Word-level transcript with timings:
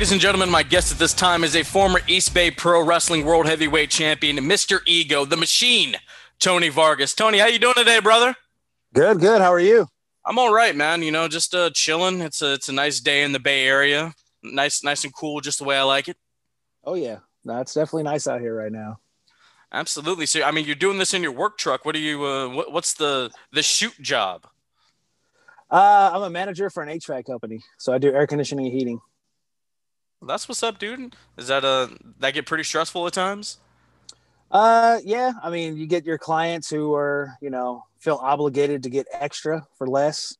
Ladies 0.00 0.12
and 0.12 0.20
gentlemen, 0.22 0.48
my 0.48 0.62
guest 0.62 0.90
at 0.90 0.98
this 0.98 1.12
time 1.12 1.44
is 1.44 1.54
a 1.54 1.62
former 1.62 2.00
East 2.06 2.32
Bay 2.32 2.50
Pro 2.50 2.82
Wrestling 2.82 3.26
World 3.26 3.44
Heavyweight 3.44 3.90
Champion, 3.90 4.38
Mr. 4.38 4.80
Ego, 4.86 5.26
the 5.26 5.36
Machine, 5.36 5.94
Tony 6.38 6.70
Vargas. 6.70 7.12
Tony, 7.12 7.36
how 7.36 7.44
you 7.44 7.58
doing 7.58 7.74
today, 7.76 8.00
brother? 8.00 8.34
Good, 8.94 9.20
good. 9.20 9.42
How 9.42 9.52
are 9.52 9.60
you? 9.60 9.86
I'm 10.24 10.38
all 10.38 10.54
right, 10.54 10.74
man. 10.74 11.02
You 11.02 11.12
know, 11.12 11.28
just 11.28 11.54
uh, 11.54 11.68
chilling. 11.74 12.22
It's 12.22 12.40
a 12.40 12.54
it's 12.54 12.70
a 12.70 12.72
nice 12.72 12.98
day 12.98 13.24
in 13.24 13.32
the 13.32 13.38
Bay 13.38 13.66
Area. 13.66 14.14
Nice, 14.42 14.82
nice 14.82 15.04
and 15.04 15.14
cool, 15.14 15.42
just 15.42 15.58
the 15.58 15.66
way 15.66 15.76
I 15.76 15.82
like 15.82 16.08
it. 16.08 16.16
Oh 16.82 16.94
yeah, 16.94 17.18
no, 17.44 17.60
it's 17.60 17.74
definitely 17.74 18.04
nice 18.04 18.26
out 18.26 18.40
here 18.40 18.56
right 18.56 18.72
now. 18.72 19.00
Absolutely. 19.70 20.24
So, 20.24 20.42
I 20.42 20.50
mean, 20.50 20.64
you're 20.64 20.76
doing 20.76 20.96
this 20.96 21.12
in 21.12 21.22
your 21.22 21.32
work 21.32 21.58
truck. 21.58 21.84
What 21.84 21.94
are 21.94 21.98
you? 21.98 22.24
Uh, 22.24 22.48
what, 22.48 22.72
what's 22.72 22.94
the 22.94 23.30
the 23.52 23.62
shoot 23.62 24.00
job? 24.00 24.46
Uh, 25.70 26.10
I'm 26.14 26.22
a 26.22 26.30
manager 26.30 26.70
for 26.70 26.82
an 26.82 26.88
HVAC 26.88 27.26
company, 27.26 27.62
so 27.76 27.92
I 27.92 27.98
do 27.98 28.10
air 28.14 28.26
conditioning 28.26 28.64
and 28.64 28.74
heating. 28.74 28.98
That's 30.22 30.48
what's 30.48 30.62
up, 30.62 30.78
dude. 30.78 31.16
Is 31.36 31.48
that 31.48 31.64
uh 31.64 31.88
that 32.18 32.34
get 32.34 32.46
pretty 32.46 32.64
stressful 32.64 33.06
at 33.06 33.12
times? 33.12 33.58
Uh, 34.50 34.98
yeah. 35.04 35.32
I 35.42 35.50
mean, 35.50 35.76
you 35.76 35.86
get 35.86 36.04
your 36.04 36.18
clients 36.18 36.68
who 36.68 36.94
are, 36.94 37.36
you 37.40 37.50
know, 37.50 37.84
feel 38.00 38.16
obligated 38.20 38.82
to 38.82 38.90
get 38.90 39.06
extra 39.12 39.66
for 39.78 39.86
less. 39.86 40.36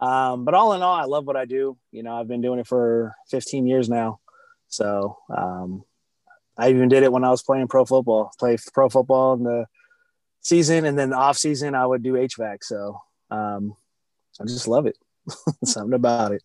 Um, 0.00 0.44
but 0.44 0.54
all 0.54 0.72
in 0.72 0.82
all, 0.82 0.94
I 0.94 1.04
love 1.04 1.26
what 1.26 1.36
I 1.36 1.44
do. 1.44 1.78
You 1.92 2.02
know, 2.02 2.16
I've 2.18 2.26
been 2.26 2.40
doing 2.40 2.58
it 2.58 2.66
for 2.66 3.14
15 3.30 3.66
years 3.66 3.88
now. 3.88 4.18
So, 4.66 5.16
um, 5.30 5.84
I 6.58 6.70
even 6.70 6.88
did 6.88 7.04
it 7.04 7.12
when 7.12 7.24
I 7.24 7.30
was 7.30 7.42
playing 7.42 7.68
pro 7.68 7.84
football, 7.84 8.32
play 8.38 8.56
pro 8.72 8.88
football 8.88 9.34
in 9.34 9.44
the 9.44 9.66
season 10.40 10.84
and 10.84 10.98
then 10.98 11.12
off 11.12 11.38
season, 11.38 11.74
I 11.74 11.86
would 11.86 12.02
do 12.02 12.14
HVAC. 12.14 12.64
So, 12.64 13.00
um, 13.30 13.76
I 14.40 14.44
just 14.44 14.66
love 14.66 14.86
it. 14.86 14.98
Something 15.64 15.94
about 15.94 16.32
it. 16.32 16.42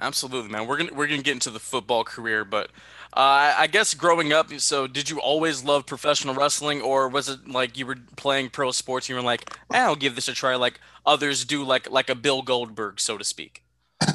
Absolutely, 0.00 0.50
man. 0.50 0.66
We're 0.66 0.78
gonna 0.78 0.94
we're 0.94 1.06
gonna 1.06 1.22
get 1.22 1.34
into 1.34 1.50
the 1.50 1.58
football 1.58 2.04
career, 2.04 2.44
but 2.44 2.70
uh, 3.12 3.54
I 3.58 3.66
guess 3.66 3.92
growing 3.92 4.32
up, 4.32 4.50
so 4.58 4.86
did 4.86 5.10
you 5.10 5.20
always 5.20 5.62
love 5.62 5.84
professional 5.84 6.34
wrestling, 6.34 6.80
or 6.80 7.08
was 7.08 7.28
it 7.28 7.46
like 7.48 7.76
you 7.76 7.84
were 7.84 7.96
playing 8.16 8.48
pro 8.48 8.70
sports 8.70 9.06
and 9.06 9.10
you 9.10 9.16
were 9.16 9.22
like, 9.22 9.50
eh, 9.72 9.82
"I'll 9.82 9.96
give 9.96 10.14
this 10.14 10.28
a 10.28 10.32
try," 10.32 10.54
like 10.54 10.80
others 11.04 11.44
do, 11.44 11.62
like 11.62 11.90
like 11.90 12.08
a 12.08 12.14
Bill 12.14 12.40
Goldberg, 12.40 12.98
so 12.98 13.18
to 13.18 13.24
speak? 13.24 13.62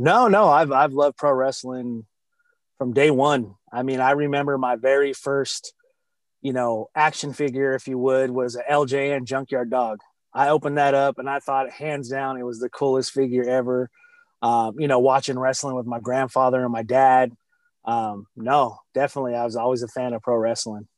No, 0.00 0.28
no, 0.28 0.48
I've 0.48 0.70
I've 0.70 0.92
loved 0.92 1.16
pro 1.16 1.32
wrestling 1.32 2.06
from 2.78 2.92
day 2.92 3.10
one. 3.10 3.56
I 3.72 3.82
mean, 3.82 3.98
I 3.98 4.12
remember 4.12 4.56
my 4.56 4.76
very 4.76 5.12
first, 5.12 5.74
you 6.40 6.52
know, 6.52 6.88
action 6.94 7.32
figure, 7.32 7.74
if 7.74 7.88
you 7.88 7.98
would, 7.98 8.30
was 8.30 8.54
a 8.54 8.62
LJN 8.62 9.24
Junkyard 9.24 9.70
Dog. 9.70 9.98
I 10.32 10.50
opened 10.50 10.78
that 10.78 10.94
up 10.94 11.18
and 11.18 11.28
I 11.28 11.40
thought, 11.40 11.72
hands 11.72 12.08
down, 12.08 12.38
it 12.38 12.44
was 12.44 12.60
the 12.60 12.68
coolest 12.68 13.10
figure 13.10 13.42
ever 13.42 13.90
um, 14.42 14.78
you 14.78 14.88
know, 14.88 14.98
watching 14.98 15.38
wrestling 15.38 15.74
with 15.74 15.86
my 15.86 16.00
grandfather 16.00 16.62
and 16.62 16.72
my 16.72 16.82
dad. 16.82 17.32
Um, 17.84 18.26
no, 18.36 18.78
definitely, 18.94 19.34
I 19.34 19.44
was 19.44 19.56
always 19.56 19.82
a 19.82 19.88
fan 19.88 20.12
of 20.12 20.22
pro 20.22 20.36
wrestling. 20.36 20.88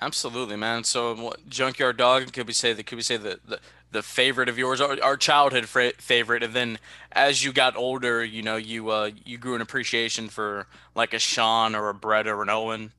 Absolutely, 0.00 0.56
man. 0.56 0.84
So, 0.84 1.14
what, 1.14 1.48
Junkyard 1.48 1.96
Dog 1.96 2.32
could 2.32 2.46
we 2.46 2.52
say 2.52 2.74
that? 2.74 2.84
Could 2.84 2.96
we 2.96 3.02
say 3.02 3.16
the, 3.16 3.40
the 3.46 3.60
the 3.92 4.02
favorite 4.02 4.48
of 4.48 4.58
yours, 4.58 4.80
our, 4.80 4.98
our 5.02 5.16
childhood 5.16 5.66
fra- 5.66 5.92
favorite, 5.98 6.42
and 6.42 6.52
then 6.52 6.78
as 7.12 7.42
you 7.44 7.52
got 7.52 7.76
older, 7.76 8.22
you 8.22 8.42
know, 8.42 8.56
you 8.56 8.90
uh, 8.90 9.10
you 9.24 9.38
grew 9.38 9.54
an 9.54 9.62
appreciation 9.62 10.28
for 10.28 10.66
like 10.94 11.14
a 11.14 11.18
Shawn 11.18 11.74
or 11.74 11.88
a 11.88 11.94
Bret 11.94 12.26
or 12.26 12.42
an 12.42 12.50
Owen. 12.50 12.92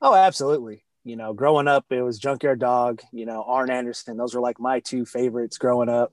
Oh, 0.00 0.14
absolutely. 0.14 0.84
You 1.04 1.16
know, 1.16 1.32
growing 1.32 1.68
up, 1.68 1.86
it 1.90 2.02
was 2.02 2.18
Junkyard 2.18 2.58
Dog. 2.58 3.00
You 3.12 3.26
know, 3.26 3.44
Arn 3.46 3.70
Anderson. 3.70 4.16
Those 4.16 4.34
were 4.34 4.40
like 4.40 4.58
my 4.58 4.80
two 4.80 5.04
favorites 5.04 5.56
growing 5.56 5.88
up. 5.88 6.12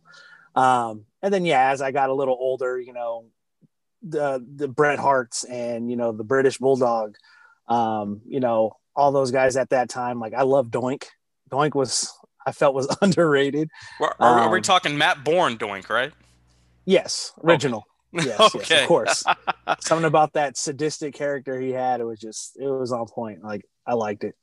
Um, 0.55 1.05
and 1.21 1.33
then 1.33 1.45
yeah, 1.45 1.71
as 1.71 1.81
I 1.81 1.91
got 1.91 2.09
a 2.09 2.13
little 2.13 2.37
older, 2.39 2.79
you 2.79 2.93
know, 2.93 3.25
the 4.01 4.45
the 4.55 4.67
Bret 4.67 4.99
Harts 4.99 5.43
and 5.43 5.89
you 5.89 5.97
know 5.97 6.11
the 6.11 6.23
British 6.23 6.57
Bulldog, 6.57 7.15
um, 7.67 8.21
you 8.27 8.39
know 8.39 8.77
all 8.95 9.11
those 9.11 9.31
guys 9.31 9.57
at 9.57 9.71
that 9.71 9.89
time. 9.89 10.19
Like 10.19 10.33
I 10.33 10.43
love 10.43 10.69
Doink. 10.69 11.05
Doink 11.51 11.75
was 11.75 12.13
I 12.45 12.51
felt 12.51 12.73
was 12.73 12.95
underrated. 13.01 13.69
Are, 13.99 14.15
are, 14.19 14.39
um, 14.39 14.47
are 14.47 14.51
we 14.51 14.61
talking 14.61 14.97
Matt 14.97 15.23
Borne 15.23 15.57
Doink, 15.57 15.89
right? 15.89 16.13
Yes, 16.85 17.33
original. 17.43 17.85
Okay. 18.15 18.27
Yes, 18.27 18.39
okay. 18.39 18.59
yes, 18.69 18.81
of 18.81 18.87
course. 18.87 19.23
Something 19.81 20.05
about 20.05 20.33
that 20.33 20.55
sadistic 20.55 21.13
character 21.15 21.59
he 21.59 21.71
had, 21.71 21.99
it 21.99 22.05
was 22.05 22.19
just 22.19 22.57
it 22.57 22.67
was 22.67 22.91
on 22.91 23.07
point. 23.07 23.43
Like 23.43 23.65
I 23.85 23.93
liked 23.93 24.23
it. 24.23 24.35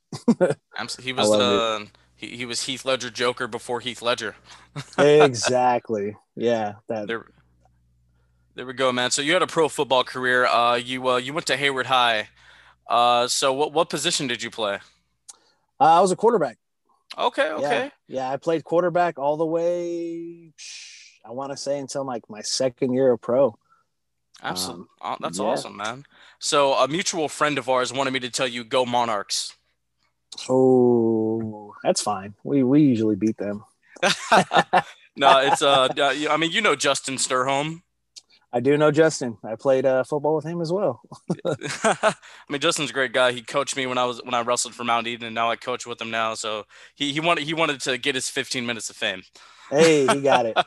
he 1.01 1.13
was 1.13 1.31
uh, 1.31 1.85
he, 2.23 2.37
he 2.37 2.47
was 2.47 2.63
Heath 2.63 2.85
Ledger 2.85 3.11
Joker 3.11 3.49
before 3.49 3.81
Heath 3.81 4.01
Ledger. 4.01 4.37
exactly. 4.99 6.17
Yeah. 6.37 6.75
That. 6.89 7.09
There, 7.09 7.27
there 8.55 8.65
we 8.65 8.73
go, 8.73 8.93
man. 8.93 9.11
So 9.11 9.23
you 9.23 9.33
had 9.33 9.43
a 9.43 9.47
pro 9.47 9.69
football 9.69 10.05
career. 10.05 10.47
Uh, 10.47 10.77
you 10.77 11.07
uh, 11.09 11.17
you 11.17 11.33
went 11.33 11.47
to 11.47 11.57
Hayward 11.57 11.87
High. 11.87 12.29
Uh, 12.89 13.27
so 13.27 13.53
what 13.53 13.73
what 13.73 13.91
position 13.91 14.27
did 14.27 14.43
you 14.43 14.51
play? 14.51 14.79
Uh, 15.81 15.99
I 15.99 16.01
was 16.01 16.13
a 16.13 16.17
quarterback. 16.17 16.59
Okay. 17.19 17.51
Okay. 17.51 17.91
Yeah. 18.07 18.25
yeah, 18.25 18.31
I 18.31 18.37
played 18.37 18.65
quarterback 18.65 19.19
all 19.19 19.37
the 19.37 19.47
way. 19.47 20.53
I 21.25 21.31
want 21.33 21.53
to 21.53 21.57
say 21.57 21.79
until 21.79 22.05
like 22.05 22.23
my 22.31 22.41
second 22.41 22.93
year 22.93 23.13
of 23.13 23.21
pro. 23.21 23.59
Absolutely. 24.43 24.87
Um, 25.03 25.17
that's 25.21 25.39
yeah. 25.39 25.45
awesome, 25.45 25.77
man. 25.77 26.05
So 26.39 26.75
a 26.75 26.89
mutual 26.89 27.29
friend 27.29 27.59
of 27.59 27.69
ours 27.69 27.93
wanted 27.93 28.13
me 28.13 28.21
to 28.21 28.31
tell 28.31 28.49
you, 28.49 28.65
go 28.65 28.85
Monarchs. 28.85 29.55
Oh, 30.49 31.75
that's 31.83 32.03
fine. 32.03 32.35
We 32.45 32.63
we 32.63 32.83
usually 32.83 33.17
beat 33.17 33.37
them. 33.37 33.65
no, 35.17 35.39
it's 35.39 35.63
uh, 35.63 35.89
I 35.99 36.37
mean, 36.37 36.51
you 36.51 36.61
know 36.61 36.75
Justin 36.75 37.17
Sturholm. 37.17 37.83
I 38.55 38.61
do 38.61 38.77
know 38.77 38.91
Justin. 38.91 39.39
I 39.43 39.55
played 39.57 39.87
uh, 39.87 40.05
football 40.05 40.37
with 40.37 40.45
him 40.45 40.61
as 40.61 40.71
well. 40.71 41.01
I 41.47 42.15
mean, 42.51 42.61
Justin's 42.61 42.91
a 42.91 42.93
great 42.93 43.15
guy. 43.15 43.33
He 43.33 43.41
coached 43.41 43.77
me 43.77 43.87
when 43.87 43.97
I 43.97 44.05
was 44.05 44.21
when 44.23 44.35
I 44.35 44.43
wrestled 44.43 44.75
for 44.75 44.85
Mount 44.85 45.07
Eden, 45.07 45.27
and 45.27 45.35
now 45.35 45.51
I 45.51 45.57
coach 45.57 45.87
with 45.87 46.01
him 46.01 46.11
now. 46.11 46.35
So 46.35 46.65
he 46.95 47.13
he 47.13 47.21
wanted 47.21 47.45
he 47.45 47.55
wanted 47.55 47.81
to 47.83 47.97
get 47.97 48.15
his 48.15 48.29
15 48.29 48.67
minutes 48.67 48.91
of 48.91 48.97
fame. 48.97 49.23
Hey, 49.71 50.07
he 50.07 50.21
got 50.21 50.45
it. 50.45 50.59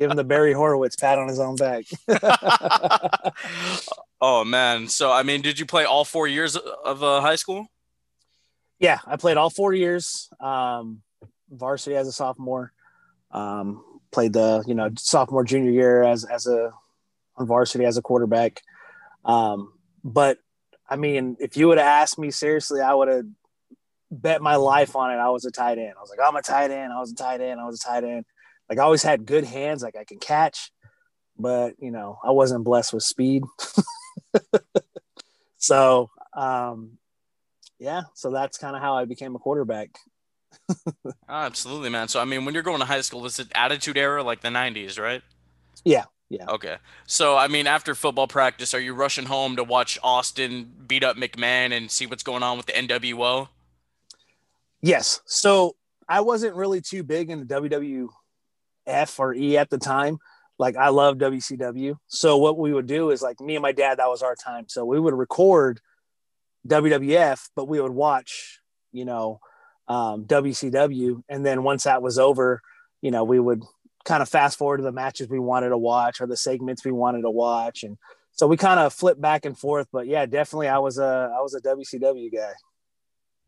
Give 0.00 0.10
him 0.10 0.16
the 0.16 0.24
Barry 0.24 0.52
Horowitz 0.52 0.96
pat 0.96 1.18
on 1.20 1.28
his 1.28 1.38
own 1.38 1.54
back. 1.54 1.84
oh 4.20 4.44
man! 4.44 4.88
So 4.88 5.12
I 5.12 5.22
mean, 5.22 5.40
did 5.40 5.60
you 5.60 5.66
play 5.66 5.84
all 5.84 6.04
four 6.04 6.26
years 6.26 6.56
of 6.56 7.04
uh, 7.04 7.20
high 7.20 7.36
school? 7.36 7.68
Yeah, 8.80 8.98
I 9.06 9.16
played 9.16 9.36
all 9.36 9.50
four 9.50 9.72
years. 9.74 10.30
Um, 10.40 11.02
varsity 11.50 11.96
as 11.96 12.08
a 12.08 12.12
sophomore. 12.12 12.72
Um, 13.30 13.84
played 14.10 14.32
the 14.32 14.64
you 14.66 14.74
know 14.74 14.90
sophomore 14.98 15.44
junior 15.44 15.70
year 15.70 16.02
as 16.02 16.24
as 16.24 16.46
a 16.46 16.72
on 17.36 17.46
varsity 17.46 17.84
as 17.84 17.96
a 17.96 18.02
quarterback. 18.02 18.62
Um, 19.24 19.74
but 20.02 20.38
I 20.88 20.96
mean, 20.96 21.36
if 21.38 21.56
you 21.56 21.68
would 21.68 21.78
have 21.78 21.86
asked 21.86 22.18
me 22.18 22.30
seriously, 22.30 22.80
I 22.80 22.94
would 22.94 23.08
have 23.08 23.26
bet 24.10 24.42
my 24.42 24.56
life 24.56 24.96
on 24.96 25.12
it. 25.12 25.18
I 25.18 25.28
was 25.30 25.44
a 25.44 25.50
tight 25.50 25.78
end. 25.78 25.92
I 25.96 26.00
was 26.00 26.10
like, 26.10 26.26
I'm 26.26 26.34
a 26.34 26.42
tight 26.42 26.70
end. 26.70 26.92
I 26.92 26.98
was 26.98 27.12
a 27.12 27.14
tight 27.14 27.40
end. 27.40 27.60
I 27.60 27.66
was 27.66 27.80
a 27.80 27.86
tight 27.86 28.02
end. 28.02 28.24
Like 28.68 28.78
I 28.78 28.82
always 28.82 29.02
had 29.02 29.26
good 29.26 29.44
hands. 29.44 29.82
Like 29.82 29.96
I 29.96 30.04
can 30.04 30.18
catch, 30.18 30.72
but 31.38 31.74
you 31.78 31.90
know, 31.90 32.18
I 32.24 32.30
wasn't 32.30 32.64
blessed 32.64 32.94
with 32.94 33.02
speed. 33.02 33.42
so 35.58 36.10
um, 36.32 36.98
yeah, 37.80 38.02
so 38.14 38.30
that's 38.30 38.58
kind 38.58 38.76
of 38.76 38.82
how 38.82 38.94
I 38.94 39.06
became 39.06 39.34
a 39.34 39.38
quarterback. 39.38 39.98
oh, 40.68 41.12
absolutely, 41.28 41.88
man. 41.88 42.08
So 42.08 42.20
I 42.20 42.24
mean, 42.24 42.44
when 42.44 42.54
you're 42.54 42.62
going 42.62 42.80
to 42.80 42.84
high 42.84 43.00
school, 43.00 43.24
is 43.24 43.38
it 43.38 43.48
attitude 43.54 43.96
era 43.96 44.22
like 44.22 44.42
the 44.42 44.48
'90s, 44.48 45.00
right? 45.00 45.22
Yeah, 45.84 46.04
yeah. 46.28 46.44
Okay. 46.48 46.76
So 47.06 47.36
I 47.36 47.48
mean, 47.48 47.66
after 47.66 47.94
football 47.94 48.28
practice, 48.28 48.74
are 48.74 48.80
you 48.80 48.94
rushing 48.94 49.24
home 49.24 49.56
to 49.56 49.64
watch 49.64 49.98
Austin 50.02 50.70
beat 50.86 51.02
up 51.02 51.16
McMahon 51.16 51.72
and 51.72 51.90
see 51.90 52.06
what's 52.06 52.22
going 52.22 52.42
on 52.42 52.56
with 52.56 52.66
the 52.66 52.72
NWO? 52.72 53.48
Yes. 54.82 55.20
So 55.26 55.76
I 56.08 56.20
wasn't 56.20 56.54
really 56.54 56.80
too 56.80 57.02
big 57.02 57.30
in 57.30 57.40
the 57.40 57.46
WWF 57.46 59.18
or 59.18 59.34
E 59.34 59.56
at 59.56 59.70
the 59.70 59.78
time. 59.78 60.18
Like 60.58 60.76
I 60.76 60.88
love 60.88 61.16
WCW. 61.16 61.96
So 62.08 62.36
what 62.36 62.58
we 62.58 62.74
would 62.74 62.86
do 62.86 63.10
is 63.10 63.22
like 63.22 63.40
me 63.40 63.56
and 63.56 63.62
my 63.62 63.72
dad, 63.72 63.98
that 63.98 64.08
was 64.08 64.22
our 64.22 64.34
time. 64.34 64.66
So 64.68 64.84
we 64.84 65.00
would 65.00 65.14
record 65.14 65.80
WWF, 66.66 67.48
but 67.56 67.68
we 67.68 67.80
would 67.80 67.92
watch, 67.92 68.60
you 68.92 69.04
know, 69.04 69.40
um, 69.88 70.24
WCW. 70.24 71.22
And 71.28 71.44
then 71.44 71.62
once 71.62 71.84
that 71.84 72.02
was 72.02 72.18
over, 72.18 72.60
you 73.00 73.10
know, 73.10 73.24
we 73.24 73.40
would 73.40 73.62
kind 74.04 74.22
of 74.22 74.28
fast 74.28 74.58
forward 74.58 74.78
to 74.78 74.82
the 74.82 74.92
matches 74.92 75.28
we 75.28 75.38
wanted 75.38 75.70
to 75.70 75.78
watch 75.78 76.20
or 76.20 76.26
the 76.26 76.36
segments 76.36 76.84
we 76.84 76.92
wanted 76.92 77.22
to 77.22 77.30
watch. 77.30 77.82
And 77.82 77.98
so 78.32 78.46
we 78.46 78.56
kind 78.56 78.80
of 78.80 78.92
flipped 78.92 79.20
back 79.20 79.44
and 79.44 79.58
forth. 79.58 79.88
But 79.92 80.06
yeah, 80.06 80.26
definitely 80.26 80.68
I 80.68 80.78
was 80.78 80.98
a 80.98 81.32
I 81.36 81.40
was 81.42 81.54
a 81.54 81.60
WCW 81.60 82.32
guy. 82.32 82.52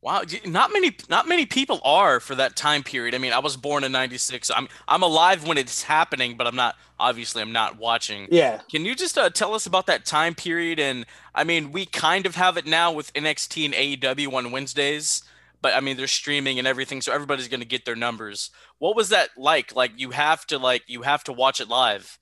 Wow, 0.02 0.22
not 0.44 0.72
many 0.72 0.96
not 1.08 1.28
many 1.28 1.46
people 1.46 1.80
are 1.84 2.18
for 2.18 2.34
that 2.34 2.56
time 2.56 2.82
period. 2.82 3.14
I 3.14 3.18
mean, 3.18 3.32
I 3.32 3.38
was 3.38 3.56
born 3.56 3.84
in 3.84 3.92
96. 3.92 4.50
I'm 4.50 4.66
I'm 4.88 5.04
alive 5.04 5.46
when 5.46 5.56
it's 5.58 5.84
happening, 5.84 6.36
but 6.36 6.48
I'm 6.48 6.56
not 6.56 6.74
obviously 6.98 7.40
I'm 7.40 7.52
not 7.52 7.78
watching. 7.78 8.26
Yeah. 8.28 8.62
Can 8.68 8.84
you 8.84 8.96
just 8.96 9.16
uh, 9.16 9.30
tell 9.30 9.54
us 9.54 9.64
about 9.64 9.86
that 9.86 10.04
time 10.04 10.34
period 10.34 10.80
and 10.80 11.06
I 11.36 11.44
mean, 11.44 11.70
we 11.70 11.86
kind 11.86 12.26
of 12.26 12.34
have 12.34 12.56
it 12.56 12.66
now 12.66 12.90
with 12.90 13.12
NXT 13.12 13.64
and 13.64 13.74
AEW 13.74 14.32
on 14.32 14.50
Wednesdays, 14.50 15.22
but 15.62 15.72
I 15.72 15.78
mean, 15.78 15.96
they're 15.96 16.08
streaming 16.08 16.58
and 16.58 16.66
everything, 16.66 17.00
so 17.00 17.12
everybody's 17.12 17.46
going 17.46 17.60
to 17.60 17.66
get 17.66 17.84
their 17.84 17.94
numbers. 17.94 18.50
What 18.78 18.96
was 18.96 19.10
that 19.10 19.28
like? 19.36 19.76
Like 19.76 19.92
you 19.96 20.10
have 20.10 20.44
to 20.48 20.58
like 20.58 20.82
you 20.88 21.02
have 21.02 21.22
to 21.24 21.32
watch 21.32 21.60
it 21.60 21.68
live. 21.68 22.18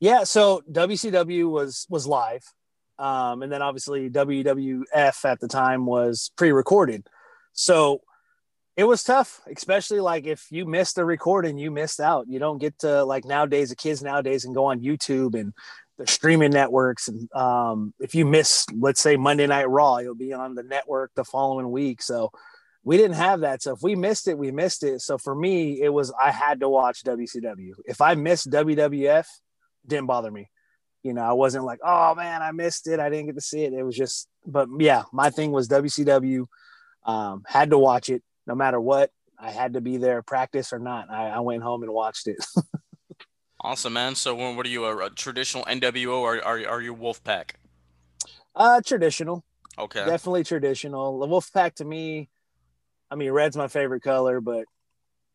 Yeah, 0.00 0.24
so 0.24 0.62
WCW 0.72 1.50
was 1.50 1.86
was 1.90 2.06
live 2.06 2.50
Um, 2.98 3.42
and 3.42 3.50
then 3.50 3.62
obviously 3.62 4.10
WWF 4.10 5.24
at 5.24 5.40
the 5.40 5.48
time 5.48 5.86
was 5.86 6.30
pre-recorded. 6.36 7.06
So 7.52 8.02
it 8.76 8.84
was 8.84 9.02
tough, 9.02 9.40
especially 9.54 10.00
like 10.00 10.26
if 10.26 10.46
you 10.50 10.64
missed 10.66 10.96
the 10.96 11.04
recording, 11.04 11.58
you 11.58 11.70
missed 11.70 12.00
out. 12.00 12.26
You 12.28 12.38
don't 12.38 12.58
get 12.58 12.78
to 12.80 13.04
like 13.04 13.24
nowadays, 13.24 13.70
the 13.70 13.76
kids 13.76 14.02
nowadays 14.02 14.44
and 14.44 14.54
go 14.54 14.66
on 14.66 14.80
YouTube 14.80 15.38
and 15.38 15.52
the 15.98 16.06
streaming 16.06 16.52
networks. 16.52 17.08
And 17.08 17.30
um, 17.34 17.92
if 18.00 18.14
you 18.14 18.24
miss, 18.24 18.66
let's 18.78 19.00
say 19.00 19.16
Monday 19.16 19.46
Night 19.46 19.68
Raw, 19.68 19.98
you'll 19.98 20.14
be 20.14 20.32
on 20.32 20.54
the 20.54 20.62
network 20.62 21.12
the 21.14 21.24
following 21.24 21.70
week. 21.70 22.02
So 22.02 22.30
we 22.82 22.96
didn't 22.96 23.16
have 23.16 23.40
that. 23.40 23.62
So 23.62 23.72
if 23.74 23.82
we 23.82 23.94
missed 23.94 24.26
it, 24.26 24.38
we 24.38 24.50
missed 24.50 24.82
it. 24.82 25.00
So 25.00 25.18
for 25.18 25.34
me, 25.34 25.80
it 25.80 25.90
was 25.90 26.12
I 26.20 26.30
had 26.30 26.60
to 26.60 26.68
watch 26.68 27.04
WCW. 27.04 27.72
If 27.84 28.00
I 28.00 28.14
missed 28.14 28.50
WWF, 28.50 29.26
didn't 29.86 30.06
bother 30.06 30.30
me. 30.30 30.48
You 31.02 31.12
know, 31.12 31.22
I 31.22 31.32
wasn't 31.32 31.64
like, 31.64 31.80
oh 31.84 32.14
man, 32.14 32.42
I 32.42 32.52
missed 32.52 32.86
it. 32.86 33.00
I 33.00 33.10
didn't 33.10 33.26
get 33.26 33.34
to 33.34 33.40
see 33.40 33.64
it. 33.64 33.72
It 33.72 33.82
was 33.82 33.96
just, 33.96 34.28
but 34.46 34.68
yeah, 34.78 35.02
my 35.12 35.30
thing 35.30 35.50
was 35.50 35.68
WCW. 35.68 36.46
Um, 37.04 37.42
had 37.46 37.70
to 37.70 37.78
watch 37.78 38.08
it 38.08 38.22
no 38.46 38.54
matter 38.54 38.80
what. 38.80 39.10
I 39.38 39.50
had 39.50 39.72
to 39.74 39.80
be 39.80 39.96
there, 39.96 40.22
practice 40.22 40.72
or 40.72 40.78
not. 40.78 41.10
I, 41.10 41.30
I 41.30 41.40
went 41.40 41.64
home 41.64 41.82
and 41.82 41.92
watched 41.92 42.28
it. 42.28 42.36
awesome, 43.60 43.94
man. 43.94 44.14
So, 44.14 44.34
what 44.34 44.64
are 44.64 44.68
you 44.68 44.84
a, 44.84 45.06
a 45.06 45.10
traditional 45.10 45.64
NWO 45.64 46.18
or 46.18 46.44
are 46.44 46.64
are 46.68 46.80
you 46.80 46.94
Wolfpack? 46.94 47.52
Uh, 48.54 48.80
traditional. 48.84 49.44
Okay. 49.78 50.04
Definitely 50.04 50.44
traditional. 50.44 51.18
The 51.18 51.26
Wolfpack 51.26 51.74
to 51.76 51.84
me, 51.84 52.28
I 53.10 53.16
mean, 53.16 53.30
red's 53.30 53.56
my 53.56 53.68
favorite 53.68 54.02
color, 54.02 54.40
but 54.40 54.66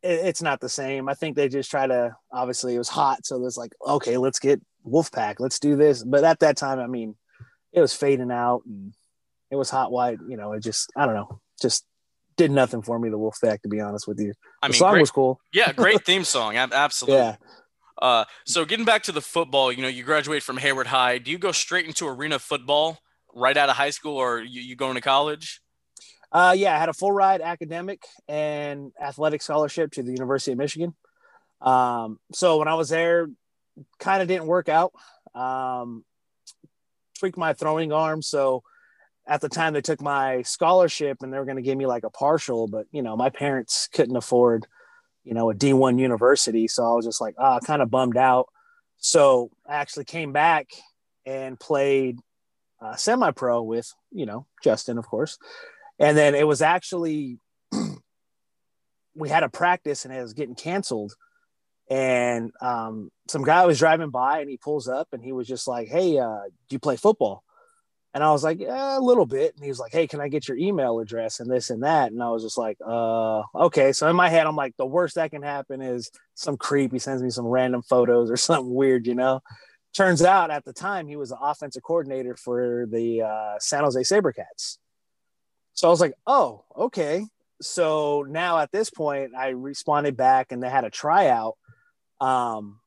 it, 0.04 0.26
it's 0.26 0.42
not 0.42 0.62
the 0.62 0.70
same. 0.70 1.10
I 1.10 1.14
think 1.14 1.36
they 1.36 1.50
just 1.50 1.70
try 1.70 1.88
to. 1.88 2.16
Obviously, 2.32 2.76
it 2.76 2.78
was 2.78 2.90
hot, 2.90 3.26
so 3.26 3.44
it's 3.46 3.58
like, 3.58 3.74
okay, 3.86 4.18
let's 4.18 4.40
get 4.40 4.62
Wolfpack. 4.88 5.36
Let's 5.40 5.60
do 5.60 5.76
this. 5.76 6.04
But 6.04 6.24
at 6.24 6.40
that 6.40 6.58
time, 6.58 6.80
I 6.80 6.88
mean, 6.88 7.16
it 7.74 7.82
was 7.82 7.94
fading 7.94 8.32
out 8.32 8.64
and 8.66 8.94
it 9.52 9.56
was 9.56 9.70
hot 9.70 9.92
white. 9.92 10.20
You 10.28 10.38
know, 10.38 10.54
it 10.54 10.64
just 10.64 10.92
I 10.96 11.06
don't 11.06 11.16
know, 11.16 11.40
just 11.62 11.86
did 12.36 12.52
nothing 12.52 12.82
for 12.82 12.98
me. 13.00 13.10
The 13.10 13.18
Wolfpack, 13.18 13.62
to 13.62 13.70
be 13.70 13.80
honest 13.80 14.08
with 14.08 14.20
you. 14.20 14.34
I 14.62 14.68
mean, 14.68 14.72
the 14.72 14.78
song 14.78 14.92
great, 14.94 15.02
was 15.02 15.12
cool. 15.12 15.40
yeah, 15.54 15.72
great 15.74 16.06
theme 16.06 16.24
song. 16.24 16.56
Absolutely. 16.56 17.18
Yeah. 17.18 17.36
Uh, 18.00 18.26
so 18.46 18.64
getting 18.64 18.86
back 18.86 19.04
to 19.04 19.12
the 19.12 19.22
football, 19.22 19.72
you 19.72 19.82
know, 19.82 19.88
you 19.88 20.04
graduate 20.04 20.44
from 20.44 20.58
Hayward 20.58 20.88
High. 20.88 21.18
Do 21.18 21.32
you 21.32 21.40
go 21.40 21.52
straight 21.52 21.86
into 21.86 22.08
arena 22.08 22.38
football 22.38 23.00
right 23.34 23.58
out 23.58 23.70
of 23.70 23.76
high 23.76 23.90
school, 23.90 24.18
or 24.18 24.40
you, 24.40 24.62
you 24.62 24.76
going 24.76 24.96
to 24.96 25.02
college? 25.02 25.62
Uh, 26.32 26.54
yeah, 26.56 26.76
I 26.76 26.80
had 26.80 26.90
a 26.90 26.94
full 26.94 27.12
ride 27.12 27.42
academic 27.42 28.04
and 28.28 28.92
athletic 29.02 29.42
scholarship 29.42 29.92
to 29.94 30.04
the 30.04 30.12
University 30.12 30.52
of 30.52 30.58
Michigan. 30.58 30.94
Um, 31.62 32.20
so 32.34 32.58
when 32.58 32.68
I 32.68 32.76
was 32.76 32.90
there, 32.90 33.28
kind 34.00 34.22
of 34.22 34.28
didn't 34.28 34.48
work 34.48 34.70
out. 34.70 34.94
Um, 35.36 36.04
tweaked 37.20 37.38
my 37.38 37.54
throwing 37.54 37.92
arm, 37.92 38.22
so 38.22 38.64
at 39.28 39.42
the 39.42 39.50
time 39.50 39.74
they 39.74 39.82
took 39.82 40.02
my 40.02 40.42
scholarship 40.44 41.18
and 41.22 41.34
they 41.34 41.38
were 41.38 41.46
going 41.46 41.58
to 41.58 41.64
give 41.64 41.78
me 41.78 41.86
like 41.86 42.04
a 42.04 42.10
partial, 42.10 42.68
but 42.68 42.86
you 42.92 43.02
know, 43.02 43.18
my 43.18 43.30
parents 43.30 43.90
couldn't 43.92 44.16
afford, 44.16 44.66
you 45.24 45.34
know, 45.34 45.52
a 45.52 45.54
D1 45.54 46.00
university. 46.00 46.68
So 46.68 46.84
I 46.90 46.94
was 46.94 47.06
just 47.06 47.20
like, 47.20 47.36
ah, 47.38 47.60
kind 47.60 47.82
of 47.82 47.92
bummed 47.92 48.18
out. 48.18 48.48
So 49.00 49.52
I 49.68 49.76
actually 49.76 50.06
came 50.06 50.32
back 50.32 50.70
and 51.26 51.60
played 51.60 52.20
uh, 52.82 52.96
semi 52.96 53.32
pro 53.32 53.62
with, 53.62 53.92
you 54.12 54.26
know, 54.26 54.48
Justin, 54.64 54.98
of 54.98 55.06
course. 55.08 55.38
And 56.00 56.18
then 56.18 56.34
it 56.34 56.48
was 56.48 56.62
actually, 56.62 57.40
we 59.16 59.30
had 59.30 59.44
a 59.44 59.50
practice 59.50 60.06
and 60.06 60.14
it 60.14 60.22
was 60.22 60.34
getting 60.34 60.56
canceled. 60.56 61.14
And 61.90 62.52
um, 62.62 63.12
some 63.30 63.44
guy 63.44 63.66
was 63.66 63.80
driving 63.80 64.10
by 64.10 64.42
and 64.42 64.50
he 64.50 64.58
pulls 64.58 64.88
up 64.88 65.10
and 65.14 65.24
he 65.24 65.32
was 65.32 65.48
just 65.48 65.68
like, 65.68 65.88
Hey, 65.88 66.18
uh, 66.20 66.44
do 66.70 66.76
you 66.76 66.80
play 66.80 66.98
football? 66.98 67.44
And 68.18 68.24
I 68.24 68.32
was 68.32 68.44
like, 68.44 68.60
yeah, 68.60 68.98
a 68.98 69.00
little 69.00 69.28
bit. 69.28 69.54
And 69.54 69.64
he 69.64 69.70
was 69.70 69.80
like, 69.80 69.92
hey, 69.92 70.08
can 70.08 70.20
I 70.20 70.28
get 70.28 70.48
your 70.48 70.58
email 70.58 71.00
address 71.00 71.40
and 71.40 71.52
this 71.52 71.70
and 71.70 71.84
that? 71.84 72.12
And 72.12 72.24
I 72.24 72.32
was 72.32 72.42
just 72.42 72.58
like, 72.58 72.78
uh, 72.84 73.44
okay. 73.54 73.94
So 73.94 74.10
in 74.10 74.16
my 74.16 74.28
head, 74.28 74.48
I'm 74.48 74.56
like, 74.56 74.76
the 74.76 74.88
worst 74.88 75.16
that 75.16 75.30
can 75.30 75.44
happen 75.44 75.84
is 75.84 76.10
some 76.34 76.58
creep. 76.58 76.92
He 76.92 76.98
sends 76.98 77.22
me 77.22 77.30
some 77.30 77.46
random 77.46 77.84
photos 77.84 78.32
or 78.32 78.38
something 78.38 78.74
weird, 78.74 79.06
you 79.06 79.14
know? 79.14 79.42
Turns 79.96 80.24
out 80.24 80.50
at 80.50 80.66
the 80.66 80.74
time 80.74 81.08
he 81.08 81.16
was 81.16 81.30
the 81.30 81.38
offensive 81.40 81.84
coordinator 81.84 82.36
for 82.36 82.88
the 82.90 83.22
uh, 83.22 83.60
San 83.60 83.84
Jose 83.84 84.00
Sabercats. 84.02 84.80
So 85.74 85.88
I 85.88 85.92
was 85.92 86.02
like, 86.02 86.16
oh, 86.26 86.66
okay. 86.76 87.24
So 87.62 88.26
now 88.28 88.58
at 88.58 88.72
this 88.72 88.90
point, 88.90 89.36
I 89.36 89.50
responded 89.50 90.18
back 90.18 90.52
and 90.52 90.64
they 90.64 90.72
had 90.72 90.86
a 90.86 90.90
tryout. 90.90 91.56
Um, 92.20 92.80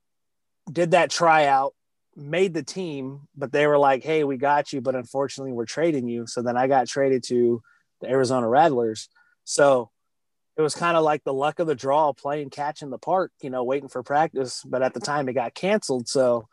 did 0.70 0.92
that 0.92 1.10
tryout 1.10 1.74
made 2.16 2.54
the 2.54 2.62
team, 2.62 3.28
but 3.36 3.52
they 3.52 3.66
were 3.66 3.78
like, 3.78 4.02
"Hey, 4.02 4.24
we 4.24 4.36
got 4.36 4.72
you, 4.72 4.80
but 4.80 4.94
unfortunately, 4.94 5.52
we're 5.52 5.66
trading 5.66 6.08
you." 6.08 6.26
So 6.26 6.42
then 6.42 6.56
I 6.56 6.66
got 6.66 6.88
traded 6.88 7.22
to 7.24 7.62
the 8.00 8.08
Arizona 8.08 8.48
Rattlers. 8.48 9.08
So 9.44 9.90
it 10.56 10.62
was 10.62 10.74
kind 10.74 10.96
of 10.96 11.04
like 11.04 11.24
the 11.24 11.32
luck 11.32 11.58
of 11.58 11.66
the 11.66 11.74
draw, 11.74 12.12
playing 12.12 12.50
catch 12.50 12.82
in 12.82 12.90
the 12.90 12.98
park, 12.98 13.32
you 13.40 13.50
know, 13.50 13.64
waiting 13.64 13.88
for 13.88 14.02
practice. 14.02 14.62
But 14.64 14.82
at 14.82 14.94
the 14.94 15.00
time, 15.00 15.28
it 15.28 15.34
got 15.34 15.54
canceled. 15.54 16.08
So, 16.08 16.48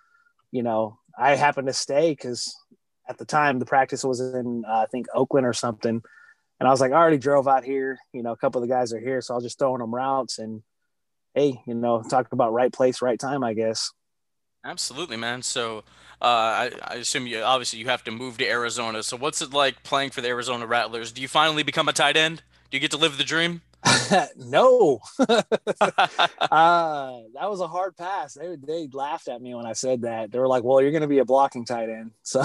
you 0.52 0.64
know, 0.64 1.00
I 1.18 1.36
happened 1.36 1.68
to 1.68 1.74
stay 1.74 2.12
because 2.12 2.56
at 3.10 3.18
the 3.18 3.26
time 3.26 3.60
the 3.60 3.66
practice 3.66 4.04
was 4.04 4.22
in 4.22 4.64
uh, 4.68 4.82
I 4.82 4.86
think 4.86 5.08
Oakland 5.14 5.46
or 5.48 5.54
something, 5.54 6.02
and 6.60 6.68
I 6.68 6.72
was 6.72 6.82
like, 6.82 6.92
I 6.92 6.96
already 6.96 7.18
drove 7.18 7.48
out 7.48 7.64
here. 7.64 7.98
You 8.14 8.24
know, 8.24 8.32
a 8.32 8.38
couple 8.38 8.62
of 8.62 8.68
the 8.68 8.74
guys 8.74 8.94
are 8.94 9.00
here, 9.00 9.22
so 9.22 9.34
I 9.34 9.36
was 9.36 9.44
just 9.44 9.60
throwing 9.60 9.80
them 9.80 9.94
routes 9.94 10.40
and. 10.40 10.64
Hey, 11.38 11.62
you 11.68 11.76
know, 11.76 12.02
talk 12.02 12.32
about 12.32 12.52
right 12.52 12.74
place, 12.74 13.00
right 13.00 13.20
time, 13.20 13.44
I 13.44 13.54
guess. 13.54 13.92
Absolutely, 14.66 15.18
man. 15.18 15.44
So 15.44 15.84
uh, 16.20 16.26
I, 16.26 16.72
I 16.82 16.96
assume 16.96 17.28
you 17.28 17.44
obviously 17.44 17.78
you 17.78 17.86
have 17.86 18.04
to 18.06 18.12
move 18.12 18.40
to 18.40 18.50
Arizona. 18.50 19.04
So 19.04 19.18
what's 19.18 19.40
it 19.44 19.54
like 19.54 19.84
playing 19.84 20.10
for 20.10 20.22
the 20.22 20.30
Arizona 20.30 20.66
Rattlers? 20.66 21.12
Do 21.12 21.22
you 21.22 21.28
finally 21.28 21.62
become 21.62 21.88
a 21.88 21.94
tight 21.94 22.18
end? 22.18 22.42
Do 22.72 22.78
you 22.78 22.82
get 22.82 22.90
to 22.90 22.98
live 22.98 23.20
the 23.20 23.24
dream? 23.24 23.62
no. 24.36 25.00
uh, 25.20 25.46
that 26.50 27.50
was 27.52 27.62
a 27.62 27.68
hard 27.68 27.96
pass. 27.96 28.34
They 28.34 28.56
they 28.56 28.90
laughed 28.92 29.28
at 29.28 29.40
me 29.40 29.54
when 29.54 29.68
I 29.68 29.74
said 29.74 30.02
that. 30.02 30.32
They 30.32 30.40
were 30.40 30.48
like, 30.48 30.64
"Well, 30.64 30.82
you're 30.82 30.90
going 30.90 31.02
to 31.02 31.08
be 31.08 31.20
a 31.20 31.26
blocking 31.26 31.66
tight 31.66 31.90
end." 31.90 32.14
So, 32.24 32.44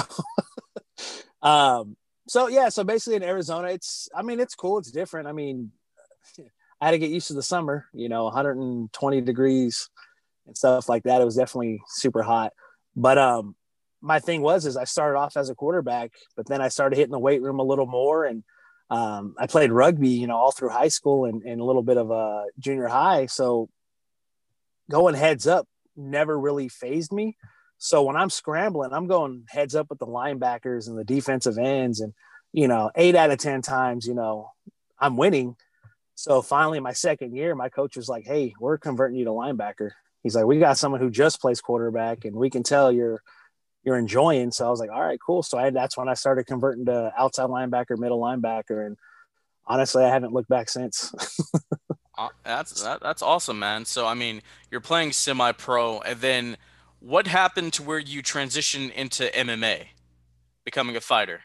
um, 1.41 1.97
so 2.29 2.49
yeah. 2.49 2.69
So 2.69 2.85
basically, 2.85 3.17
in 3.17 3.23
Arizona, 3.23 3.69
it's. 3.69 4.11
I 4.15 4.21
mean, 4.21 4.39
it's 4.39 4.55
cool. 4.55 4.77
It's 4.77 4.91
different. 4.91 5.29
I 5.29 5.33
mean, 5.33 5.73
I 6.83 6.87
had 6.87 6.91
to 6.91 6.99
get 6.99 7.11
used 7.11 7.29
to 7.29 7.35
the 7.35 7.45
summer. 7.45 7.87
You 7.95 8.09
know, 8.09 8.25
120 8.25 9.21
degrees 9.21 9.89
and 10.49 10.57
stuff 10.57 10.89
like 10.89 11.05
that. 11.05 11.21
It 11.21 11.25
was 11.25 11.37
definitely 11.37 11.81
super 11.87 12.23
hot. 12.23 12.53
But 12.97 13.19
um, 13.19 13.55
my 14.01 14.19
thing 14.19 14.43
was 14.43 14.67
is 14.67 14.77
I 14.77 14.83
started 14.83 15.17
off 15.17 15.37
as 15.37 15.49
a 15.49 15.55
quarterback, 15.55 16.11
but 16.37 16.49
then 16.49 16.61
I 16.61 16.69
started 16.69 16.97
hitting 16.97 17.13
the 17.13 17.21
weight 17.21 17.41
room 17.41 17.61
a 17.61 17.65
little 17.65 17.87
more, 17.87 18.25
and 18.25 18.43
um, 18.91 19.37
I 19.39 19.47
played 19.47 19.71
rugby, 19.71 20.09
you 20.09 20.27
know, 20.27 20.37
all 20.37 20.51
through 20.51 20.71
high 20.71 20.89
school 20.89 21.25
and, 21.25 21.45
and 21.45 21.61
a 21.61 21.65
little 21.65 21.85
bit 21.85 21.99
of 21.99 22.11
a 22.11 22.15
uh, 22.15 22.43
junior 22.59 22.89
high. 22.89 23.27
So 23.27 23.69
going 24.91 25.15
heads 25.15 25.47
up 25.47 25.69
never 25.97 26.37
really 26.37 26.69
phased 26.69 27.13
me. 27.13 27.37
So 27.79 28.03
when 28.03 28.17
I'm 28.17 28.29
scrambling, 28.29 28.93
I'm 28.93 29.07
going 29.07 29.45
heads 29.49 29.77
up 29.77 29.87
with 29.89 30.01
the 30.01 30.07
linebackers 30.07 30.89
and 30.89 30.99
the 30.99 31.05
defensive 31.05 31.59
ends, 31.59 32.01
and 32.01 32.13
you 32.53 32.67
know, 32.67 32.91
eight 32.97 33.15
out 33.15 33.31
of 33.31 33.39
ten 33.39 33.63
times, 33.63 34.05
you 34.05 34.15
know, 34.15 34.51
I'm 34.99 35.17
winning. 35.17 35.55
So 36.15 36.43
finally, 36.43 36.81
my 36.81 36.93
second 36.93 37.35
year, 37.35 37.55
my 37.55 37.69
coach 37.69 37.97
was 37.97 38.09
like, 38.09 38.25
"Hey, 38.25 38.55
we're 38.61 38.79
converting 38.79 39.19
you 39.19 39.25
to 39.25 39.31
linebacker." 39.31 39.93
he's 40.23 40.37
like, 40.37 40.47
we 40.47 40.59
got 40.59 40.79
someone 40.79 41.01
who 41.01 41.11
just 41.11 41.41
plays 41.41 41.61
quarterback, 41.61 42.25
and 42.25 42.35
we 42.35 42.51
can 42.51 42.63
tell 42.63 42.93
you're 42.93 43.23
you're 43.85 43.99
enjoying. 43.99 44.53
So 44.53 44.67
I 44.67 44.71
was 44.71 44.79
like, 44.79 44.91
all 44.91 45.03
right, 45.03 45.19
cool. 45.25 45.43
So 45.43 45.59
I, 45.59 45.71
that's 45.71 45.97
when 45.97 46.09
I 46.09 46.15
started 46.15 46.47
converting 46.47 46.85
to 46.87 47.13
outside 47.19 47.49
linebacker, 47.49 47.99
middle 47.99 48.21
linebacker, 48.21 48.87
and 48.87 48.97
honestly, 49.67 50.05
I 50.05 50.09
haven't 50.09 50.33
looked 50.33 50.49
back 50.49 50.69
since. 50.69 51.13
uh, 52.19 52.29
that's 52.45 52.83
that, 52.83 53.01
that's 53.01 53.23
awesome, 53.23 53.59
man. 53.59 53.85
So 53.85 54.07
I 54.07 54.15
mean, 54.15 54.43
you're 54.71 54.81
playing 54.81 55.13
semi-pro, 55.13 56.01
and 56.01 56.21
then 56.21 56.57
what 57.01 57.27
happened 57.27 57.73
to 57.75 57.83
where 57.83 57.99
you 57.99 58.23
transition 58.23 58.91
into 58.91 59.25
MMA, 59.25 59.87
becoming 60.65 60.97
a 60.97 61.01
fighter? 61.01 61.43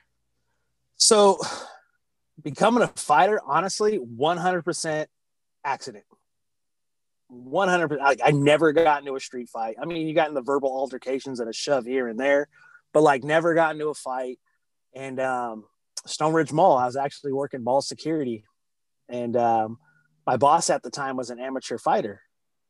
So, 1.00 1.40
becoming 2.42 2.84
a 2.84 2.88
fighter, 2.88 3.42
honestly, 3.46 4.00
100% 4.00 5.08
accident. 5.64 6.06
100 7.30 8.00
I, 8.00 8.16
I 8.24 8.32
never 8.32 8.72
got 8.72 9.02
into 9.02 9.16
a 9.16 9.20
street 9.20 9.50
fight. 9.50 9.76
I 9.82 9.86
mean 9.86 10.08
you 10.08 10.14
got 10.14 10.30
in 10.30 10.34
the 10.34 10.42
verbal 10.42 10.70
altercations 10.70 11.40
and 11.40 11.50
a 11.50 11.54
shove 11.54 11.86
here 11.86 12.08
and 12.08 12.20
there 12.20 12.48
but 12.94 13.04
like 13.04 13.24
never 13.24 13.54
got 13.54 13.74
into 13.74 13.90
a 13.90 13.94
fight. 13.94 14.40
And 14.96 15.20
um 15.20 15.66
stone 16.06 16.34
ridge 16.34 16.54
mall 16.54 16.78
i 16.78 16.86
was 16.86 16.96
actually 16.96 17.34
working 17.34 17.64
mall 17.64 17.82
security. 17.82 18.46
And 19.10 19.36
um 19.36 19.78
my 20.26 20.38
boss 20.38 20.70
at 20.70 20.84
the 20.84 20.90
time 20.90 21.18
was 21.18 21.30
an 21.30 21.40
amateur 21.40 21.78
fighter. 21.78 22.22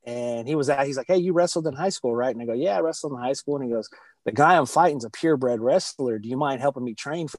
And 0.06 0.48
he 0.48 0.56
was 0.56 0.70
at 0.70 0.88
he's 0.88 0.98
like 0.98 1.08
hey 1.08 1.18
you 1.18 1.34
wrestled 1.34 1.68
in 1.68 1.74
high 1.74 1.90
school 1.90 2.16
right? 2.16 2.34
And 2.34 2.42
i 2.42 2.46
go 2.46 2.54
yeah 2.54 2.78
i 2.78 2.82
wrestled 2.82 3.14
in 3.14 3.20
high 3.20 3.34
school. 3.34 3.58
And 3.58 3.66
he 3.66 3.72
goes 3.72 3.90
the 4.26 4.32
guy 4.32 4.58
i'm 4.58 4.66
fighting 4.66 4.98
is 4.98 5.06
a 5.06 5.12
purebred 5.12 5.62
wrestler. 5.62 6.18
Do 6.18 6.30
you 6.30 6.38
mind 6.38 6.62
helping 6.62 6.84
me 6.84 6.96
train 6.96 7.28
for, 7.28 7.38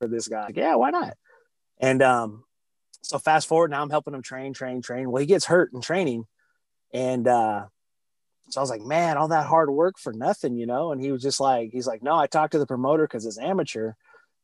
for 0.00 0.08
this 0.08 0.26
guy 0.26 0.46
like, 0.46 0.56
yeah 0.56 0.74
why 0.74 0.90
not 0.90 1.16
and 1.78 2.02
um 2.02 2.42
so 3.02 3.18
fast 3.18 3.46
forward 3.46 3.70
now 3.70 3.82
i'm 3.82 3.90
helping 3.90 4.14
him 4.14 4.22
train 4.22 4.52
train 4.52 4.82
train 4.82 5.08
well 5.10 5.20
he 5.20 5.26
gets 5.26 5.44
hurt 5.44 5.72
in 5.72 5.80
training 5.80 6.24
and 6.92 7.28
uh 7.28 7.64
so 8.50 8.60
I 8.60 8.62
was 8.62 8.70
like, 8.70 8.82
man, 8.82 9.16
all 9.16 9.28
that 9.28 9.46
hard 9.46 9.70
work 9.70 9.98
for 9.98 10.12
nothing, 10.12 10.56
you 10.56 10.66
know? 10.66 10.92
And 10.92 11.00
he 11.00 11.12
was 11.12 11.22
just 11.22 11.40
like, 11.40 11.70
he's 11.72 11.86
like, 11.86 12.02
no, 12.02 12.16
I 12.16 12.26
talked 12.26 12.52
to 12.52 12.58
the 12.58 12.66
promoter 12.66 13.04
because 13.04 13.24
it's 13.24 13.38
amateur. 13.38 13.92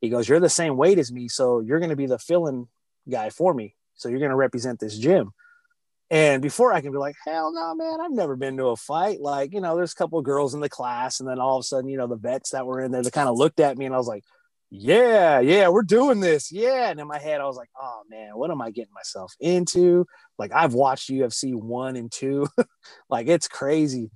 He 0.01 0.09
goes, 0.09 0.29
you're 0.29 0.41
the 0.41 0.49
same 0.49 0.77
weight 0.77 0.99
as 0.99 1.11
me, 1.11 1.29
so 1.29 1.61
you're 1.61 1.81
going 1.81 1.91
to 1.91 1.97
be 1.97 2.07
the 2.07 2.19
filling 2.19 2.69
guy 3.09 3.31
for 3.31 3.53
me. 3.53 3.75
So 3.95 4.09
you're 4.09 4.21
going 4.21 4.31
to 4.31 4.37
represent 4.37 4.79
this 4.79 4.97
gym. 4.97 5.33
And 6.09 6.41
before 6.41 6.73
I 6.73 6.83
can 6.83 6.93
be 6.93 6.99
like, 6.99 7.17
hell 7.25 7.53
no, 7.53 7.75
man, 7.75 8.01
I've 8.01 8.13
never 8.13 8.37
been 8.37 8.59
to 8.59 8.67
a 8.67 8.77
fight. 8.77 9.21
Like, 9.21 9.53
you 9.53 9.61
know, 9.61 9.75
there's 9.77 9.93
a 9.93 9.97
couple 9.97 10.21
girls 10.23 10.55
in 10.55 10.61
the 10.61 10.69
class, 10.69 11.19
and 11.19 11.29
then 11.29 11.41
all 11.41 11.57
of 11.57 11.61
a 11.61 11.65
sudden, 11.65 11.91
you 11.91 11.97
know, 11.97 12.07
the 12.07 12.17
vets 12.17 12.51
that 12.51 12.67
were 12.67 12.81
in 12.81 12.93
there, 12.93 13.03
they 13.03 13.11
kind 13.11 13.29
of 13.29 13.37
looked 13.37 13.59
at 13.59 13.77
me 13.77 13.87
and 13.87 13.95
I 13.95 13.99
was 13.99 14.07
like, 14.07 14.23
yeah, 14.71 15.41
yeah, 15.41 15.69
we're 15.69 15.83
doing 15.83 16.21
this. 16.21 16.51
Yeah. 16.51 16.91
And 16.91 17.01
in 17.01 17.07
my 17.07 17.19
head, 17.19 17.41
I 17.41 17.45
was 17.45 17.57
like, 17.57 17.71
oh 17.81 18.03
man, 18.11 18.31
what 18.35 18.51
am 18.51 18.61
I 18.61 18.71
getting 18.71 18.93
myself 18.93 19.33
into? 19.41 20.07
Like, 20.39 20.53
I've 20.53 20.75
watched 20.75 21.11
UFC 21.11 21.55
one 21.55 21.97
and 21.97 22.11
two, 22.11 22.49
like, 23.11 23.29
it's 23.29 23.49
crazy. 23.49 24.11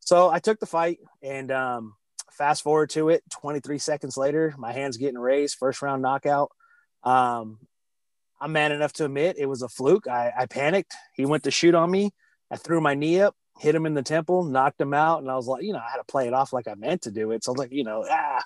So 0.00 0.30
I 0.30 0.38
took 0.38 0.58
the 0.58 0.66
fight 0.66 0.98
and 1.22 1.50
um, 1.50 1.94
fast 2.32 2.62
forward 2.62 2.90
to 2.90 3.08
it 3.08 3.22
23 3.30 3.78
seconds 3.78 4.16
later, 4.16 4.54
my 4.58 4.72
hands 4.72 4.96
getting 4.96 5.18
raised, 5.18 5.56
first 5.58 5.82
round 5.82 6.02
knockout. 6.02 6.50
Um, 7.02 7.58
I'm 8.40 8.52
man 8.52 8.72
enough 8.72 8.92
to 8.94 9.04
admit 9.04 9.36
it 9.38 9.46
was 9.46 9.62
a 9.62 9.68
fluke. 9.68 10.06
I, 10.06 10.32
I 10.36 10.46
panicked. 10.46 10.94
He 11.14 11.26
went 11.26 11.44
to 11.44 11.50
shoot 11.50 11.74
on 11.74 11.90
me. 11.90 12.12
I 12.50 12.56
threw 12.56 12.80
my 12.80 12.94
knee 12.94 13.20
up, 13.20 13.34
hit 13.58 13.74
him 13.74 13.84
in 13.84 13.94
the 13.94 14.02
temple, 14.02 14.44
knocked 14.44 14.80
him 14.80 14.94
out. 14.94 15.20
And 15.20 15.30
I 15.30 15.34
was 15.34 15.46
like, 15.46 15.62
you 15.62 15.72
know, 15.72 15.80
I 15.80 15.90
had 15.90 15.98
to 15.98 16.04
play 16.04 16.26
it 16.26 16.34
off 16.34 16.52
like 16.52 16.68
I 16.68 16.74
meant 16.74 17.02
to 17.02 17.10
do 17.10 17.32
it. 17.32 17.44
So 17.44 17.50
I 17.50 17.52
was 17.52 17.58
like, 17.58 17.72
you 17.72 17.84
know, 17.84 18.04
ah, 18.08 18.42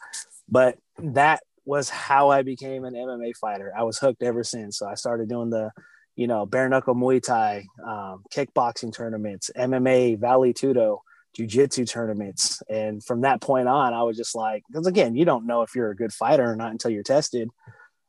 but 0.48 0.78
that 1.02 1.42
was 1.64 1.88
how 1.88 2.30
I 2.30 2.42
became 2.42 2.84
an 2.84 2.94
MMA 2.94 3.36
fighter. 3.36 3.72
I 3.76 3.82
was 3.84 3.98
hooked 3.98 4.22
ever 4.22 4.44
since. 4.44 4.78
So 4.78 4.86
I 4.86 4.94
started 4.94 5.28
doing 5.28 5.50
the, 5.50 5.70
you 6.16 6.26
know, 6.26 6.46
bare 6.46 6.68
knuckle 6.68 6.94
Muay 6.94 7.22
Thai, 7.22 7.66
um, 7.84 8.24
kickboxing 8.34 8.92
tournaments, 8.94 9.50
MMA, 9.56 10.18
Vale 10.18 10.52
Tudo, 10.52 10.98
jujitsu 11.38 11.88
tournaments. 11.88 12.62
And 12.68 13.02
from 13.02 13.22
that 13.22 13.40
point 13.40 13.68
on, 13.68 13.94
I 13.94 14.02
was 14.02 14.16
just 14.16 14.34
like, 14.34 14.64
because 14.68 14.86
again, 14.86 15.14
you 15.14 15.24
don't 15.24 15.46
know 15.46 15.62
if 15.62 15.74
you're 15.74 15.90
a 15.90 15.96
good 15.96 16.12
fighter 16.12 16.50
or 16.50 16.56
not 16.56 16.72
until 16.72 16.90
you're 16.90 17.02
tested. 17.02 17.48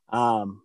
Um, 0.09 0.61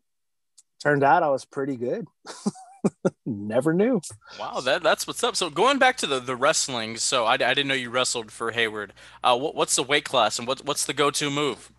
turned 0.82 1.04
out 1.04 1.23
I 1.23 1.30
was 1.30 1.44
pretty 1.44 1.76
good. 1.76 2.06
Never 3.26 3.75
knew. 3.75 4.00
Wow, 4.38 4.61
that 4.61 4.82
that's 4.82 5.06
what's 5.06 5.23
up. 5.23 5.37
So 5.37 5.50
going 5.50 5.78
back 5.78 5.97
to 5.99 6.06
the, 6.06 6.20
the 6.20 6.37
wrestling, 6.37 6.97
so 6.97 7.25
I, 7.25 7.35
I 7.35 7.37
didn't 7.37 7.68
know 7.68 7.75
you 7.75 7.90
wrestled 7.90 8.30
for 8.30 8.52
Hayward. 8.52 8.94
Uh, 9.23 9.37
what, 9.37 9.54
what's 9.54 9.76
the 9.76 9.82
weight 9.82 10.04
class 10.04 10.38
and 10.38 10.47
what, 10.47 10.64
what's 10.64 10.87
the 10.87 10.94
go 10.94 11.11
to 11.11 11.30
move? 11.30 11.73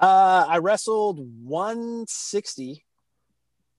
Uh, 0.00 0.46
I 0.48 0.58
wrestled 0.58 1.18
160 1.44 2.84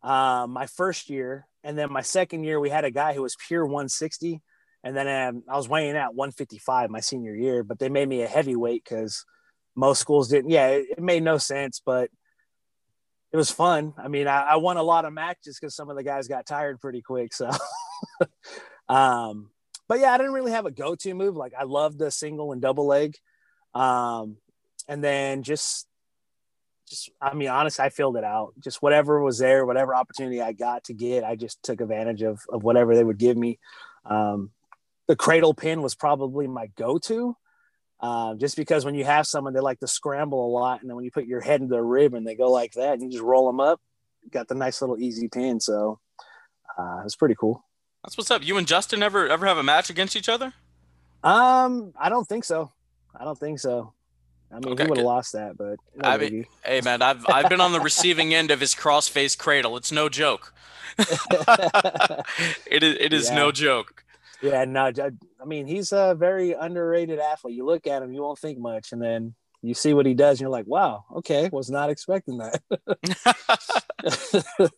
uh, 0.04 0.46
my 0.48 0.68
first 0.68 1.10
year, 1.10 1.48
and 1.64 1.76
then 1.76 1.92
my 1.92 2.02
second 2.02 2.44
year 2.44 2.60
we 2.60 2.70
had 2.70 2.86
a 2.86 2.92
guy 2.92 3.14
who 3.14 3.24
was 3.24 3.36
pure 3.48 3.66
160, 3.66 4.40
and 4.84 4.96
then 4.96 5.08
um, 5.08 5.44
I 5.50 5.58
was 5.58 5.68
weighing 5.68 5.96
at 5.96 6.14
155 6.14 6.92
my 6.92 7.00
senior 7.00 7.36
year, 7.36 7.64
but 7.64 7.80
they 7.80 7.90
made 7.90 8.08
me 8.08 8.22
a 8.22 8.28
heavyweight 8.28 8.84
because 8.84 9.26
most 9.76 10.00
schools 10.00 10.28
didn't. 10.28 10.52
Yeah, 10.52 10.68
it, 10.68 10.86
it, 10.92 11.00
made 11.02 11.24
no 11.24 11.40
sense, 11.40 11.82
but 11.84 12.12
it 13.32 13.38
was 13.38 13.50
fun. 13.50 13.94
I 13.98 14.08
mean, 14.08 14.28
I, 14.28 14.42
I 14.42 14.56
won 14.58 14.78
a 14.78 14.84
lot 14.84 15.06
of 15.06 15.14
matches 15.14 15.58
because 15.60 15.76
some 15.76 15.90
of 15.90 15.96
the 15.96 16.04
guys 16.04 16.28
got 16.28 16.46
tired 16.46 16.80
pretty 16.80 17.02
quick. 17.02 17.34
So, 17.34 17.50
um, 18.90 19.50
but 19.88 20.00
yeah, 20.00 20.14
I 20.14 20.18
didn't 20.18 20.34
really 20.34 20.52
have 20.52 20.68
a 20.68 20.72
go-to 20.72 21.16
move. 21.16 21.36
Like 21.36 21.54
I 21.60 21.64
loved 21.64 21.98
the 21.98 22.12
single 22.12 22.52
and 22.52 22.62
double 22.62 22.86
leg, 22.86 23.18
um, 23.74 24.38
and 24.88 25.04
then 25.04 25.42
just 25.42 25.88
just 26.92 27.10
I 27.22 27.34
mean, 27.34 27.48
honestly, 27.48 27.84
I 27.84 27.90
filled 27.90 28.18
it 28.18 28.24
out. 28.24 28.54
Just 28.60 28.82
whatever 28.82 29.22
was 29.22 29.40
there, 29.40 29.66
whatever 29.66 29.96
opportunity 29.96 30.42
I 30.42 30.52
got 30.52 30.84
to 30.86 30.94
get, 30.94 31.24
I 31.24 31.36
just 31.36 31.64
took 31.64 31.82
advantage 31.82 32.22
of 32.22 32.42
of 32.50 32.64
whatever 32.64 32.94
they 32.96 33.04
would 33.04 33.18
give 33.18 33.38
me. 33.38 33.60
Um, 34.06 34.52
the 35.08 35.16
cradle 35.16 35.54
pin 35.54 35.82
was 35.82 35.96
probably 35.96 36.48
my 36.48 36.68
go-to, 36.78 37.36
uh, 38.02 38.36
just 38.36 38.56
because 38.56 38.86
when 38.86 38.96
you 38.96 39.06
have 39.06 39.26
someone 39.26 39.54
they 39.54 39.60
like 39.62 39.80
to 39.80 39.88
scramble 39.88 40.46
a 40.46 40.52
lot, 40.52 40.82
and 40.82 40.90
then 40.90 40.96
when 40.96 41.06
you 41.06 41.12
put 41.12 41.26
your 41.26 41.42
head 41.42 41.62
into 41.62 41.76
a 41.76 41.82
rib 41.82 42.14
and 42.14 42.28
they 42.28 42.36
go 42.36 42.52
like 42.52 42.74
that, 42.74 42.94
and 42.94 43.04
you 43.04 43.10
just 43.10 43.24
roll 43.24 43.48
them 43.48 43.60
up, 43.60 43.80
got 44.30 44.48
the 44.48 44.56
nice 44.56 44.82
little 44.82 45.00
easy 45.00 45.30
pin. 45.30 45.60
So 45.60 46.00
uh, 46.78 47.02
it's 47.06 47.16
pretty 47.16 47.36
cool. 47.36 47.66
That's 48.04 48.18
what's 48.18 48.32
up. 48.32 48.46
You 48.46 48.58
and 48.58 48.68
Justin 48.68 49.02
ever 49.02 49.30
ever 49.30 49.46
have 49.46 49.58
a 49.58 49.64
match 49.64 49.90
against 49.90 50.16
each 50.16 50.30
other? 50.30 50.54
Um, 51.24 51.94
I 52.00 52.10
don't 52.10 52.28
think 52.28 52.44
so. 52.44 52.72
I 53.18 53.24
don't 53.24 53.38
think 53.38 53.60
so. 53.60 53.94
I 54.52 54.56
mean, 54.56 54.74
okay, 54.74 54.84
he 54.84 54.90
would 54.90 54.98
have 54.98 55.06
lost 55.06 55.34
that, 55.34 55.58
but 55.58 55.80
no 55.96 56.10
I 56.10 56.18
mean, 56.18 56.46
hey 56.66 56.82
man, 56.82 57.02
I've 57.02 57.26
I've 57.28 57.50
been 57.50 57.62
on 57.62 57.72
the 57.72 57.80
receiving 57.80 58.34
end 58.34 58.52
of 58.52 58.60
his 58.60 58.76
cross-face 58.76 59.36
cradle. 59.36 59.78
It's 59.78 59.92
no 59.92 60.10
joke. 60.10 60.54
it 60.98 62.84
is 62.84 62.98
it 63.00 63.14
is 63.14 63.30
yeah. 63.30 63.36
no 63.36 63.52
joke. 63.52 64.04
Yeah, 64.42 64.66
no, 64.66 64.92
I 65.42 65.46
mean 65.46 65.68
he's 65.68 65.92
a 65.92 66.16
very 66.18 66.54
underrated 66.54 67.20
athlete. 67.20 67.56
You 67.56 67.66
look 67.66 67.88
at 67.88 68.02
him, 68.02 68.12
you 68.14 68.22
won't 68.22 68.40
think 68.40 68.60
much, 68.60 68.92
and 68.92 69.02
then 69.02 69.36
you 69.62 69.74
see 69.76 69.94
what 69.94 70.06
he 70.06 70.14
does, 70.14 70.38
and 70.38 70.42
you're 70.42 70.50
like, 70.50 70.66
wow, 70.66 71.06
okay, 71.18 71.50
was 71.52 71.70
not 71.70 71.90
expecting 71.90 72.40
that. 72.40 72.62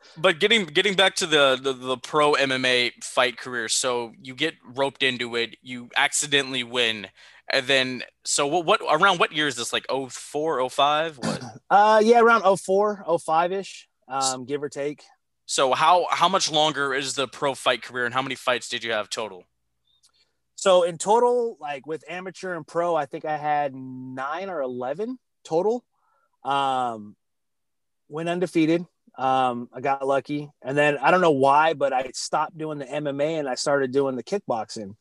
but 0.16 0.40
getting 0.40 0.64
getting 0.64 0.94
back 0.94 1.14
to 1.16 1.26
the, 1.26 1.58
the, 1.62 1.72
the 1.72 1.96
pro 1.98 2.32
MMA 2.32 3.04
fight 3.04 3.36
career, 3.36 3.68
so 3.68 4.12
you 4.22 4.34
get 4.34 4.54
roped 4.64 5.02
into 5.02 5.36
it, 5.36 5.56
you 5.62 5.90
accidentally 5.94 6.64
win, 6.64 7.08
and 7.52 7.66
then, 7.66 8.02
so 8.24 8.46
what, 8.46 8.66
what 8.66 8.80
around 8.82 9.18
what 9.18 9.32
year 9.32 9.46
is 9.46 9.56
this? 9.56 9.72
Like 9.72 9.86
04, 9.90 10.68
05? 10.68 11.18
What? 11.18 11.42
Uh, 11.70 12.00
yeah, 12.02 12.18
around 12.18 12.42
04, 12.58 13.04
05 13.24 13.52
ish, 13.52 13.88
um, 14.08 14.44
give 14.44 14.60
or 14.60 14.68
take. 14.68 15.04
So 15.46 15.72
how 15.72 16.08
how 16.10 16.28
much 16.28 16.50
longer 16.50 16.92
is 16.92 17.14
the 17.14 17.28
pro 17.28 17.54
fight 17.54 17.82
career, 17.82 18.06
and 18.06 18.12
how 18.12 18.22
many 18.22 18.34
fights 18.34 18.68
did 18.68 18.82
you 18.82 18.90
have 18.90 19.08
total? 19.08 19.44
So 20.56 20.82
in 20.82 20.98
total, 20.98 21.56
like 21.60 21.86
with 21.86 22.02
amateur 22.08 22.54
and 22.56 22.66
pro, 22.66 22.96
I 22.96 23.06
think 23.06 23.24
I 23.24 23.36
had 23.36 23.72
nine 23.72 24.50
or 24.50 24.62
eleven 24.62 25.16
total. 25.44 25.84
Um, 26.44 27.14
went 28.08 28.28
undefeated. 28.28 28.84
Um, 29.16 29.68
I 29.72 29.80
got 29.80 30.04
lucky, 30.04 30.50
and 30.62 30.76
then 30.76 30.98
I 30.98 31.12
don't 31.12 31.20
know 31.20 31.30
why, 31.30 31.74
but 31.74 31.92
I 31.92 32.10
stopped 32.14 32.58
doing 32.58 32.78
the 32.78 32.86
MMA 32.86 33.38
and 33.38 33.48
I 33.48 33.54
started 33.54 33.92
doing 33.92 34.16
the 34.16 34.24
kickboxing 34.24 34.96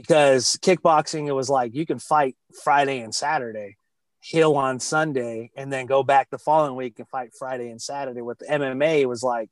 because 0.00 0.56
kickboxing 0.62 1.26
it 1.26 1.32
was 1.32 1.48
like 1.48 1.74
you 1.74 1.86
can 1.86 1.98
fight 1.98 2.36
Friday 2.62 3.00
and 3.00 3.14
Saturday, 3.14 3.76
Hill 4.20 4.56
on 4.56 4.80
Sunday, 4.80 5.50
and 5.56 5.72
then 5.72 5.86
go 5.86 6.02
back 6.02 6.30
the 6.30 6.38
following 6.38 6.76
week 6.76 6.98
and 6.98 7.08
fight 7.08 7.30
Friday 7.38 7.70
and 7.70 7.80
Saturday. 7.80 8.22
With 8.22 8.38
MMA, 8.48 9.00
it 9.00 9.06
was 9.06 9.22
like 9.22 9.50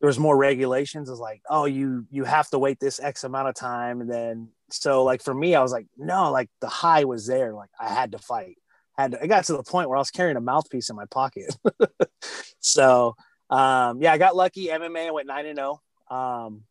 there 0.00 0.08
was 0.08 0.18
more 0.18 0.36
regulations. 0.36 1.08
It's 1.08 1.20
like, 1.20 1.42
oh, 1.48 1.64
you 1.66 2.06
you 2.10 2.24
have 2.24 2.48
to 2.50 2.58
wait 2.58 2.80
this 2.80 3.00
X 3.00 3.24
amount 3.24 3.48
of 3.48 3.54
time, 3.54 4.00
and 4.00 4.10
then 4.10 4.48
so 4.70 5.04
like 5.04 5.22
for 5.22 5.34
me, 5.34 5.54
I 5.54 5.62
was 5.62 5.72
like, 5.72 5.86
no, 5.96 6.30
like 6.30 6.50
the 6.60 6.68
high 6.68 7.04
was 7.04 7.26
there. 7.26 7.54
Like 7.54 7.70
I 7.80 7.88
had 7.88 8.12
to 8.12 8.18
fight. 8.18 8.56
Had 8.96 9.12
to, 9.12 9.24
it 9.24 9.28
got 9.28 9.44
to 9.46 9.54
the 9.54 9.62
point 9.62 9.88
where 9.88 9.96
I 9.96 10.00
was 10.00 10.10
carrying 10.10 10.36
a 10.36 10.40
mouthpiece 10.40 10.88
in 10.88 10.96
my 10.96 11.06
pocket. 11.06 11.56
so 12.60 13.16
um, 13.50 14.00
yeah, 14.00 14.12
I 14.12 14.18
got 14.18 14.36
lucky. 14.36 14.66
MMA 14.68 15.12
went 15.12 15.26
nine 15.26 15.46
and 15.46 15.56
zero. 15.56 15.80
Oh. 16.10 16.16
Um, 16.16 16.64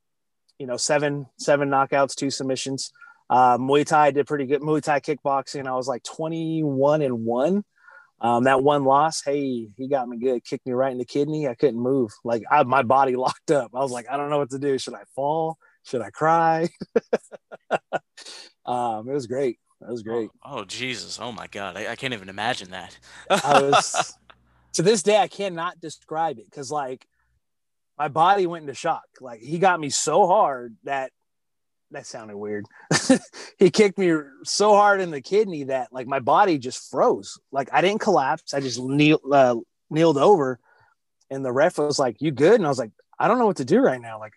you 0.63 0.67
know, 0.67 0.77
seven 0.77 1.25
seven 1.37 1.67
knockouts, 1.67 2.15
two 2.15 2.31
submissions. 2.31 2.93
Uh, 3.29 3.57
Muay 3.57 3.85
Thai 3.85 4.11
did 4.11 4.25
pretty 4.25 4.45
good. 4.45 4.61
Muay 4.61 4.81
Thai 4.81 5.01
kickboxing, 5.01 5.67
I 5.67 5.75
was 5.75 5.89
like 5.89 6.03
21 6.03 7.01
and 7.01 7.25
one. 7.25 7.65
Um, 8.21 8.45
that 8.45 8.63
one 8.63 8.85
loss, 8.85 9.21
hey, 9.25 9.67
he 9.75 9.89
got 9.89 10.07
me 10.07 10.17
good. 10.17 10.45
Kicked 10.45 10.65
me 10.65 10.71
right 10.71 10.93
in 10.93 10.99
the 10.99 11.03
kidney. 11.03 11.49
I 11.49 11.55
couldn't 11.55 11.81
move. 11.81 12.11
Like 12.23 12.43
I, 12.49 12.63
my 12.63 12.81
body 12.81 13.15
locked 13.17 13.51
up. 13.51 13.71
I 13.75 13.79
was 13.79 13.91
like, 13.91 14.05
I 14.09 14.15
don't 14.15 14.29
know 14.29 14.37
what 14.37 14.51
to 14.51 14.57
do. 14.57 14.77
Should 14.77 14.93
I 14.93 15.03
fall? 15.13 15.57
Should 15.83 16.01
I 16.01 16.11
cry? 16.11 16.69
um, 18.65 19.09
it 19.09 19.13
was 19.13 19.27
great. 19.27 19.59
That 19.81 19.91
was 19.91 20.01
great. 20.01 20.29
Oh, 20.45 20.59
oh 20.59 20.63
Jesus! 20.63 21.19
Oh 21.21 21.33
my 21.33 21.47
God! 21.47 21.75
I, 21.75 21.91
I 21.91 21.97
can't 21.97 22.13
even 22.13 22.29
imagine 22.29 22.71
that. 22.71 22.97
I 23.29 23.61
was 23.63 24.17
to 24.75 24.81
this 24.81 25.03
day 25.03 25.17
I 25.17 25.27
cannot 25.27 25.81
describe 25.81 26.39
it 26.39 26.45
because 26.49 26.71
like 26.71 27.05
my 28.03 28.09
body 28.09 28.45
went 28.45 28.63
into 28.63 28.73
shock. 28.73 29.05
Like 29.21 29.39
he 29.39 29.59
got 29.59 29.79
me 29.79 29.89
so 29.89 30.27
hard 30.27 30.75
that 30.83 31.13
that 31.91 32.05
sounded 32.05 32.35
weird. 32.35 32.65
he 33.57 33.71
kicked 33.71 33.97
me 33.97 34.11
so 34.43 34.73
hard 34.73 34.99
in 34.99 35.09
the 35.09 35.21
kidney 35.21 35.63
that 35.65 35.87
like 35.93 36.05
my 36.05 36.19
body 36.19 36.57
just 36.57 36.91
froze. 36.91 37.39
Like 37.49 37.69
I 37.71 37.79
didn't 37.79 38.01
collapse. 38.01 38.53
I 38.53 38.59
just 38.59 38.77
kneel, 38.77 39.21
uh, 39.31 39.55
kneeled 39.89 40.17
over, 40.17 40.59
and 41.29 41.45
the 41.45 41.53
ref 41.53 41.77
was 41.77 41.97
like, 41.97 42.17
"You 42.19 42.31
good?" 42.31 42.55
And 42.55 42.65
I 42.65 42.69
was 42.69 42.77
like, 42.77 42.91
"I 43.17 43.29
don't 43.29 43.39
know 43.39 43.45
what 43.45 43.57
to 43.57 43.65
do 43.65 43.79
right 43.79 44.01
now. 44.01 44.19
Like 44.19 44.33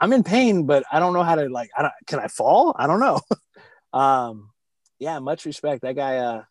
I'm 0.00 0.14
in 0.14 0.22
pain, 0.22 0.64
but 0.64 0.82
I 0.90 0.98
don't 0.98 1.12
know 1.12 1.22
how 1.22 1.34
to 1.34 1.50
like. 1.50 1.68
I 1.76 1.82
don't. 1.82 1.94
Can 2.06 2.18
I 2.18 2.28
fall? 2.28 2.74
I 2.78 2.86
don't 2.86 3.00
know." 3.00 3.20
um, 3.92 4.48
yeah, 4.98 5.18
much 5.18 5.44
respect. 5.44 5.82
That 5.82 5.96
guy. 5.96 6.16
Uh, 6.16 6.44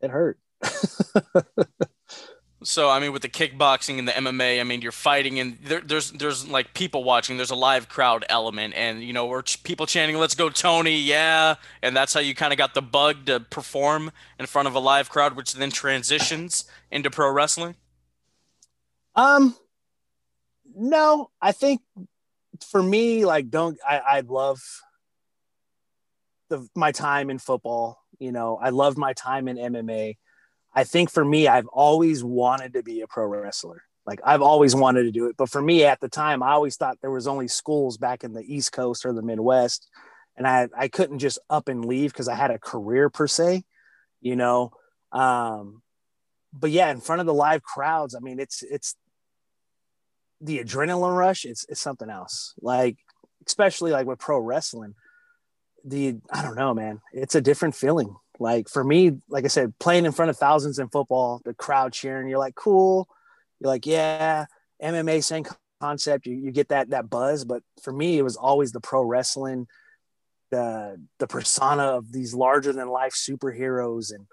it 0.00 0.10
hurt. 0.10 0.38
So 2.62 2.90
I 2.90 3.00
mean, 3.00 3.12
with 3.12 3.22
the 3.22 3.28
kickboxing 3.28 3.98
and 3.98 4.06
the 4.06 4.12
MMA, 4.12 4.60
I 4.60 4.64
mean, 4.64 4.82
you're 4.82 4.92
fighting 4.92 5.38
and 5.40 5.56
there, 5.62 5.80
there's 5.80 6.10
there's 6.12 6.46
like 6.46 6.74
people 6.74 7.04
watching. 7.04 7.38
There's 7.38 7.50
a 7.50 7.56
live 7.56 7.88
crowd 7.88 8.26
element, 8.28 8.74
and 8.74 9.02
you 9.02 9.14
know, 9.14 9.26
we're 9.26 9.42
ch- 9.42 9.62
people 9.62 9.86
chanting, 9.86 10.18
"Let's 10.18 10.34
go, 10.34 10.50
Tony!" 10.50 10.98
Yeah, 10.98 11.54
and 11.82 11.96
that's 11.96 12.12
how 12.12 12.20
you 12.20 12.34
kind 12.34 12.52
of 12.52 12.58
got 12.58 12.74
the 12.74 12.82
bug 12.82 13.24
to 13.26 13.40
perform 13.40 14.12
in 14.38 14.44
front 14.44 14.68
of 14.68 14.74
a 14.74 14.78
live 14.78 15.08
crowd, 15.08 15.36
which 15.36 15.54
then 15.54 15.70
transitions 15.70 16.66
into 16.90 17.10
pro 17.10 17.30
wrestling. 17.30 17.76
Um, 19.14 19.56
no, 20.74 21.30
I 21.40 21.52
think 21.52 21.80
for 22.70 22.82
me, 22.82 23.24
like, 23.24 23.48
don't 23.48 23.78
I? 23.88 23.98
I 23.98 24.20
love 24.20 24.60
the 26.50 26.68
my 26.74 26.92
time 26.92 27.30
in 27.30 27.38
football. 27.38 27.98
You 28.18 28.32
know, 28.32 28.58
I 28.60 28.68
loved 28.68 28.98
my 28.98 29.14
time 29.14 29.48
in 29.48 29.56
MMA. 29.56 30.18
I 30.72 30.84
think 30.84 31.10
for 31.10 31.24
me, 31.24 31.48
I've 31.48 31.66
always 31.66 32.22
wanted 32.22 32.74
to 32.74 32.82
be 32.82 33.00
a 33.00 33.06
pro 33.06 33.26
wrestler. 33.26 33.82
Like 34.06 34.20
I've 34.24 34.42
always 34.42 34.74
wanted 34.74 35.04
to 35.04 35.10
do 35.10 35.26
it. 35.26 35.36
But 35.36 35.50
for 35.50 35.60
me 35.60 35.84
at 35.84 36.00
the 36.00 36.08
time, 36.08 36.42
I 36.42 36.52
always 36.52 36.76
thought 36.76 36.98
there 37.00 37.10
was 37.10 37.26
only 37.26 37.48
schools 37.48 37.96
back 37.96 38.24
in 38.24 38.32
the 38.32 38.42
East 38.42 38.72
Coast 38.72 39.04
or 39.04 39.12
the 39.12 39.22
Midwest. 39.22 39.88
And 40.36 40.46
I, 40.46 40.68
I 40.76 40.88
couldn't 40.88 41.18
just 41.18 41.38
up 41.50 41.68
and 41.68 41.84
leave 41.84 42.12
because 42.12 42.28
I 42.28 42.34
had 42.34 42.50
a 42.50 42.58
career 42.58 43.10
per 43.10 43.26
se, 43.26 43.64
you 44.20 44.36
know. 44.36 44.72
Um, 45.12 45.82
but 46.52 46.70
yeah, 46.70 46.90
in 46.90 47.00
front 47.00 47.20
of 47.20 47.26
the 47.26 47.34
live 47.34 47.62
crowds, 47.62 48.14
I 48.14 48.20
mean, 48.20 48.40
it's 48.40 48.62
it's 48.62 48.96
the 50.40 50.58
adrenaline 50.58 51.16
rush, 51.16 51.44
it's 51.44 51.66
it's 51.68 51.80
something 51.80 52.08
else. 52.08 52.54
Like, 52.60 52.96
especially 53.46 53.90
like 53.90 54.06
with 54.06 54.18
pro 54.18 54.38
wrestling, 54.38 54.94
the 55.84 56.16
I 56.32 56.42
don't 56.42 56.56
know, 56.56 56.74
man, 56.74 57.00
it's 57.12 57.34
a 57.34 57.40
different 57.40 57.74
feeling. 57.74 58.16
Like 58.40 58.70
for 58.70 58.82
me, 58.82 59.18
like 59.28 59.44
I 59.44 59.48
said, 59.48 59.78
playing 59.78 60.06
in 60.06 60.12
front 60.12 60.30
of 60.30 60.38
thousands 60.38 60.78
in 60.78 60.88
football, 60.88 61.42
the 61.44 61.52
crowd 61.52 61.92
cheering, 61.92 62.26
you're 62.26 62.38
like, 62.38 62.54
cool. 62.54 63.06
You're 63.60 63.68
like, 63.68 63.84
yeah, 63.84 64.46
MMA, 64.82 65.22
same 65.22 65.44
concept. 65.80 66.26
You, 66.26 66.36
you 66.36 66.50
get 66.50 66.68
that 66.68 66.90
that 66.90 67.10
buzz. 67.10 67.44
But 67.44 67.62
for 67.82 67.92
me, 67.92 68.16
it 68.16 68.22
was 68.22 68.36
always 68.36 68.72
the 68.72 68.80
pro 68.80 69.02
wrestling, 69.02 69.66
the 70.50 70.96
the 71.18 71.26
persona 71.26 71.82
of 71.82 72.10
these 72.10 72.32
larger 72.32 72.72
than 72.72 72.88
life 72.88 73.12
superheroes. 73.12 74.10
And, 74.10 74.26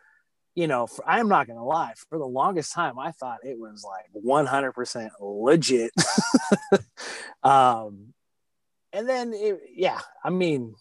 you 0.56 0.68
know, 0.68 0.88
for, 0.88 1.08
I'm 1.08 1.28
not 1.28 1.48
gonna 1.48 1.66
lie, 1.66 1.94
for 2.10 2.18
the 2.18 2.26
longest 2.26 2.72
time, 2.72 2.98
I 2.98 3.12
thought 3.12 3.40
it 3.44 3.60
was 3.60 3.84
like 3.84 4.24
100% 4.24 5.10
legit. 5.20 5.92
um, 7.44 8.14
and 8.94 9.08
then, 9.08 9.34
it, 9.34 9.60
yeah, 9.76 10.00
I 10.24 10.30
mean, 10.30 10.76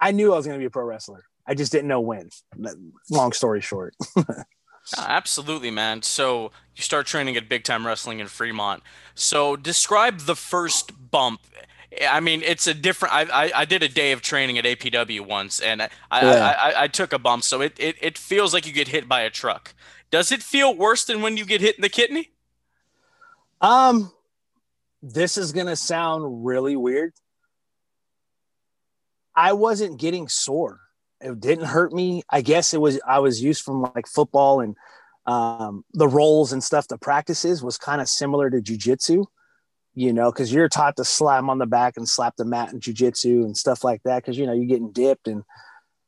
I 0.00 0.12
knew 0.12 0.32
I 0.32 0.36
was 0.36 0.46
to 0.46 0.58
be 0.58 0.64
a 0.64 0.70
pro 0.70 0.84
wrestler. 0.84 1.24
I 1.46 1.54
just 1.54 1.72
didn't 1.72 1.88
know 1.88 2.00
when. 2.00 2.30
Long 3.10 3.32
story 3.32 3.60
short. 3.60 3.94
Absolutely, 4.98 5.70
man. 5.70 6.02
So 6.02 6.52
you 6.74 6.82
start 6.82 7.06
training 7.06 7.36
at 7.36 7.48
Big 7.48 7.64
Time 7.64 7.86
Wrestling 7.86 8.20
in 8.20 8.28
Fremont. 8.28 8.82
So 9.14 9.56
describe 9.56 10.20
the 10.20 10.36
first 10.36 11.10
bump. 11.10 11.40
I 12.08 12.20
mean, 12.20 12.42
it's 12.42 12.66
a 12.66 12.74
different. 12.74 13.14
I, 13.14 13.22
I, 13.22 13.52
I 13.60 13.64
did 13.64 13.82
a 13.82 13.88
day 13.88 14.12
of 14.12 14.22
training 14.22 14.58
at 14.58 14.64
APW 14.64 15.20
once, 15.22 15.60
and 15.60 15.82
I, 15.82 15.88
yeah. 16.12 16.46
I, 16.46 16.70
I, 16.70 16.82
I 16.84 16.88
took 16.88 17.12
a 17.12 17.18
bump. 17.18 17.42
So 17.42 17.60
it, 17.60 17.74
it 17.78 17.96
it 18.00 18.18
feels 18.18 18.52
like 18.52 18.66
you 18.66 18.72
get 18.72 18.88
hit 18.88 19.08
by 19.08 19.22
a 19.22 19.30
truck. 19.30 19.74
Does 20.10 20.30
it 20.30 20.42
feel 20.42 20.74
worse 20.74 21.04
than 21.04 21.22
when 21.22 21.36
you 21.36 21.44
get 21.44 21.60
hit 21.60 21.76
in 21.76 21.82
the 21.82 21.88
kidney? 21.88 22.30
Um, 23.60 24.12
this 25.02 25.38
is 25.38 25.52
gonna 25.52 25.76
sound 25.76 26.44
really 26.44 26.76
weird. 26.76 27.14
I 29.34 29.52
wasn't 29.52 29.98
getting 30.00 30.28
sore. 30.28 30.80
It 31.20 31.40
didn't 31.40 31.66
hurt 31.66 31.92
me. 31.92 32.22
I 32.30 32.42
guess 32.42 32.74
it 32.74 32.80
was 32.80 33.00
I 33.06 33.20
was 33.20 33.42
used 33.42 33.62
from 33.62 33.82
like 33.94 34.06
football 34.06 34.60
and 34.60 34.76
um, 35.26 35.84
the 35.92 36.08
roles 36.08 36.52
and 36.52 36.62
stuff. 36.62 36.88
The 36.88 36.98
practices 36.98 37.62
was 37.62 37.78
kind 37.78 38.00
of 38.00 38.08
similar 38.08 38.50
to 38.50 38.60
jujitsu, 38.60 39.24
you 39.94 40.12
know, 40.12 40.30
because 40.30 40.52
you're 40.52 40.68
taught 40.68 40.96
to 40.96 41.04
slam 41.04 41.48
on 41.48 41.58
the 41.58 41.66
back 41.66 41.96
and 41.96 42.08
slap 42.08 42.36
the 42.36 42.44
mat 42.44 42.72
in 42.72 42.80
jujitsu 42.80 43.44
and 43.44 43.56
stuff 43.56 43.82
like 43.82 44.02
that. 44.04 44.22
Because 44.22 44.36
you 44.36 44.46
know 44.46 44.52
you're 44.52 44.66
getting 44.66 44.92
dipped, 44.92 45.26
and 45.26 45.42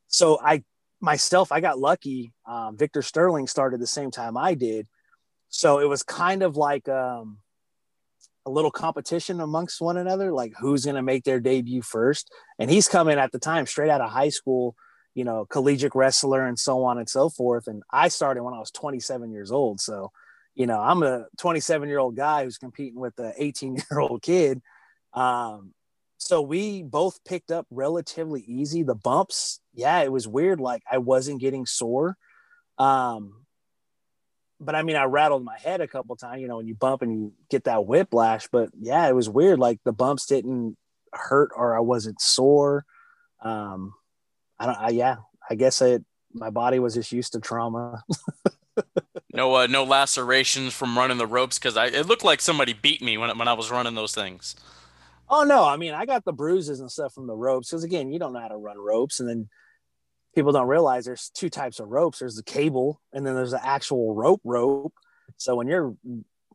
so 0.09 0.39
I 0.43 0.63
myself 1.01 1.53
I 1.53 1.61
got 1.61 1.79
lucky. 1.79 2.33
Um, 2.47 2.77
Victor 2.77 3.03
Sterling 3.03 3.47
started 3.47 3.81
the 3.81 3.87
same 3.87 4.11
time 4.11 4.37
I 4.37 4.55
did, 4.55 4.87
so 5.49 5.81
it 5.81 5.89
was 5.89 6.03
kind 6.03 6.43
of 6.43 6.57
like 6.57 6.89
um, 6.89 7.39
a 8.49 8.51
little 8.51 8.71
competition 8.71 9.41
amongst 9.41 9.81
one 9.81 9.97
another, 9.97 10.33
like 10.33 10.55
who's 10.59 10.85
going 10.85 10.97
to 10.97 11.03
make 11.03 11.25
their 11.25 11.39
debut 11.41 11.83
first. 11.83 12.31
And 12.59 12.71
he's 12.71 12.89
coming 12.89 13.19
at 13.19 13.31
the 13.31 13.39
time 13.39 13.67
straight 13.67 13.91
out 13.91 14.01
of 14.01 14.11
high 14.11 14.31
school, 14.31 14.75
you 15.19 15.25
know, 15.25 15.45
collegiate 15.47 15.97
wrestler 15.97 16.47
and 16.47 16.57
so 16.57 16.85
on 16.85 16.97
and 16.97 17.09
so 17.09 17.29
forth. 17.29 17.67
And 17.67 17.83
I 17.91 18.07
started 18.07 18.45
when 18.45 18.55
I 18.55 18.61
was 18.61 18.71
27 18.71 19.33
years 19.33 19.51
old. 19.51 19.81
So, 19.81 20.13
you 20.55 20.69
know, 20.69 20.79
I'm 20.79 21.03
a 21.03 21.27
27 21.39 21.89
year 21.89 21.99
old 21.99 22.15
guy 22.15 22.45
who's 22.45 22.57
competing 22.57 23.01
with 23.01 23.19
an 23.19 23.33
18 23.37 23.75
year 23.91 23.99
old 23.99 24.23
kid. 24.23 24.63
Um, 25.13 25.75
so 26.19 26.41
we 26.41 26.85
both 26.85 27.19
picked 27.25 27.51
up 27.51 27.67
relatively 27.69 28.43
easy. 28.43 28.85
The 28.85 28.95
bumps, 28.95 29.61
yeah, 29.75 30.03
it 30.03 30.13
was 30.13 30.29
weird. 30.29 30.61
Like 30.61 30.85
I 30.89 30.99
wasn't 30.99 31.41
getting 31.41 31.67
sore. 31.67 32.17
Um, 32.79 33.45
but 34.61 34.77
I 34.77 34.85
mean, 34.85 34.95
I 34.95 35.05
rattled 35.05 35.45
my 35.45 35.59
head 35.59 35.81
a 35.81 35.89
couple 35.89 36.15
times, 36.15 36.41
you 36.41 36.47
know, 36.47 36.59
when 36.59 36.69
you 36.69 36.77
bump 36.77 37.03
and 37.03 37.13
you 37.13 37.33
get 37.51 37.65
that 37.65 37.87
whiplash. 37.87 38.47
But 38.53 38.69
yeah, 38.79 39.09
it 39.09 39.17
was 39.17 39.29
weird. 39.29 39.59
Like 39.59 39.81
the 39.85 39.93
bumps 39.93 40.27
didn't 40.27 40.77
hurt 41.13 41.51
or 41.57 41.77
I 41.77 41.81
wasn't 41.81 42.21
sore. 42.21 42.85
Um, 43.43 43.95
I 44.59 44.67
don't, 44.67 44.79
I, 44.79 44.89
yeah, 44.91 45.17
I 45.49 45.55
guess 45.55 45.81
it, 45.83 46.05
my 46.33 46.51
body 46.51 46.79
was 46.79 46.95
just 46.95 47.13
used 47.13 47.33
to 47.33 47.41
trauma. 47.41 48.03
no, 49.33 49.55
uh, 49.55 49.67
no 49.67 49.85
lacerations 49.85 50.75
from 50.75 50.97
running 50.97 51.19
the 51.19 51.27
ropes. 51.27 51.59
Cause 51.59 51.77
I, 51.77 51.87
it 51.87 52.07
looked 52.07 52.25
like 52.25 52.41
somebody 52.41 52.73
beat 52.73 53.03
me 53.03 53.19
when, 53.19 53.37
when 53.39 53.49
I 53.49 53.55
was 53.55 53.71
running 53.71 53.95
those 53.95 54.15
things. 54.15 54.57
Oh 55.31 55.45
no. 55.45 55.65
I 55.65 55.77
mean, 55.77 55.95
I 55.95 56.07
got 56.07 56.25
the 56.25 56.33
bruises 56.33 56.81
and 56.81 56.91
stuff 56.91 57.15
from 57.15 57.27
the 57.27 57.37
ropes. 57.37 57.71
Cause 57.71 57.85
again, 57.85 58.11
you 58.11 58.19
don't 58.19 58.33
know 58.33 58.41
how 58.41 58.49
to 58.49 58.57
run 58.57 58.79
ropes. 58.79 59.21
And 59.21 59.29
then 59.29 59.49
people 60.35 60.53
don't 60.53 60.69
realize 60.69 61.05
there's 61.05 61.31
two 61.35 61.51
types 61.51 61.81
of 61.81 61.89
ropes. 61.89 62.21
There's 62.21 62.37
the 62.37 62.43
cable, 62.43 63.01
and 63.13 63.27
then 63.27 63.35
there's 63.35 63.51
the 63.51 63.67
actual 63.67 64.15
rope 64.15 64.41
rope. 64.45 64.95
So 65.37 65.57
when 65.57 65.69
you're 65.69 65.97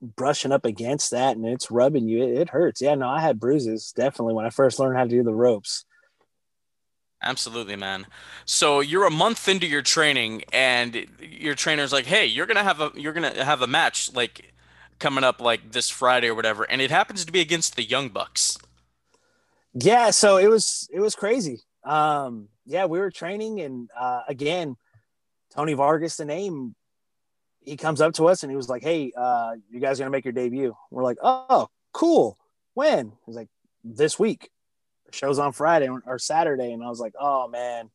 brushing 0.01 0.51
up 0.51 0.65
against 0.65 1.11
that 1.11 1.35
and 1.35 1.45
it's 1.45 1.71
rubbing 1.71 2.07
you, 2.07 2.23
it, 2.23 2.37
it 2.37 2.49
hurts. 2.49 2.81
Yeah, 2.81 2.95
no, 2.95 3.09
I 3.09 3.21
had 3.21 3.39
bruises 3.39 3.93
definitely 3.95 4.33
when 4.33 4.45
I 4.45 4.49
first 4.49 4.79
learned 4.79 4.97
how 4.97 5.03
to 5.03 5.09
do 5.09 5.23
the 5.23 5.33
ropes. 5.33 5.85
Absolutely, 7.23 7.77
man. 7.77 8.05
So 8.45 8.81
you're 8.81 9.05
a 9.05 9.11
month 9.11 9.47
into 9.47 9.65
your 9.65 9.81
training, 9.81 10.43
and 10.51 11.07
your 11.21 11.55
trainer's 11.55 11.93
like, 11.93 12.05
"Hey, 12.05 12.25
you're 12.25 12.45
gonna 12.45 12.63
have 12.63 12.81
a 12.81 12.91
you're 12.95 13.13
gonna 13.13 13.43
have 13.43 13.61
a 13.61 13.67
match 13.67 14.13
like 14.13 14.53
coming 14.99 15.23
up 15.23 15.39
like 15.39 15.71
this 15.71 15.89
Friday 15.89 16.27
or 16.27 16.35
whatever," 16.35 16.63
and 16.63 16.81
it 16.81 16.91
happens 16.91 17.23
to 17.25 17.31
be 17.31 17.39
against 17.39 17.75
the 17.77 17.83
Young 17.83 18.09
Bucks. 18.09 18.57
Yeah, 19.73 20.11
so 20.11 20.37
it 20.37 20.47
was 20.47 20.89
it 20.91 20.99
was 20.99 21.15
crazy. 21.15 21.61
Um, 21.85 22.49
yeah, 22.65 22.85
we 22.85 22.99
were 22.99 23.09
training, 23.09 23.61
and 23.61 23.89
uh, 23.97 24.23
again, 24.27 24.75
Tony 25.55 25.73
Vargas, 25.73 26.17
the 26.17 26.25
name, 26.25 26.75
he 27.61 27.77
comes 27.77 28.01
up 28.01 28.13
to 28.15 28.27
us 28.27 28.43
and 28.43 28.51
he 28.51 28.57
was 28.57 28.67
like, 28.67 28.83
"Hey, 28.83 29.13
uh, 29.15 29.55
you 29.69 29.79
guys 29.79 29.99
are 29.99 30.03
gonna 30.03 30.11
make 30.11 30.25
your 30.25 30.33
debut?" 30.33 30.75
We're 30.91 31.03
like, 31.03 31.17
"Oh, 31.21 31.69
cool. 31.93 32.37
When?" 32.73 33.13
He's 33.25 33.35
like, 33.35 33.49
"This 33.83 34.19
week. 34.19 34.49
Show's 35.13 35.39
on 35.39 35.53
Friday 35.53 35.89
or 35.89 36.19
Saturday." 36.19 36.71
And 36.71 36.83
I 36.83 36.89
was 36.89 36.99
like, 36.99 37.13
"Oh 37.19 37.47
man, 37.47 37.89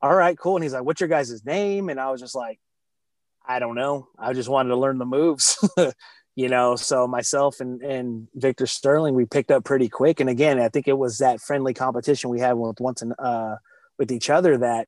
all 0.00 0.14
right, 0.14 0.38
cool." 0.38 0.56
And 0.56 0.62
he's 0.62 0.72
like, 0.72 0.84
"What's 0.84 1.00
your 1.00 1.08
guys' 1.08 1.44
name?" 1.44 1.88
And 1.88 2.00
I 2.00 2.10
was 2.10 2.20
just 2.20 2.34
like, 2.34 2.58
"I 3.46 3.58
don't 3.58 3.74
know. 3.74 4.08
I 4.18 4.32
just 4.32 4.48
wanted 4.48 4.70
to 4.70 4.76
learn 4.76 4.98
the 4.98 5.06
moves." 5.06 5.58
you 6.36 6.48
know 6.48 6.76
so 6.76 7.06
myself 7.06 7.60
and 7.60 7.82
and 7.82 8.28
victor 8.34 8.66
sterling 8.66 9.14
we 9.14 9.24
picked 9.24 9.50
up 9.50 9.64
pretty 9.64 9.88
quick 9.88 10.20
and 10.20 10.30
again 10.30 10.60
i 10.60 10.68
think 10.68 10.86
it 10.86 10.96
was 10.96 11.18
that 11.18 11.40
friendly 11.40 11.74
competition 11.74 12.30
we 12.30 12.38
had 12.38 12.52
with 12.52 12.80
once 12.80 13.02
and 13.02 13.12
uh 13.18 13.56
with 13.98 14.12
each 14.12 14.30
other 14.30 14.56
that 14.56 14.86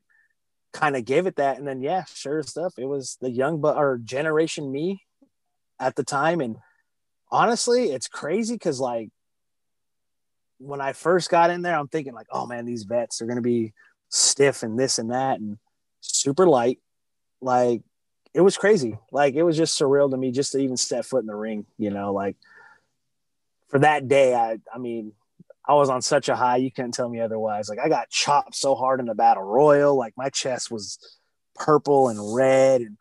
kind 0.73 0.97
of 0.97 1.05
gave 1.05 1.27
it 1.27 1.37
that 1.37 1.59
and 1.59 1.69
then 1.69 1.83
yeah 1.83 2.05
sure 2.15 2.43
stuff 2.43 2.75
it 2.79 2.87
was 2.87 3.19
the 3.21 3.31
Young 3.31 3.61
Bucks 3.61 3.79
or 3.79 3.99
generation 3.99 4.73
me 4.73 5.03
at 5.79 5.97
the 5.97 6.05
time 6.05 6.41
and 6.41 6.57
honestly 7.31 7.91
it's 7.91 8.09
crazy 8.09 8.55
because 8.55 8.81
like 8.81 9.11
when 10.63 10.81
i 10.81 10.93
first 10.93 11.31
got 11.31 11.51
in 11.51 11.63
there 11.63 11.77
i'm 11.77 11.89
thinking 11.89 12.15
like 12.15 12.27
oh 12.31 12.47
man 12.47 12.65
these 12.65 12.85
vets 12.85 13.21
are 13.21 13.27
to 13.37 13.43
be 13.43 13.73
stiff 14.09 14.63
and 14.63 14.79
this 14.79 14.99
and 14.99 15.11
that 15.11 15.41
and 15.41 15.59
super 16.01 16.47
light 16.47 16.79
like 17.41 17.83
it 18.35 18.41
was 18.41 18.57
crazy. 18.57 18.99
Like 19.11 19.35
it 19.35 19.43
was 19.43 19.57
just 19.57 19.79
surreal 19.79 20.11
to 20.11 20.17
me 20.17 20.31
just 20.31 20.53
to 20.53 20.59
even 20.59 20.77
step 20.77 21.05
foot 21.05 21.21
in 21.21 21.27
the 21.27 21.35
ring, 21.35 21.67
you 21.79 21.91
know, 21.91 22.13
like 22.13 22.37
for 23.69 23.79
that 23.81 24.09
day, 24.09 24.35
I 24.35 24.59
I 24.73 24.79
mean, 24.79 25.13
I 25.67 25.75
was 25.75 25.91
on 25.91 26.03
such 26.03 26.29
a 26.29 26.37
high, 26.37 26.57
you 26.57 26.71
couldn't 26.71 26.93
tell 26.93 27.09
me 27.09 27.21
otherwise. 27.21 27.69
Like 27.69 27.79
I 27.79 27.89
got 27.89 28.11
chopped 28.11 28.55
so 28.55 28.75
hard 28.75 29.01
in 29.01 29.07
the 29.07 29.15
battle 29.15 29.43
royal, 29.43 29.97
like 29.97 30.15
my 30.17 30.31
chest 30.31 30.71
was 30.71 30.99
purple 31.55 32.09
and 32.09 32.35
red 32.35 32.81
and 32.81 32.97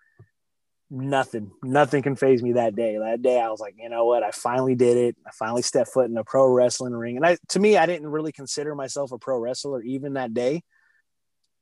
nothing, 0.92 1.52
nothing 1.64 2.04
can 2.04 2.16
phase 2.16 2.44
me 2.44 2.54
that 2.54 2.76
day. 2.76 2.98
That 2.98 3.22
day 3.22 3.40
I 3.40 3.50
was 3.50 3.62
like, 3.62 3.76
you 3.80 3.90
know 3.90 4.06
what? 4.06 4.24
I 4.24 4.32
finally 4.32 4.76
did 4.76 4.98
it. 4.98 5.18
I 5.26 5.32
finally 5.32 5.62
stepped 5.62 5.92
foot 5.92 6.10
in 6.10 6.18
a 6.18 6.24
pro 6.24 6.48
wrestling 6.48 6.94
ring. 6.94 7.16
And 7.16 7.26
I 7.26 7.38
to 7.50 7.60
me, 7.60 7.78
I 7.78 7.86
didn't 7.86 8.08
really 8.08 8.34
consider 8.34 8.76
myself 8.76 9.12
a 9.12 9.18
pro 9.18 9.40
wrestler 9.40 9.82
even 9.82 10.14
that 10.14 10.34
day. 10.34 10.62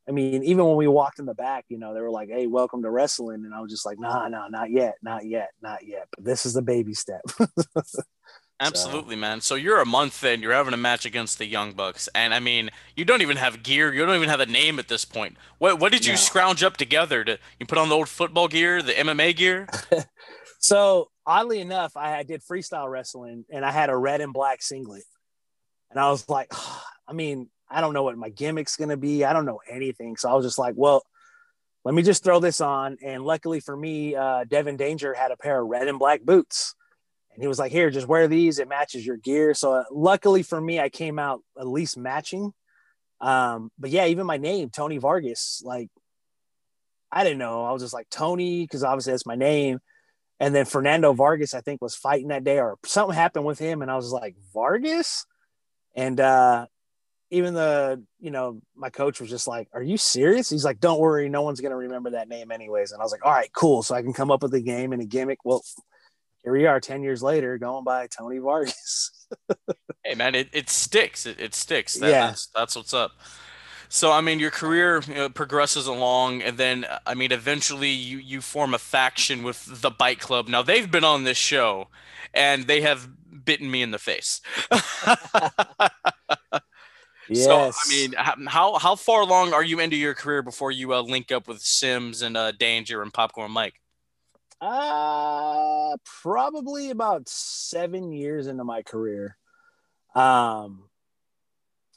I 0.07 0.11
mean, 0.11 0.43
even 0.43 0.65
when 0.65 0.75
we 0.75 0.87
walked 0.87 1.19
in 1.19 1.27
the 1.27 1.35
back, 1.35 1.65
you 1.69 1.77
know, 1.77 1.93
they 1.93 2.01
were 2.01 2.09
like, 2.09 2.29
"Hey, 2.29 2.47
welcome 2.47 2.81
to 2.81 2.89
wrestling," 2.89 3.45
and 3.45 3.53
I 3.53 3.61
was 3.61 3.69
just 3.69 3.85
like, 3.85 3.99
"Nah, 3.99 4.27
nah, 4.27 4.47
not 4.47 4.71
yet, 4.71 4.95
not 5.03 5.23
yet, 5.23 5.49
not 5.61 5.85
yet." 5.85 6.07
But 6.15 6.25
this 6.25 6.47
is 6.47 6.53
the 6.53 6.63
baby 6.63 6.95
step. 6.95 7.21
Absolutely, 8.59 9.15
so. 9.15 9.19
man. 9.19 9.41
So 9.41 9.55
you're 9.55 9.79
a 9.79 9.85
month 9.85 10.23
in, 10.23 10.41
you're 10.41 10.53
having 10.53 10.73
a 10.73 10.77
match 10.77 11.05
against 11.05 11.37
the 11.37 11.45
Young 11.45 11.73
Bucks, 11.73 12.09
and 12.13 12.33
I 12.33 12.39
mean, 12.39 12.69
you 12.95 13.05
don't 13.05 13.21
even 13.21 13.37
have 13.37 13.63
gear, 13.63 13.93
you 13.93 14.05
don't 14.05 14.15
even 14.15 14.29
have 14.29 14.41
a 14.41 14.45
name 14.45 14.79
at 14.79 14.87
this 14.87 15.05
point. 15.05 15.37
What 15.57 15.79
what 15.79 15.91
did 15.91 16.05
you 16.05 16.13
no. 16.13 16.17
scrounge 16.17 16.63
up 16.63 16.77
together 16.77 17.23
to? 17.23 17.39
You 17.59 17.65
put 17.65 17.77
on 17.77 17.89
the 17.89 17.95
old 17.95 18.09
football 18.09 18.47
gear, 18.47 18.81
the 18.81 18.93
MMA 18.93 19.35
gear. 19.35 19.67
so 20.59 21.09
oddly 21.25 21.61
enough, 21.61 21.95
I, 21.95 22.17
I 22.17 22.23
did 22.23 22.41
freestyle 22.43 22.89
wrestling, 22.89 23.45
and 23.49 23.63
I 23.63 23.71
had 23.71 23.89
a 23.89 23.95
red 23.95 24.21
and 24.21 24.33
black 24.33 24.61
singlet, 24.61 25.03
and 25.89 25.99
I 25.99 26.09
was 26.09 26.27
like, 26.27 26.47
oh, 26.51 26.83
I 27.07 27.13
mean, 27.13 27.49
I 27.71 27.81
don't 27.81 27.93
know 27.93 28.03
what 28.03 28.17
my 28.17 28.29
gimmick's 28.29 28.75
going 28.75 28.89
to 28.89 28.97
be. 28.97 29.25
I 29.25 29.33
don't 29.33 29.45
know 29.45 29.61
anything. 29.67 30.15
So 30.15 30.29
I 30.29 30.33
was 30.33 30.45
just 30.45 30.59
like, 30.59 30.75
well, 30.77 31.03
let 31.85 31.95
me 31.95 32.01
just 32.01 32.23
throw 32.23 32.39
this 32.39 32.61
on. 32.61 32.97
And 33.03 33.23
luckily 33.23 33.59
for 33.59 33.75
me, 33.75 34.15
uh, 34.15 34.43
Devin 34.43 34.77
Danger 34.77 35.13
had 35.13 35.31
a 35.31 35.37
pair 35.37 35.61
of 35.61 35.67
red 35.67 35.87
and 35.87 35.97
black 35.97 36.21
boots. 36.21 36.75
And 37.39 37.43
he 37.45 37.47
was 37.47 37.57
like, 37.57 37.71
here, 37.71 37.89
just 37.89 38.05
wear 38.05 38.27
these. 38.27 38.59
It 38.59 38.67
matches 38.67 39.05
your 39.05 39.15
gear. 39.15 39.53
So 39.53 39.71
uh, 39.71 39.83
luckily 39.93 40.43
for 40.43 40.59
me, 40.59 40.77
I 40.77 40.89
came 40.89 41.17
out 41.17 41.39
at 41.57 41.65
least 41.65 41.95
matching. 41.95 42.51
Um, 43.21 43.71
but 43.79 43.91
yeah, 43.91 44.07
even 44.07 44.25
my 44.25 44.35
name, 44.35 44.69
Tony 44.69 44.97
Vargas, 44.97 45.61
like, 45.63 45.87
I 47.09 47.23
didn't 47.23 47.39
know. 47.39 47.63
I 47.63 47.71
was 47.71 47.81
just 47.81 47.93
like 47.93 48.09
Tony, 48.09 48.65
because 48.65 48.83
obviously 48.83 49.13
that's 49.13 49.25
my 49.25 49.37
name. 49.37 49.79
And 50.41 50.53
then 50.53 50.65
Fernando 50.65 51.13
Vargas, 51.13 51.53
I 51.53 51.61
think, 51.61 51.81
was 51.81 51.95
fighting 51.95 52.27
that 52.27 52.43
day, 52.43 52.59
or 52.59 52.77
something 52.85 53.15
happened 53.15 53.45
with 53.45 53.57
him. 53.57 53.81
And 53.81 53.89
I 53.89 53.95
was 53.95 54.11
like, 54.11 54.35
Vargas? 54.53 55.25
And 55.95 56.19
uh, 56.19 56.65
even 57.29 57.53
the 57.53 58.03
you 58.19 58.31
know 58.31 58.59
my 58.75 58.89
coach 58.89 59.21
was 59.21 59.29
just 59.29 59.47
like 59.47 59.69
are 59.71 59.83
you 59.83 59.97
serious 59.97 60.49
he's 60.49 60.65
like 60.65 60.79
don't 60.79 60.99
worry 60.99 61.29
no 61.29 61.43
one's 61.43 61.61
going 61.61 61.69
to 61.69 61.75
remember 61.75 62.09
that 62.09 62.27
name 62.27 62.51
anyways 62.51 62.91
and 62.91 62.99
i 62.99 63.03
was 63.03 63.11
like 63.11 63.23
all 63.23 63.31
right 63.31 63.53
cool 63.53 63.83
so 63.83 63.93
i 63.93 64.01
can 64.01 64.13
come 64.13 64.31
up 64.31 64.41
with 64.41 64.53
a 64.55 64.59
game 64.59 64.93
and 64.93 65.01
a 65.01 65.05
gimmick 65.05 65.37
well 65.45 65.61
here 66.49 66.57
we 66.57 66.65
are 66.65 66.79
10 66.79 67.03
years 67.03 67.21
later 67.21 67.57
going 67.59 67.83
by 67.83 68.07
tony 68.07 68.39
vargas 68.39 69.27
hey 70.03 70.15
man 70.15 70.33
it, 70.33 70.49
it 70.51 70.69
sticks 70.69 71.25
it, 71.25 71.39
it 71.39 71.53
sticks 71.53 71.95
that, 71.95 72.09
yeah. 72.09 72.27
That's, 72.27 72.47
that's 72.47 72.75
what's 72.75 72.93
up 72.93 73.11
so 73.87 74.11
i 74.11 74.19
mean 74.19 74.39
your 74.39 74.49
career 74.49 75.01
you 75.07 75.13
know, 75.13 75.29
progresses 75.29 75.85
along 75.85 76.41
and 76.41 76.57
then 76.57 76.85
i 77.05 77.13
mean 77.13 77.31
eventually 77.31 77.89
you 77.89 78.17
you 78.17 78.41
form 78.41 78.73
a 78.73 78.79
faction 78.79 79.43
with 79.43 79.81
the 79.81 79.91
bike 79.91 80.19
club 80.19 80.47
now 80.47 80.63
they've 80.63 80.89
been 80.89 81.03
on 81.03 81.23
this 81.23 81.37
show 81.37 81.87
and 82.33 82.65
they 82.65 82.81
have 82.81 83.07
bitten 83.45 83.69
me 83.69 83.81
in 83.81 83.91
the 83.91 83.99
face 83.99 84.41
Yes. 84.71 85.05
So 87.31 87.53
I 87.59 87.71
mean, 87.89 88.13
how 88.47 88.79
how 88.79 88.95
far 88.95 89.21
along 89.21 89.53
are 89.53 89.63
you 89.63 89.79
into 89.79 89.95
your 89.95 90.15
career 90.15 90.41
before 90.41 90.71
you 90.71 90.95
uh, 90.95 91.01
link 91.01 91.31
up 91.31 91.47
with 91.47 91.61
Sims 91.61 92.23
and 92.23 92.35
uh, 92.35 92.53
Danger 92.53 93.03
and 93.03 93.13
Popcorn 93.13 93.51
Mike? 93.51 93.79
Uh, 94.61 95.95
probably 96.21 96.89
about 96.89 97.29
seven 97.29 98.11
years 98.11 98.47
into 98.47 98.63
my 98.63 98.81
career, 98.81 99.37
um, 100.15 100.83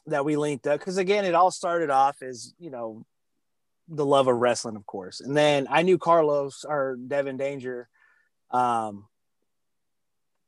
that 0.07 0.23
we 0.25 0.37
linked 0.37 0.67
up. 0.67 0.79
Because 0.79 0.97
again, 0.97 1.25
it 1.25 1.35
all 1.35 1.51
started 1.51 1.89
off 1.89 2.21
as 2.21 2.53
you 2.59 2.69
know, 2.69 3.05
the 3.89 4.05
love 4.05 4.27
of 4.27 4.37
wrestling, 4.37 4.77
of 4.77 4.85
course, 4.85 5.19
and 5.19 5.35
then 5.35 5.67
I 5.69 5.81
knew 5.81 5.97
Carlos 5.97 6.65
or 6.67 6.95
Devin 6.95 7.37
Danger, 7.37 7.89
um, 8.51 9.07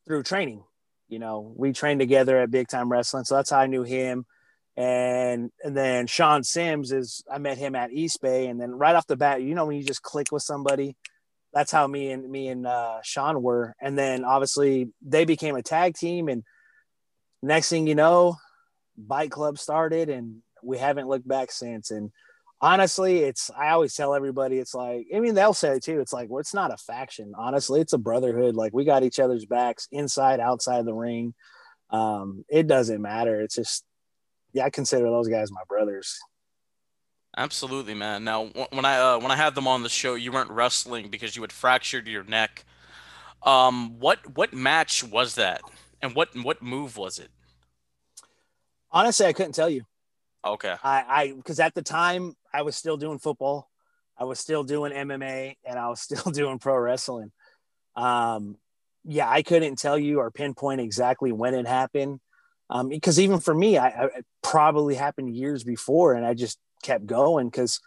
through 0.06 0.24
training. 0.24 0.64
You 1.10 1.20
know, 1.20 1.54
we 1.56 1.74
trained 1.74 2.00
together 2.00 2.40
at 2.40 2.50
Big 2.50 2.68
Time 2.68 2.92
Wrestling, 2.92 3.26
so 3.26 3.36
that's 3.36 3.50
how 3.50 3.60
I 3.60 3.68
knew 3.68 3.84
him 3.84 4.26
and 4.78 5.52
and 5.64 5.76
then 5.76 6.08
Sean 6.08 6.44
Sims 6.44 6.92
is 6.92 7.24
I 7.32 7.38
met 7.38 7.58
him 7.58 7.76
at 7.76 7.92
East 7.92 8.22
Bay, 8.22 8.48
and 8.48 8.60
then 8.60 8.72
right 8.72 8.96
off 8.96 9.08
the 9.08 9.16
bat, 9.16 9.42
you 9.42 9.56
know 9.56 9.66
when 9.66 9.78
you 9.78 9.84
just 9.84 10.02
click 10.02 10.32
with 10.32 10.44
somebody, 10.44 10.96
that's 11.56 11.72
how 11.72 11.88
me 11.88 12.12
and 12.12 12.30
me 12.30 12.50
and 12.50 12.68
uh, 12.68 12.98
Sean 13.02 13.42
were, 13.42 13.74
and 13.82 13.98
then 13.98 14.26
obviously 14.26 14.90
they 15.02 15.24
became 15.24 15.56
a 15.56 15.64
tag 15.64 15.96
team, 15.96 16.28
and 16.28 16.44
next 17.42 17.70
thing 17.70 17.88
you 17.88 17.96
know, 17.96 18.36
Bike 18.98 19.32
Club 19.32 19.58
started, 19.58 20.10
and 20.10 20.42
we 20.62 20.78
haven't 20.78 21.08
looked 21.08 21.26
back 21.26 21.54
since. 21.54 21.92
And 21.92 22.12
honestly, 22.60 23.20
it's 23.20 23.50
I 23.58 23.70
always 23.70 23.96
tell 23.96 24.14
everybody, 24.14 24.60
it's 24.60 24.76
like 24.76 25.08
I 25.16 25.22
mean 25.22 25.34
they'll 25.34 25.54
say 25.54 25.80
too. 25.80 26.02
It's 26.02 26.12
like 26.12 26.30
well, 26.30 26.42
it's 26.42 26.54
not 26.54 26.74
a 26.74 26.78
faction. 26.78 27.32
Honestly, 27.38 27.80
it's 27.80 27.94
a 27.94 27.98
brotherhood. 27.98 28.56
Like 28.56 28.74
we 28.74 28.84
got 28.84 29.04
each 29.04 29.20
other's 29.20 29.46
backs 29.46 29.88
inside, 29.94 30.42
outside 30.42 30.84
the 30.84 30.94
ring. 30.94 31.34
Um, 31.90 32.44
it 32.50 32.68
doesn't 32.68 33.02
matter. 33.02 33.40
It's 33.40 33.56
just 33.56 33.86
yeah, 34.52 34.66
I 34.66 34.72
consider 34.72 35.06
those 35.06 35.30
guys 35.30 35.54
my 35.54 35.64
brothers. 35.70 36.20
Absolutely, 37.38 37.94
man. 37.94 38.24
Now, 38.24 38.46
when 38.72 38.86
I 38.86 38.98
uh, 38.98 39.20
when 39.20 39.32
I 39.32 39.36
had 39.36 39.56
them 39.56 39.68
on 39.68 39.84
the 39.84 39.90
show, 39.90 40.16
you 40.16 40.32
weren't 40.32 40.50
wrestling 40.50 41.10
because 41.10 41.36
you 41.36 41.42
had 41.42 41.52
fractured 41.52 42.08
your 42.08 42.24
neck. 42.24 42.66
Um, 43.44 44.00
what 44.00 44.36
what 44.36 44.54
match 44.54 45.04
was 45.04 45.36
that, 45.36 45.62
and 46.02 46.16
what 46.16 46.30
what 46.44 46.62
move 46.62 46.96
was 46.96 47.20
it? 47.20 47.30
Honestly, 48.92 49.26
I 49.26 49.34
couldn't 49.34 49.54
tell 49.54 49.70
you. 49.70 49.84
Okay. 50.46 50.76
I 50.84 51.04
I 51.08 51.34
because 51.34 51.60
at 51.60 51.74
the 51.74 51.82
time 51.82 52.36
I 52.54 52.62
was 52.62 52.78
still 52.78 52.96
doing 52.96 53.20
football, 53.20 53.70
I 54.18 54.24
was 54.24 54.40
still 54.40 54.64
doing 54.64 54.94
MMA, 54.94 55.56
and 55.66 55.78
I 55.78 55.90
was 55.90 56.00
still 56.10 56.32
doing 56.32 56.58
pro 56.58 56.78
wrestling. 56.78 57.32
Um, 57.98 58.58
yeah, 59.04 59.30
I 59.30 59.44
couldn't 59.44 59.78
tell 59.78 60.00
you 60.00 60.20
or 60.20 60.32
pinpoint 60.32 60.80
exactly 60.80 61.32
when 61.32 61.54
it 61.54 61.68
happened 61.68 62.20
um, 62.70 62.90
because 62.90 63.20
even 63.20 63.40
for 63.40 63.54
me, 63.54 63.78
I, 63.78 63.88
I 63.88 64.10
probably 64.42 64.96
happened 64.96 65.36
years 65.36 65.64
before, 65.64 66.14
and 66.14 66.26
I 66.26 66.34
just 66.34 66.58
kept 66.84 67.06
going 67.06 67.48
because 67.48 67.80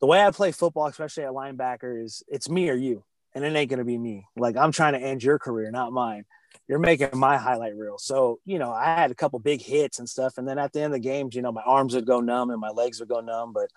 the 0.00 0.06
way 0.06 0.22
I 0.22 0.30
play 0.30 0.52
football, 0.52 0.86
especially 0.86 1.24
at 1.24 1.30
linebacker, 1.30 2.04
is 2.04 2.22
it's 2.28 2.48
me 2.48 2.68
or 2.70 2.74
you, 2.74 3.04
and 3.34 3.44
it 3.44 3.54
ain't 3.54 3.70
gonna 3.70 3.84
be 3.84 3.98
me. 3.98 4.26
Like 4.36 4.56
I'm 4.56 4.72
trying 4.72 4.94
to 4.94 5.00
end 5.00 5.22
your 5.22 5.38
career, 5.38 5.70
not 5.70 5.92
mine. 5.92 6.24
You're 6.68 6.78
making 6.78 7.10
my 7.14 7.36
highlight 7.36 7.76
reel. 7.76 7.98
So 7.98 8.40
you 8.44 8.58
know, 8.58 8.72
I 8.72 8.84
had 8.84 9.10
a 9.10 9.14
couple 9.14 9.38
big 9.38 9.62
hits 9.62 9.98
and 9.98 10.08
stuff, 10.08 10.38
and 10.38 10.46
then 10.46 10.58
at 10.58 10.72
the 10.72 10.80
end 10.80 10.94
of 10.94 11.00
the 11.00 11.08
games, 11.08 11.34
you 11.34 11.42
know, 11.42 11.52
my 11.52 11.62
arms 11.62 11.94
would 11.94 12.06
go 12.06 12.20
numb 12.20 12.50
and 12.50 12.60
my 12.60 12.70
legs 12.70 13.00
would 13.00 13.08
go 13.08 13.20
numb. 13.20 13.52
But 13.52 13.70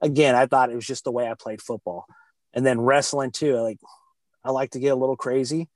again, 0.00 0.34
I 0.34 0.46
thought 0.46 0.70
it 0.70 0.76
was 0.76 0.86
just 0.86 1.04
the 1.04 1.12
way 1.12 1.28
I 1.28 1.34
played 1.34 1.62
football, 1.62 2.06
and 2.52 2.64
then 2.64 2.80
wrestling 2.80 3.30
too. 3.30 3.56
Like 3.56 3.78
I 4.44 4.50
like 4.50 4.72
to 4.72 4.80
get 4.80 4.92
a 4.92 4.96
little 4.96 5.16
crazy. 5.16 5.68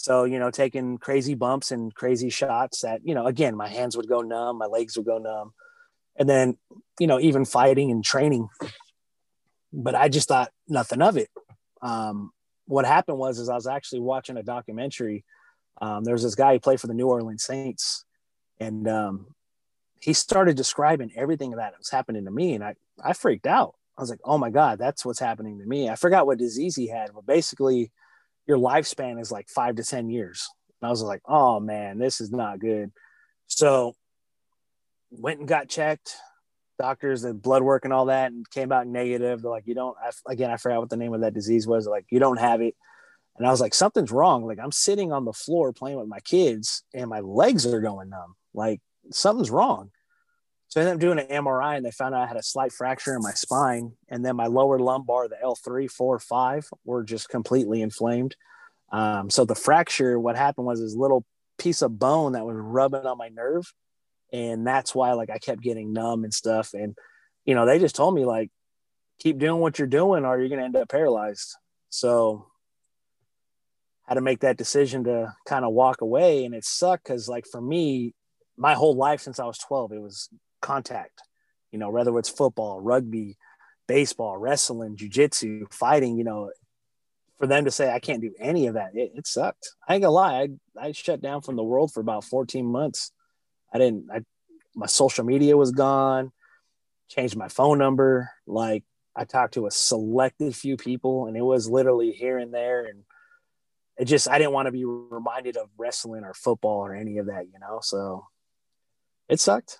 So, 0.00 0.24
you 0.24 0.38
know, 0.38 0.50
taking 0.50 0.96
crazy 0.96 1.34
bumps 1.34 1.72
and 1.72 1.94
crazy 1.94 2.30
shots 2.30 2.80
that, 2.80 3.02
you 3.04 3.14
know, 3.14 3.26
again, 3.26 3.54
my 3.54 3.68
hands 3.68 3.98
would 3.98 4.08
go 4.08 4.22
numb, 4.22 4.56
my 4.56 4.64
legs 4.64 4.96
would 4.96 5.04
go 5.04 5.18
numb. 5.18 5.52
And 6.16 6.28
then, 6.28 6.58
you 6.98 7.06
know, 7.06 7.20
even 7.20 7.44
fighting 7.44 7.90
and 7.90 8.04
training. 8.04 8.48
But 9.72 9.94
I 9.94 10.08
just 10.08 10.28
thought 10.28 10.50
nothing 10.68 11.00
of 11.00 11.16
it. 11.16 11.28
Um, 11.80 12.32
what 12.66 12.84
happened 12.84 13.18
was 13.18 13.38
is 13.38 13.48
I 13.48 13.54
was 13.54 13.66
actually 13.66 14.00
watching 14.00 14.36
a 14.36 14.42
documentary. 14.42 15.24
Um, 15.80 16.04
there 16.04 16.14
was 16.14 16.22
this 16.22 16.34
guy 16.34 16.52
who 16.52 16.60
played 16.60 16.80
for 16.80 16.86
the 16.86 16.94
New 16.94 17.08
Orleans 17.08 17.44
Saints, 17.44 18.04
and 18.58 18.86
um, 18.86 19.26
he 20.00 20.12
started 20.12 20.56
describing 20.56 21.12
everything 21.16 21.52
that 21.52 21.74
was 21.78 21.90
happening 21.90 22.24
to 22.26 22.30
me, 22.30 22.54
and 22.54 22.62
I 22.62 22.74
I 23.02 23.12
freaked 23.12 23.46
out. 23.46 23.74
I 23.96 24.02
was 24.02 24.10
like, 24.10 24.20
oh 24.24 24.38
my 24.38 24.50
god, 24.50 24.78
that's 24.78 25.04
what's 25.04 25.18
happening 25.18 25.58
to 25.58 25.66
me. 25.66 25.88
I 25.88 25.94
forgot 25.94 26.26
what 26.26 26.38
disease 26.38 26.76
he 26.76 26.88
had, 26.88 27.10
but 27.14 27.26
basically, 27.26 27.90
your 28.46 28.58
lifespan 28.58 29.20
is 29.20 29.30
like 29.30 29.48
five 29.48 29.76
to 29.76 29.84
10 29.84 30.10
years. 30.10 30.48
And 30.80 30.88
I 30.88 30.90
was 30.90 31.02
like, 31.02 31.22
oh 31.26 31.60
man, 31.60 31.98
this 31.98 32.20
is 32.20 32.30
not 32.30 32.60
good. 32.60 32.92
So 33.46 33.94
went 35.10 35.40
and 35.40 35.48
got 35.48 35.68
checked. 35.68 36.14
Doctors, 36.78 37.22
the 37.22 37.34
blood 37.34 37.62
work 37.62 37.84
and 37.84 37.92
all 37.92 38.06
that, 38.06 38.32
and 38.32 38.48
came 38.50 38.72
out 38.72 38.86
negative. 38.86 39.42
They're 39.42 39.50
like, 39.50 39.66
you 39.66 39.74
don't, 39.74 39.96
I, 40.02 40.10
again, 40.32 40.50
I 40.50 40.56
forgot 40.56 40.80
what 40.80 40.90
the 40.90 40.96
name 40.96 41.12
of 41.12 41.20
that 41.20 41.34
disease 41.34 41.66
was. 41.66 41.84
They're 41.84 41.92
like, 41.92 42.06
you 42.10 42.18
don't 42.18 42.38
have 42.38 42.62
it. 42.62 42.74
And 43.36 43.46
I 43.46 43.50
was 43.50 43.60
like, 43.60 43.74
something's 43.74 44.10
wrong. 44.10 44.46
Like, 44.46 44.58
I'm 44.58 44.72
sitting 44.72 45.12
on 45.12 45.24
the 45.24 45.32
floor 45.32 45.72
playing 45.72 45.98
with 45.98 46.08
my 46.08 46.20
kids 46.20 46.82
and 46.94 47.08
my 47.08 47.20
legs 47.20 47.66
are 47.66 47.80
going 47.80 48.10
numb. 48.10 48.34
Like, 48.54 48.80
something's 49.12 49.50
wrong. 49.50 49.90
So 50.68 50.80
I 50.80 50.84
ended 50.84 50.94
up 50.94 51.00
doing 51.00 51.18
an 51.18 51.44
MRI 51.44 51.76
and 51.76 51.84
they 51.84 51.90
found 51.90 52.14
out 52.14 52.22
I 52.22 52.26
had 52.26 52.36
a 52.36 52.42
slight 52.42 52.72
fracture 52.72 53.14
in 53.14 53.22
my 53.22 53.32
spine. 53.32 53.92
And 54.08 54.24
then 54.24 54.36
my 54.36 54.46
lower 54.46 54.78
lumbar, 54.78 55.28
the 55.28 55.36
L3, 55.42 55.90
4, 55.90 56.18
5, 56.18 56.68
were 56.84 57.02
just 57.02 57.28
completely 57.28 57.82
inflamed. 57.82 58.36
Um, 58.92 59.30
so 59.30 59.44
the 59.44 59.54
fracture, 59.54 60.18
what 60.18 60.36
happened 60.36 60.66
was 60.66 60.80
this 60.80 60.94
little 60.94 61.24
piece 61.58 61.82
of 61.82 61.98
bone 61.98 62.32
that 62.32 62.46
was 62.46 62.56
rubbing 62.56 63.06
on 63.06 63.18
my 63.18 63.28
nerve. 63.28 63.72
And 64.32 64.66
that's 64.66 64.94
why 64.94 65.12
like 65.12 65.30
I 65.30 65.38
kept 65.38 65.62
getting 65.62 65.92
numb 65.92 66.24
and 66.24 66.32
stuff. 66.32 66.74
And, 66.74 66.96
you 67.44 67.54
know, 67.54 67.66
they 67.66 67.78
just 67.78 67.96
told 67.96 68.14
me 68.14 68.24
like, 68.24 68.50
keep 69.18 69.38
doing 69.38 69.60
what 69.60 69.78
you're 69.78 69.88
doing 69.88 70.24
or 70.24 70.38
you're 70.38 70.48
to 70.56 70.64
end 70.64 70.76
up 70.76 70.88
paralyzed. 70.88 71.56
So 71.90 72.46
had 74.06 74.14
to 74.14 74.20
make 74.20 74.40
that 74.40 74.56
decision 74.56 75.04
to 75.04 75.32
kind 75.46 75.64
of 75.64 75.72
walk 75.72 76.00
away. 76.00 76.44
And 76.44 76.54
it 76.54 76.64
sucked 76.64 77.04
because 77.04 77.28
like 77.28 77.46
for 77.46 77.60
me, 77.60 78.14
my 78.56 78.74
whole 78.74 78.96
life 78.96 79.20
since 79.20 79.38
I 79.38 79.46
was 79.46 79.58
12, 79.58 79.92
it 79.92 80.02
was 80.02 80.28
contact, 80.60 81.22
you 81.70 81.78
know, 81.78 81.90
whether 81.90 82.18
it's 82.18 82.28
football, 82.28 82.80
rugby, 82.80 83.36
baseball, 83.86 84.36
wrestling, 84.36 84.96
jujitsu, 84.96 85.72
fighting, 85.72 86.18
you 86.18 86.24
know, 86.24 86.50
for 87.38 87.46
them 87.46 87.64
to 87.64 87.70
say 87.70 87.90
I 87.90 88.00
can't 88.00 88.20
do 88.20 88.34
any 88.38 88.66
of 88.66 88.74
that, 88.74 88.94
it, 88.94 89.12
it, 89.14 89.26
sucked. 89.26 89.70
I 89.88 89.94
ain't 89.94 90.02
gonna 90.02 90.12
lie, 90.12 90.48
I, 90.76 90.88
I 90.88 90.92
shut 90.92 91.22
down 91.22 91.40
from 91.40 91.56
the 91.56 91.64
world 91.64 91.92
for 91.92 92.00
about 92.00 92.24
14 92.24 92.66
months. 92.66 93.12
I 93.72 93.78
didn't, 93.78 94.10
I, 94.12 94.22
my 94.74 94.86
social 94.86 95.24
media 95.24 95.56
was 95.56 95.72
gone, 95.72 96.32
changed 97.08 97.36
my 97.36 97.48
phone 97.48 97.78
number. 97.78 98.30
Like 98.46 98.84
I 99.14 99.24
talked 99.24 99.54
to 99.54 99.66
a 99.66 99.70
selected 99.70 100.54
few 100.54 100.76
people 100.76 101.26
and 101.26 101.36
it 101.36 101.42
was 101.42 101.68
literally 101.68 102.12
here 102.12 102.38
and 102.38 102.52
there. 102.52 102.84
And 102.84 103.04
it 103.98 104.04
just, 104.04 104.28
I 104.28 104.38
didn't 104.38 104.52
want 104.52 104.66
to 104.66 104.72
be 104.72 104.84
reminded 104.84 105.56
of 105.56 105.68
wrestling 105.76 106.24
or 106.24 106.34
football 106.34 106.78
or 106.78 106.94
any 106.94 107.18
of 107.18 107.26
that, 107.26 107.46
you 107.52 107.58
know? 107.60 107.80
So 107.82 108.26
it 109.30 109.40
sucked. 109.40 109.78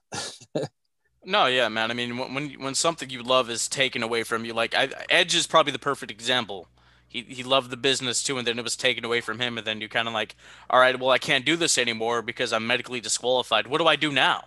no, 1.24 1.46
yeah, 1.46 1.68
man. 1.68 1.90
I 1.90 1.94
mean, 1.94 2.16
when 2.16 2.50
when 2.52 2.74
something 2.74 3.10
you 3.10 3.22
love 3.22 3.50
is 3.50 3.68
taken 3.68 4.02
away 4.02 4.22
from 4.22 4.44
you, 4.44 4.54
like 4.54 4.74
I, 4.74 4.88
Edge 5.10 5.34
is 5.34 5.46
probably 5.46 5.72
the 5.72 5.78
perfect 5.78 6.12
example. 6.12 6.68
He 7.10 7.22
he 7.22 7.42
loved 7.42 7.70
the 7.70 7.76
business 7.76 8.22
too, 8.22 8.38
and 8.38 8.46
then 8.46 8.56
it 8.56 8.62
was 8.62 8.76
taken 8.76 9.04
away 9.04 9.20
from 9.20 9.40
him, 9.40 9.58
and 9.58 9.66
then 9.66 9.80
you 9.80 9.88
kind 9.88 10.06
of 10.06 10.14
like, 10.14 10.36
all 10.70 10.78
right, 10.78 10.98
well, 10.98 11.10
I 11.10 11.18
can't 11.18 11.44
do 11.44 11.56
this 11.56 11.76
anymore 11.76 12.22
because 12.22 12.52
I'm 12.52 12.68
medically 12.68 13.00
disqualified. 13.00 13.66
What 13.66 13.78
do 13.78 13.88
I 13.88 13.96
do 13.96 14.12
now? 14.12 14.44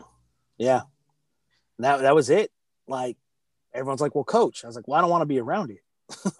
Yeah. 0.57 0.83
that 1.79 2.01
that 2.01 2.15
was 2.15 2.29
it. 2.29 2.51
Like 2.87 3.17
everyone's 3.73 3.99
like, 3.99 4.15
well, 4.15 4.23
coach. 4.23 4.63
I 4.63 4.67
was 4.67 4.77
like, 4.77 4.87
well, 4.87 4.97
I 4.97 5.01
don't 5.01 5.09
want 5.09 5.23
to 5.23 5.25
be 5.25 5.41
around 5.41 5.71
it. 5.71 5.81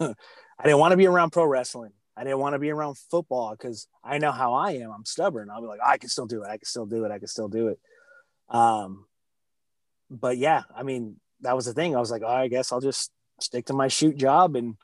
I 0.00 0.64
didn't 0.64 0.78
want 0.78 0.92
to 0.92 0.96
be 0.96 1.06
around 1.06 1.30
pro 1.30 1.44
wrestling. 1.44 1.92
I 2.16 2.24
didn't 2.24 2.38
want 2.38 2.54
to 2.54 2.58
be 2.58 2.70
around 2.70 2.96
football 2.96 3.50
because 3.50 3.86
I 4.02 4.16
know 4.16 4.32
how 4.32 4.54
I 4.54 4.72
am. 4.72 4.92
I'm 4.92 5.04
stubborn. 5.04 5.50
I'll 5.50 5.60
be 5.60 5.66
like, 5.66 5.80
I 5.84 5.98
can 5.98 6.08
still 6.08 6.26
do 6.26 6.42
it. 6.42 6.48
I 6.48 6.56
can 6.56 6.64
still 6.64 6.86
do 6.86 7.04
it. 7.04 7.10
I 7.10 7.18
can 7.18 7.28
still 7.28 7.48
do 7.48 7.68
it. 7.68 7.78
Um, 8.48 9.04
but 10.10 10.38
yeah, 10.38 10.62
I 10.74 10.84
mean, 10.84 11.16
that 11.42 11.54
was 11.54 11.66
the 11.66 11.74
thing. 11.74 11.94
I 11.94 12.00
was 12.00 12.10
like, 12.10 12.22
oh, 12.24 12.32
I 12.32 12.48
guess 12.48 12.72
I'll 12.72 12.80
just 12.80 13.10
stick 13.40 13.66
to 13.66 13.74
my 13.74 13.88
shoot 13.88 14.16
job 14.16 14.56
and 14.56 14.76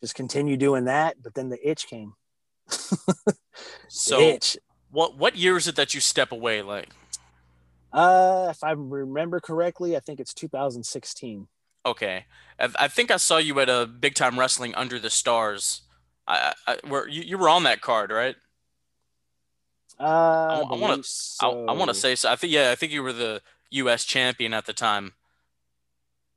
just 0.00 0.14
continue 0.14 0.56
doing 0.56 0.84
that. 0.84 1.22
But 1.22 1.34
then 1.34 1.48
the 1.48 1.68
itch 1.68 1.86
came. 1.86 2.14
so, 3.88 4.20
itch. 4.20 4.56
what 4.90 5.16
what 5.16 5.36
year 5.36 5.56
is 5.56 5.66
it 5.66 5.76
that 5.76 5.94
you 5.94 6.00
step 6.00 6.32
away? 6.32 6.62
Like, 6.62 6.88
uh, 7.92 8.48
if 8.50 8.62
I 8.62 8.72
remember 8.72 9.40
correctly, 9.40 9.96
I 9.96 10.00
think 10.00 10.20
it's 10.20 10.34
2016. 10.34 11.48
Okay, 11.84 12.26
I, 12.58 12.88
think 12.88 13.10
I 13.10 13.16
saw 13.16 13.38
you 13.38 13.58
at 13.60 13.70
a 13.70 13.86
big 13.86 14.14
time 14.14 14.38
wrestling 14.38 14.74
under 14.74 14.98
the 14.98 15.08
stars. 15.08 15.82
I, 16.28 16.52
I 16.66 16.76
where 16.86 17.08
you, 17.08 17.22
you 17.22 17.38
were 17.38 17.48
on 17.48 17.62
that 17.62 17.80
card, 17.80 18.10
right? 18.10 18.36
Uh, 19.98 20.64
I 20.70 20.74
want 20.76 21.02
to. 21.02 21.08
So. 21.08 21.66
I, 21.66 21.72
I 21.72 21.74
want 21.74 21.88
to 21.88 21.94
say 21.94 22.14
so. 22.14 22.30
I 22.30 22.36
think 22.36 22.52
yeah. 22.52 22.70
I 22.70 22.74
think 22.74 22.92
you 22.92 23.02
were 23.02 23.14
the 23.14 23.40
U.S. 23.70 24.04
champion 24.04 24.52
at 24.52 24.66
the 24.66 24.72
time. 24.74 25.14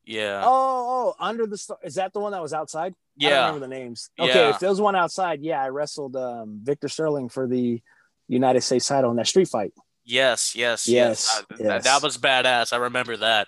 Yeah. 0.05 0.41
Oh, 0.45 1.15
oh, 1.15 1.15
under 1.19 1.45
the 1.45 1.57
star. 1.57 1.77
Is 1.83 1.95
that 1.95 2.13
the 2.13 2.19
one 2.19 2.31
that 2.31 2.41
was 2.41 2.53
outside? 2.53 2.95
Yeah. 3.15 3.29
I 3.29 3.47
remember 3.47 3.67
the 3.67 3.75
names. 3.75 4.09
Okay, 4.19 4.33
yeah. 4.33 4.49
if 4.49 4.59
there 4.59 4.69
was 4.69 4.81
one 4.81 4.95
outside, 4.95 5.41
yeah, 5.41 5.61
I 5.61 5.69
wrestled 5.69 6.15
um, 6.15 6.59
Victor 6.63 6.87
Sterling 6.87 7.29
for 7.29 7.47
the 7.47 7.81
United 8.27 8.61
States 8.61 8.87
title 8.87 9.11
in 9.11 9.17
that 9.17 9.27
street 9.27 9.47
fight. 9.47 9.73
Yes, 10.05 10.55
yes, 10.55 10.87
yes. 10.87 11.43
yes. 11.49 11.59
That, 11.59 11.83
that, 11.83 12.03
was 12.03 12.17
badass. 12.17 12.73
I 12.73 12.77
remember 12.77 13.15
that. 13.17 13.47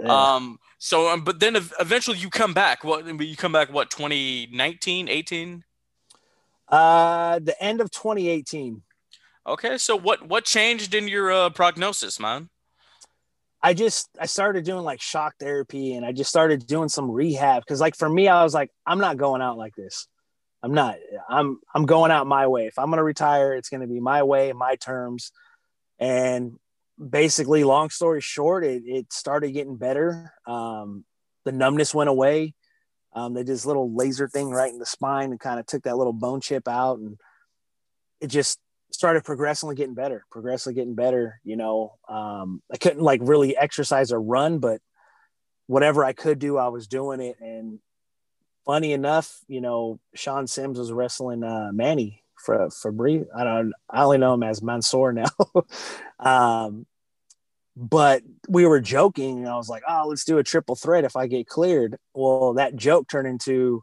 Yeah. 0.00 0.34
Um. 0.34 0.58
So, 0.78 1.08
um, 1.08 1.22
but 1.22 1.38
then 1.38 1.54
eventually 1.54 2.18
you 2.18 2.28
come 2.28 2.54
back. 2.54 2.82
What 2.82 3.06
you 3.06 3.36
come 3.36 3.52
back? 3.52 3.72
What 3.72 3.90
2019, 3.90 5.08
18? 5.08 5.64
Uh, 6.68 7.38
the 7.38 7.62
end 7.62 7.80
of 7.80 7.90
2018. 7.92 8.82
Okay. 9.46 9.78
So 9.78 9.94
what 9.94 10.26
what 10.26 10.44
changed 10.44 10.92
in 10.92 11.06
your 11.06 11.30
uh, 11.30 11.50
prognosis, 11.50 12.18
man? 12.18 12.48
I 13.62 13.74
just 13.74 14.08
I 14.18 14.26
started 14.26 14.64
doing 14.64 14.82
like 14.82 15.00
shock 15.00 15.34
therapy 15.38 15.94
and 15.94 16.04
I 16.04 16.12
just 16.12 16.30
started 16.30 16.66
doing 16.66 16.88
some 16.88 17.10
rehab 17.10 17.62
because 17.62 17.80
like 17.80 17.96
for 17.96 18.08
me 18.08 18.28
I 18.28 18.42
was 18.42 18.54
like 18.54 18.70
I'm 18.86 18.98
not 18.98 19.16
going 19.16 19.40
out 19.40 19.56
like 19.56 19.74
this. 19.76 20.08
I'm 20.62 20.74
not. 20.74 20.96
I'm 21.28 21.60
I'm 21.74 21.86
going 21.86 22.10
out 22.10 22.26
my 22.26 22.46
way. 22.46 22.66
If 22.66 22.78
I'm 22.78 22.86
going 22.86 22.98
to 22.98 23.04
retire, 23.04 23.54
it's 23.54 23.68
going 23.68 23.80
to 23.80 23.88
be 23.88 24.00
my 24.00 24.22
way, 24.22 24.52
my 24.52 24.76
terms. 24.76 25.32
And 25.98 26.52
basically, 27.10 27.64
long 27.64 27.90
story 27.90 28.20
short, 28.20 28.64
it, 28.64 28.82
it 28.86 29.12
started 29.12 29.52
getting 29.52 29.76
better. 29.76 30.32
Um, 30.46 31.04
the 31.44 31.52
numbness 31.52 31.94
went 31.94 32.10
away. 32.10 32.54
Um, 33.12 33.34
they 33.34 33.40
did 33.40 33.48
this 33.48 33.66
little 33.66 33.94
laser 33.94 34.28
thing 34.28 34.50
right 34.50 34.72
in 34.72 34.78
the 34.78 34.86
spine 34.86 35.32
and 35.32 35.40
kind 35.40 35.58
of 35.58 35.66
took 35.66 35.82
that 35.82 35.96
little 35.96 36.12
bone 36.12 36.40
chip 36.40 36.68
out, 36.68 36.98
and 36.98 37.18
it 38.20 38.28
just 38.28 38.58
started 38.92 39.24
progressively 39.24 39.74
getting 39.74 39.94
better, 39.94 40.24
progressively 40.30 40.74
getting 40.74 40.94
better. 40.94 41.40
You 41.44 41.56
know, 41.56 41.94
um, 42.08 42.62
I 42.72 42.76
couldn't 42.76 43.02
like 43.02 43.20
really 43.22 43.56
exercise 43.56 44.12
or 44.12 44.20
run, 44.20 44.58
but 44.58 44.80
whatever 45.66 46.04
I 46.04 46.12
could 46.12 46.38
do, 46.38 46.58
I 46.58 46.68
was 46.68 46.86
doing 46.86 47.20
it. 47.20 47.36
And 47.40 47.78
funny 48.64 48.92
enough, 48.92 49.40
you 49.48 49.60
know, 49.60 49.98
Sean 50.14 50.46
Sims 50.46 50.78
was 50.78 50.92
wrestling 50.92 51.42
uh, 51.42 51.70
Manny 51.72 52.22
for 52.44 52.70
for 52.70 52.92
Bree. 52.92 53.24
I 53.34 53.44
don't. 53.44 53.72
I 53.90 54.02
only 54.02 54.18
know 54.18 54.34
him 54.34 54.42
as 54.42 54.62
Mansoor 54.62 55.12
now. 55.12 55.30
um, 56.18 56.86
but 57.74 58.22
we 58.48 58.66
were 58.66 58.80
joking, 58.80 59.38
and 59.38 59.48
I 59.48 59.56
was 59.56 59.68
like, 59.68 59.82
"Oh, 59.88 60.06
let's 60.08 60.24
do 60.24 60.38
a 60.38 60.44
triple 60.44 60.76
threat 60.76 61.04
if 61.04 61.16
I 61.16 61.26
get 61.26 61.46
cleared." 61.46 61.96
Well, 62.14 62.54
that 62.54 62.76
joke 62.76 63.08
turned 63.08 63.28
into, 63.28 63.82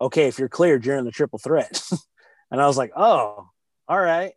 "Okay, 0.00 0.28
if 0.28 0.38
you're 0.38 0.48
cleared, 0.48 0.86
you're 0.86 0.96
in 0.96 1.04
the 1.04 1.10
triple 1.10 1.38
threat." 1.38 1.82
and 2.50 2.60
I 2.60 2.66
was 2.66 2.76
like, 2.76 2.92
"Oh, 2.96 3.48
all 3.88 4.00
right." 4.00 4.32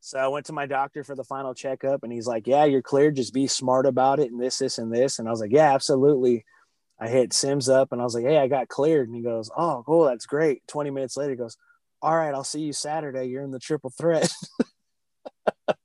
So 0.00 0.18
I 0.18 0.28
went 0.28 0.46
to 0.46 0.52
my 0.52 0.66
doctor 0.66 1.04
for 1.04 1.14
the 1.16 1.24
final 1.24 1.54
checkup, 1.54 2.02
and 2.02 2.12
he's 2.12 2.26
like, 2.26 2.46
"Yeah, 2.46 2.64
you're 2.64 2.82
cleared. 2.82 3.16
Just 3.16 3.34
be 3.34 3.46
smart 3.46 3.86
about 3.86 4.20
it, 4.20 4.30
and 4.30 4.40
this, 4.40 4.58
this, 4.58 4.78
and 4.78 4.92
this." 4.92 5.18
And 5.18 5.28
I 5.28 5.30
was 5.30 5.40
like, 5.40 5.52
"Yeah, 5.52 5.74
absolutely." 5.74 6.44
I 7.00 7.08
hit 7.08 7.32
Sims 7.32 7.68
up, 7.68 7.92
and 7.92 8.00
I 8.00 8.04
was 8.04 8.14
like, 8.14 8.24
"Hey, 8.24 8.38
I 8.38 8.48
got 8.48 8.68
cleared." 8.68 9.08
And 9.08 9.16
he 9.16 9.22
goes, 9.22 9.50
"Oh, 9.56 9.82
cool, 9.86 10.04
that's 10.06 10.26
great." 10.26 10.62
Twenty 10.68 10.90
minutes 10.90 11.16
later, 11.16 11.32
he 11.32 11.36
goes, 11.36 11.56
"All 12.02 12.16
right, 12.16 12.34
I'll 12.34 12.44
see 12.44 12.60
you 12.60 12.72
Saturday. 12.72 13.26
You're 13.26 13.42
in 13.44 13.50
the 13.52 13.58
triple 13.60 13.90
threat." 13.90 14.32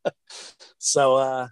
so, 0.77 1.15
uh, 1.15 1.47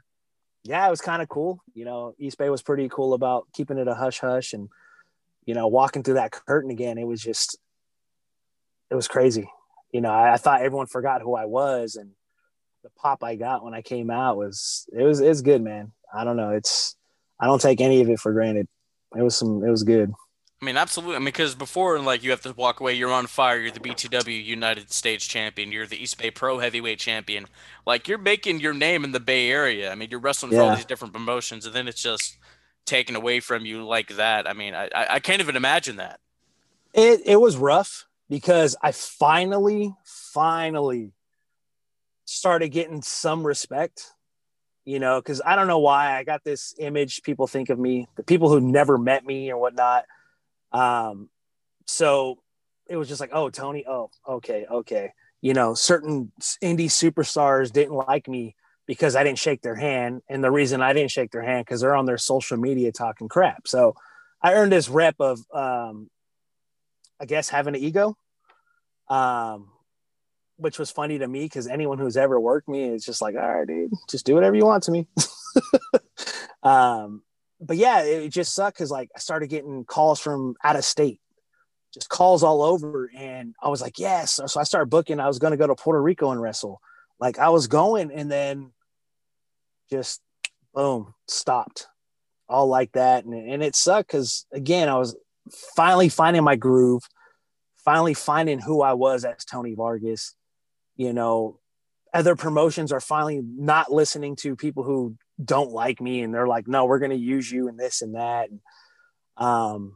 yeah, 0.64 0.88
it 0.88 0.92
was 0.92 1.02
kind 1.02 1.22
of 1.22 1.30
cool. 1.30 1.62
You 1.74 1.86
know, 1.86 2.16
East 2.20 2.38
Bay 2.38 2.50
was 2.50 2.62
pretty 2.62 2.90
cool 2.90 3.14
about 3.14 3.48
keeping 3.54 3.78
it 3.78 3.88
a 3.88 3.96
hush 3.96 4.20
hush, 4.20 4.54
and 4.54 4.70
you 5.46 5.56
know, 5.56 5.68
walking 5.68 6.04
through 6.04 6.16
that 6.16 6.32
curtain 6.32 6.72
again, 6.72 6.98
it 6.98 7.08
was 7.08 7.22
just, 7.22 7.58
it 8.90 8.96
was 8.96 9.08
crazy. 9.08 9.50
You 9.92 10.02
know, 10.02 10.12
I, 10.12 10.34
I 10.34 10.38
thought 10.38 10.62
everyone 10.62 10.88
forgot 10.88 11.22
who 11.22 11.36
I 11.36 11.46
was, 11.46 11.96
and 11.96 12.12
the 12.84 12.90
pop 12.92 13.24
I 13.24 13.36
got 13.36 13.64
when 13.64 13.74
I 13.74 13.82
came 13.82 14.10
out 14.10 14.38
was 14.38 14.88
it 14.92 15.04
was 15.04 15.20
it's 15.20 15.42
good, 15.42 15.62
man. 15.62 15.92
I 16.14 16.24
don't 16.24 16.38
know. 16.38 16.52
It's 16.52 16.96
I 17.40 17.46
don't 17.46 17.62
take 17.62 17.82
any 17.82 18.02
of 18.02 18.10
it 18.10 18.20
for 18.20 18.34
granted. 18.34 18.68
It 19.16 19.22
was 19.22 19.36
some 19.36 19.64
it 19.64 19.70
was 19.70 19.84
good. 19.84 20.14
I 20.62 20.66
mean, 20.66 20.78
absolutely. 20.78 21.16
I 21.16 21.20
mean, 21.20 21.26
because 21.26 21.56
before, 21.56 21.98
like, 22.00 22.24
you 22.24 22.30
have 22.30 22.42
to 22.42 22.54
walk 22.54 22.82
away. 22.82 22.94
You're 22.94 23.12
on 23.12 23.26
fire. 23.26 23.60
You're 23.60 23.72
the 23.72 23.80
BTW 23.80 24.46
United 24.46 24.92
States 24.92 25.26
champion. 25.26 25.72
You're 25.72 25.88
the 25.88 26.02
East 26.02 26.20
Bay 26.20 26.30
Pro 26.30 26.60
Heavyweight 26.60 27.00
champion. 27.00 27.48
Like, 27.88 28.08
you're 28.08 28.20
making 28.20 28.60
your 28.60 28.76
name 28.76 29.04
in 29.04 29.12
the 29.12 29.20
Bay 29.20 29.50
Area. 29.50 29.92
I 29.92 29.96
mean, 29.96 30.10
you're 30.12 30.20
wrestling 30.20 30.52
yeah. 30.52 30.60
for 30.60 30.64
all 30.66 30.76
these 30.76 30.86
different 30.86 31.16
promotions, 31.16 31.66
and 31.66 31.74
then 31.74 31.88
it's 31.88 32.02
just 32.02 32.38
taken 32.86 33.16
away 33.16 33.40
from 33.40 33.66
you 33.66 33.84
like 33.84 34.10
that. 34.18 34.48
I 34.48 34.54
mean, 34.54 34.76
I 34.76 34.90
I 34.94 35.20
can't 35.20 35.42
even 35.42 35.56
imagine 35.56 35.96
that. 35.96 36.20
It 36.94 37.22
it 37.26 37.38
was 37.38 37.58
rough 37.58 38.06
because 38.32 38.78
I 38.82 38.94
finally, 38.94 39.94
finally 40.06 41.12
started 42.24 42.70
getting 42.70 43.02
some 43.02 43.46
respect, 43.46 44.06
you 44.86 45.00
know, 45.00 45.20
because 45.20 45.42
I 45.46 45.58
don't 45.58 45.68
know 45.68 45.80
why 45.80 46.18
I 46.18 46.24
got 46.24 46.46
this 46.46 46.74
image 46.80 47.24
people 47.24 47.46
think 47.46 47.70
of 47.70 47.78
me, 47.78 48.08
the 48.16 48.24
people 48.24 48.48
who 48.48 48.62
never 48.62 48.98
met 48.98 49.26
me 49.26 49.52
or 49.52 49.58
whatnot. 49.58 50.06
Um, 50.72 51.30
so 51.88 52.40
it 52.88 52.96
was 52.96 53.10
just 53.10 53.20
like, 53.20 53.32
oh, 53.34 53.50
Tony, 53.50 53.84
oh, 53.86 54.10
okay, 54.26 54.66
okay. 54.72 55.12
You 55.42 55.54
know, 55.54 55.74
certain 55.74 56.32
indie 56.64 56.86
superstars 56.86 57.70
didn't 57.70 57.96
like 57.96 58.30
me 58.30 58.56
because 58.88 59.18
I 59.18 59.26
didn't 59.26 59.40
shake 59.40 59.62
their 59.62 59.76
hand. 59.76 60.22
And 60.30 60.42
the 60.42 60.52
reason 60.52 60.82
I 60.82 60.94
didn't 60.94 61.12
shake 61.12 61.32
their 61.32 61.44
hand 61.44 61.66
because 61.66 61.82
they're 61.82 61.96
on 61.96 62.06
their 62.06 62.18
social 62.18 62.56
media 62.56 62.94
talking 62.94 63.28
crap. 63.28 63.68
So 63.68 63.96
I 64.42 64.54
earned 64.54 64.72
this 64.72 64.88
rep 64.88 65.16
of, 65.20 65.42
um, 65.54 66.10
I 67.20 67.26
guess, 67.26 67.50
having 67.50 67.76
an 67.76 67.82
ego. 67.82 68.16
Um, 69.10 69.70
which 70.62 70.78
was 70.78 70.92
funny 70.92 71.18
to 71.18 71.28
me 71.28 71.44
because 71.46 71.68
anyone 71.68 71.98
who's 71.98 72.16
ever 72.16 72.40
worked 72.40 72.70
me 72.70 72.84
is 72.84 73.04
just 73.04 73.22
like, 73.22 73.36
all 73.36 73.42
right, 73.42 73.68
dude, 73.68 73.92
just 74.08 74.26
do 74.26 74.36
whatever 74.36 74.56
you 74.56 74.66
want 74.66 74.84
to 74.84 74.92
me. 74.92 75.08
um, 76.64 77.24
but 77.60 77.78
yeah, 77.78 78.02
it 78.02 78.30
just 78.30 78.54
sucked 78.54 78.78
because 78.78 78.92
like 78.92 79.10
I 79.16 79.20
started 79.20 79.48
getting 79.48 79.86
calls 79.86 80.20
from 80.20 80.56
out 80.64 80.76
of 80.76 80.86
state, 80.86 81.20
just 81.94 82.10
calls 82.10 82.44
all 82.44 82.62
over, 82.62 83.10
and 83.16 83.56
I 83.62 83.70
was 83.70 83.82
like, 83.82 83.98
yes. 83.98 84.34
So, 84.34 84.46
so 84.46 84.60
I 84.60 84.64
started 84.64 84.90
booking. 84.90 85.20
I 85.20 85.28
was 85.28 85.40
going 85.40 85.52
to 85.52 85.58
go 85.58 85.68
to 85.68 85.76
Puerto 85.76 86.02
Rico 86.02 86.32
and 86.32 86.42
wrestle. 86.42 86.80
Like 87.20 87.40
I 87.40 87.50
was 87.50 87.68
going, 87.68 88.12
and 88.12 88.32
then 88.32 88.72
just 89.92 90.22
boom, 90.74 91.14
stopped, 91.28 91.88
all 92.48 92.68
like 92.68 92.92
that, 92.94 93.26
and 93.26 93.34
and 93.34 93.64
it 93.64 93.76
sucked 93.76 94.10
because 94.10 94.46
again, 94.52 94.90
I 94.90 94.98
was 94.98 95.16
finally 95.76 96.10
finding 96.10 96.44
my 96.44 96.56
groove, 96.56 97.04
finally 97.84 98.14
finding 98.14 98.60
who 98.60 98.82
I 98.82 98.94
was 98.94 99.26
as 99.26 99.46
Tony 99.46 99.76
Vargas 99.76 100.36
you 101.02 101.14
know 101.14 101.60
other 102.14 102.36
promotions 102.36 102.92
are 102.92 103.00
finally 103.00 103.42
not 103.44 103.92
listening 103.92 104.36
to 104.36 104.56
people 104.56 104.84
who 104.84 105.16
don't 105.44 105.72
like 105.72 106.02
me 106.02 106.22
and 106.22 106.34
they're 106.34 106.48
like 106.48 106.68
no 106.68 106.86
we're 106.86 107.00
going 107.00 107.12
to 107.12 107.18
use 107.18 107.52
you 107.52 107.68
and 107.68 107.80
this 107.80 108.02
and 108.02 108.16
that 108.16 108.50
and, 108.50 108.60
um 109.38 109.96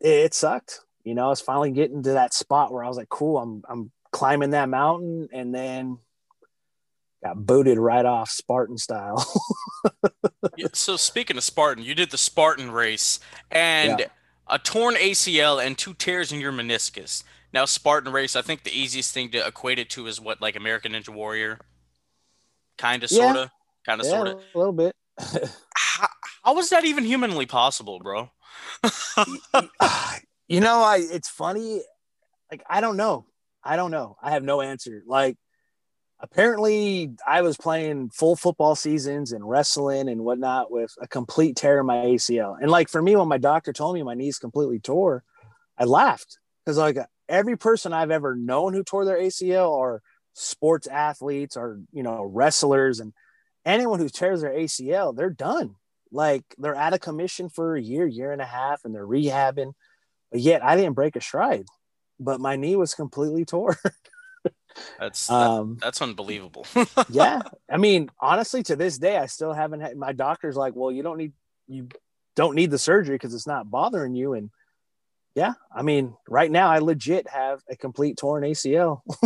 it, 0.00 0.08
it, 0.08 0.34
sucked 0.34 0.80
you 1.04 1.14
know 1.14 1.26
i 1.26 1.28
was 1.28 1.40
finally 1.40 1.70
getting 1.70 2.02
to 2.02 2.12
that 2.12 2.34
spot 2.34 2.72
where 2.72 2.84
i 2.84 2.88
was 2.88 2.96
like 2.96 3.08
cool 3.08 3.38
i'm 3.38 3.62
i'm 3.68 3.90
climbing 4.12 4.50
that 4.50 4.68
mountain 4.68 5.28
and 5.32 5.54
then 5.54 5.96
got 7.24 7.36
booted 7.46 7.78
right 7.78 8.04
off 8.04 8.28
spartan 8.28 8.76
style 8.76 9.24
so 10.72 10.96
speaking 10.96 11.36
of 11.36 11.44
spartan 11.44 11.84
you 11.84 11.94
did 11.94 12.10
the 12.10 12.18
spartan 12.18 12.70
race 12.70 13.20
and 13.50 14.00
yeah. 14.00 14.06
A 14.50 14.58
torn 14.58 14.94
acl 14.96 15.64
and 15.64 15.78
two 15.78 15.94
tears 15.94 16.32
in 16.32 16.40
your 16.40 16.52
meniscus 16.52 17.22
now, 17.52 17.64
Spartan 17.64 18.12
Race, 18.12 18.36
I 18.36 18.42
think 18.42 18.62
the 18.62 18.78
easiest 18.78 19.12
thing 19.12 19.30
to 19.30 19.44
equate 19.46 19.78
it 19.78 19.90
to 19.90 20.06
is 20.06 20.20
what, 20.20 20.40
like 20.40 20.54
American 20.56 20.92
Ninja 20.92 21.08
Warrior? 21.08 21.58
Kind 22.78 23.02
of, 23.02 23.10
sort 23.10 23.36
of? 23.36 23.50
Kind 23.84 24.00
of, 24.00 24.06
sort 24.06 24.28
of? 24.28 24.40
A 24.54 24.58
little 24.58 24.72
bit. 24.72 24.94
how, 25.74 26.08
how 26.44 26.54
was 26.54 26.70
that 26.70 26.84
even 26.84 27.04
humanly 27.04 27.46
possible, 27.46 27.98
bro? 27.98 28.30
you 30.48 30.60
know, 30.60 30.80
I 30.82 30.98
it's 31.10 31.28
funny. 31.28 31.82
Like, 32.50 32.62
I 32.68 32.80
don't 32.80 32.96
know. 32.96 33.26
I 33.64 33.76
don't 33.76 33.90
know. 33.90 34.16
I 34.22 34.30
have 34.30 34.44
no 34.44 34.60
answer. 34.60 35.02
Like, 35.06 35.36
apparently 36.22 37.12
I 37.26 37.42
was 37.42 37.56
playing 37.56 38.10
full 38.10 38.36
football 38.36 38.74
seasons 38.74 39.32
and 39.32 39.48
wrestling 39.48 40.08
and 40.08 40.24
whatnot 40.24 40.70
with 40.70 40.94
a 41.00 41.08
complete 41.08 41.56
tear 41.56 41.80
in 41.80 41.86
my 41.86 41.96
ACL. 41.96 42.56
And 42.60 42.70
like 42.70 42.88
for 42.88 43.00
me, 43.02 43.16
when 43.16 43.28
my 43.28 43.38
doctor 43.38 43.72
told 43.72 43.94
me 43.94 44.02
my 44.02 44.14
knees 44.14 44.38
completely 44.38 44.78
tore, 44.78 45.24
I 45.78 45.84
laughed 45.84 46.38
because 46.64 46.76
like 46.76 46.98
every 47.28 47.56
person 47.56 47.92
I've 47.92 48.10
ever 48.10 48.34
known 48.34 48.74
who 48.74 48.84
tore 48.84 49.04
their 49.04 49.18
ACL 49.18 49.78
are 49.78 50.02
sports 50.34 50.86
athletes 50.86 51.56
or 51.56 51.80
you 51.92 52.02
know 52.02 52.22
wrestlers 52.22 53.00
and 53.00 53.12
anyone 53.64 53.98
who 53.98 54.08
tears 54.08 54.42
their 54.42 54.52
ACL, 54.52 55.16
they're 55.16 55.30
done. 55.30 55.76
Like 56.12 56.44
they're 56.58 56.76
out 56.76 56.94
of 56.94 57.00
commission 57.00 57.48
for 57.48 57.76
a 57.76 57.80
year, 57.82 58.06
year 58.06 58.32
and 58.32 58.42
a 58.42 58.46
half, 58.46 58.84
and 58.84 58.94
they're 58.94 59.06
rehabbing. 59.06 59.72
But 60.30 60.40
yet 60.40 60.64
I 60.64 60.76
didn't 60.76 60.94
break 60.94 61.16
a 61.16 61.20
stride, 61.20 61.66
but 62.18 62.40
my 62.40 62.56
knee 62.56 62.76
was 62.76 62.94
completely 62.94 63.44
tore. 63.46 63.78
That's 64.98 65.26
that, 65.26 65.34
um, 65.34 65.78
that's 65.80 66.02
unbelievable. 66.02 66.66
yeah, 67.10 67.42
I 67.70 67.76
mean, 67.76 68.10
honestly, 68.20 68.62
to 68.64 68.76
this 68.76 68.98
day, 68.98 69.16
I 69.16 69.26
still 69.26 69.52
haven't 69.52 69.80
had. 69.80 69.96
My 69.96 70.12
doctor's 70.12 70.56
like, 70.56 70.74
"Well, 70.74 70.92
you 70.92 71.02
don't 71.02 71.18
need 71.18 71.32
you 71.66 71.88
don't 72.36 72.54
need 72.54 72.70
the 72.70 72.78
surgery 72.78 73.16
because 73.16 73.34
it's 73.34 73.46
not 73.46 73.70
bothering 73.70 74.14
you." 74.14 74.34
And 74.34 74.50
yeah, 75.34 75.54
I 75.74 75.82
mean, 75.82 76.14
right 76.28 76.50
now, 76.50 76.68
I 76.68 76.78
legit 76.78 77.28
have 77.28 77.60
a 77.68 77.76
complete 77.76 78.16
torn 78.18 78.44
ACL. 78.44 79.00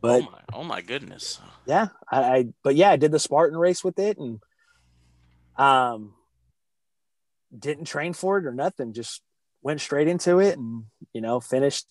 but 0.00 0.22
oh 0.22 0.30
my, 0.30 0.40
oh 0.52 0.64
my, 0.64 0.82
goodness. 0.82 1.40
Yeah, 1.66 1.88
I, 2.10 2.20
I 2.20 2.46
but 2.62 2.74
yeah, 2.76 2.90
I 2.90 2.96
did 2.96 3.12
the 3.12 3.18
Spartan 3.18 3.58
race 3.58 3.84
with 3.84 3.98
it, 3.98 4.18
and 4.18 4.40
um, 5.56 6.14
didn't 7.56 7.86
train 7.86 8.12
for 8.12 8.38
it 8.38 8.46
or 8.46 8.52
nothing. 8.52 8.92
Just 8.92 9.22
went 9.62 9.80
straight 9.80 10.08
into 10.08 10.38
it, 10.38 10.58
and 10.58 10.84
you 11.12 11.20
know, 11.20 11.40
finished 11.40 11.86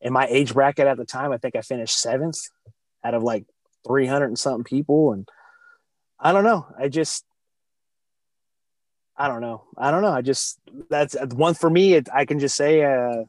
in 0.00 0.12
my 0.12 0.26
age 0.26 0.54
bracket 0.54 0.86
at 0.86 0.96
the 0.96 1.04
time, 1.04 1.32
I 1.32 1.38
think 1.38 1.56
I 1.56 1.60
finished 1.60 1.98
seventh 1.98 2.38
out 3.04 3.14
of 3.14 3.22
like 3.22 3.44
300 3.86 4.26
and 4.26 4.38
something 4.38 4.64
people. 4.64 5.12
And 5.12 5.28
I 6.18 6.32
don't 6.32 6.44
know. 6.44 6.66
I 6.78 6.88
just, 6.88 7.24
I 9.16 9.28
don't 9.28 9.40
know. 9.40 9.64
I 9.76 9.90
don't 9.90 10.02
know. 10.02 10.12
I 10.12 10.22
just, 10.22 10.58
that's 10.88 11.16
one 11.34 11.54
for 11.54 11.68
me. 11.68 11.94
It, 11.94 12.08
I 12.12 12.24
can 12.24 12.38
just 12.38 12.56
say, 12.56 12.84
uh, 12.84 13.24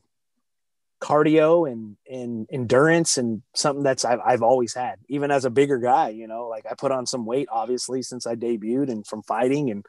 cardio 0.99 1.71
and, 1.71 1.95
and 2.09 2.47
endurance 2.51 3.17
and 3.17 3.41
something 3.55 3.83
that's 3.83 4.03
I've, 4.03 4.19
I've 4.19 4.43
always 4.43 4.73
had 4.73 4.99
even 5.07 5.31
as 5.31 5.45
a 5.45 5.49
bigger 5.49 5.77
guy 5.77 6.09
you 6.09 6.27
know 6.27 6.47
like 6.47 6.65
i 6.69 6.73
put 6.73 6.91
on 6.91 7.05
some 7.05 7.25
weight 7.25 7.47
obviously 7.49 8.01
since 8.01 8.27
i 8.27 8.35
debuted 8.35 8.89
and 8.89 9.07
from 9.07 9.23
fighting 9.23 9.71
and 9.71 9.85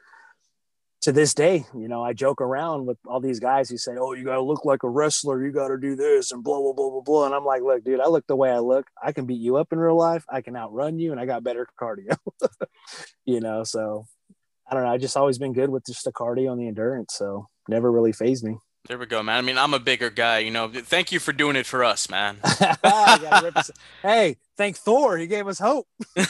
to 1.01 1.11
this 1.11 1.33
day, 1.33 1.65
you 1.73 1.87
know, 1.87 2.03
I 2.03 2.13
joke 2.13 2.41
around 2.41 2.85
with 2.85 2.97
all 3.07 3.19
these 3.19 3.39
guys 3.39 3.69
who 3.69 3.77
say, 3.77 3.93
"Oh, 3.99 4.13
you 4.13 4.23
got 4.23 4.35
to 4.35 4.41
look 4.41 4.65
like 4.65 4.83
a 4.83 4.89
wrestler. 4.89 5.43
You 5.43 5.51
got 5.51 5.69
to 5.69 5.77
do 5.77 5.95
this 5.95 6.31
and 6.31 6.43
blah 6.43 6.59
blah 6.59 6.73
blah 6.73 6.89
blah 6.89 7.01
blah." 7.01 7.25
And 7.25 7.33
I'm 7.33 7.45
like, 7.45 7.63
"Look, 7.63 7.83
dude, 7.83 7.99
I 7.99 8.07
look 8.07 8.27
the 8.27 8.35
way 8.35 8.51
I 8.51 8.59
look. 8.59 8.87
I 9.01 9.11
can 9.11 9.25
beat 9.25 9.41
you 9.41 9.57
up 9.57 9.73
in 9.73 9.79
real 9.79 9.97
life. 9.97 10.23
I 10.29 10.41
can 10.41 10.55
outrun 10.55 10.99
you, 10.99 11.11
and 11.11 11.19
I 11.19 11.25
got 11.25 11.43
better 11.43 11.67
cardio." 11.79 12.15
you 13.25 13.39
know, 13.39 13.63
so 13.63 14.05
I 14.69 14.75
don't 14.75 14.83
know. 14.83 14.91
I 14.91 14.97
just 14.97 15.17
always 15.17 15.39
been 15.39 15.53
good 15.53 15.69
with 15.69 15.85
just 15.85 16.05
the 16.05 16.11
cardio 16.11 16.51
and 16.51 16.61
the 16.61 16.67
endurance, 16.67 17.15
so 17.15 17.47
never 17.67 17.91
really 17.91 18.13
phased 18.13 18.43
me. 18.43 18.57
There 18.87 18.97
we 18.97 19.05
go, 19.05 19.21
man. 19.21 19.37
I 19.37 19.41
mean, 19.41 19.57
I'm 19.57 19.75
a 19.75 19.79
bigger 19.79 20.09
guy, 20.09 20.39
you 20.39 20.49
know. 20.49 20.67
Thank 20.67 21.11
you 21.11 21.19
for 21.19 21.33
doing 21.33 21.55
it 21.55 21.67
for 21.67 21.83
us, 21.83 22.09
man. 22.09 22.37
hey, 24.01 24.37
thank 24.57 24.77
Thor. 24.77 25.17
He 25.17 25.27
gave 25.27 25.47
us 25.47 25.59
hope. 25.59 25.87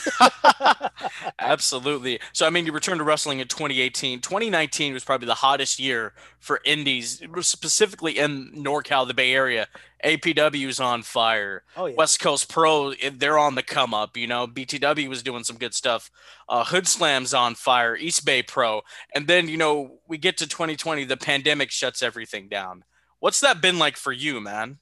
Absolutely. 1.38 2.20
So, 2.32 2.46
I 2.46 2.50
mean, 2.50 2.66
you 2.66 2.72
returned 2.72 2.98
to 2.98 3.04
wrestling 3.04 3.40
in 3.40 3.48
2018. 3.48 4.20
2019 4.20 4.94
was 4.94 5.04
probably 5.04 5.26
the 5.26 5.34
hottest 5.34 5.78
year 5.78 6.12
for 6.38 6.60
indies, 6.64 7.22
specifically 7.40 8.18
in 8.18 8.52
NorCal, 8.52 9.06
the 9.06 9.14
Bay 9.14 9.32
Area. 9.32 9.68
APW 10.04 10.66
is 10.66 10.80
on 10.80 11.02
fire. 11.02 11.62
Oh, 11.76 11.86
yeah. 11.86 11.94
West 11.96 12.20
Coast 12.20 12.48
Pro, 12.48 12.92
they're 12.94 13.38
on 13.38 13.54
the 13.54 13.62
come 13.62 13.94
up. 13.94 14.16
You 14.16 14.26
know, 14.26 14.46
BTW 14.46 15.08
was 15.08 15.22
doing 15.22 15.44
some 15.44 15.56
good 15.56 15.74
stuff. 15.74 16.10
Uh, 16.48 16.64
Hood 16.64 16.88
Slam's 16.88 17.32
on 17.32 17.54
fire. 17.54 17.96
East 17.96 18.24
Bay 18.24 18.42
Pro, 18.42 18.82
and 19.14 19.26
then 19.26 19.48
you 19.48 19.56
know 19.56 19.98
we 20.08 20.18
get 20.18 20.36
to 20.38 20.46
2020, 20.48 21.04
the 21.04 21.16
pandemic 21.16 21.70
shuts 21.70 22.02
everything 22.02 22.48
down. 22.48 22.84
What's 23.20 23.40
that 23.40 23.60
been 23.60 23.78
like 23.78 23.96
for 23.96 24.12
you, 24.12 24.40
man? 24.40 24.78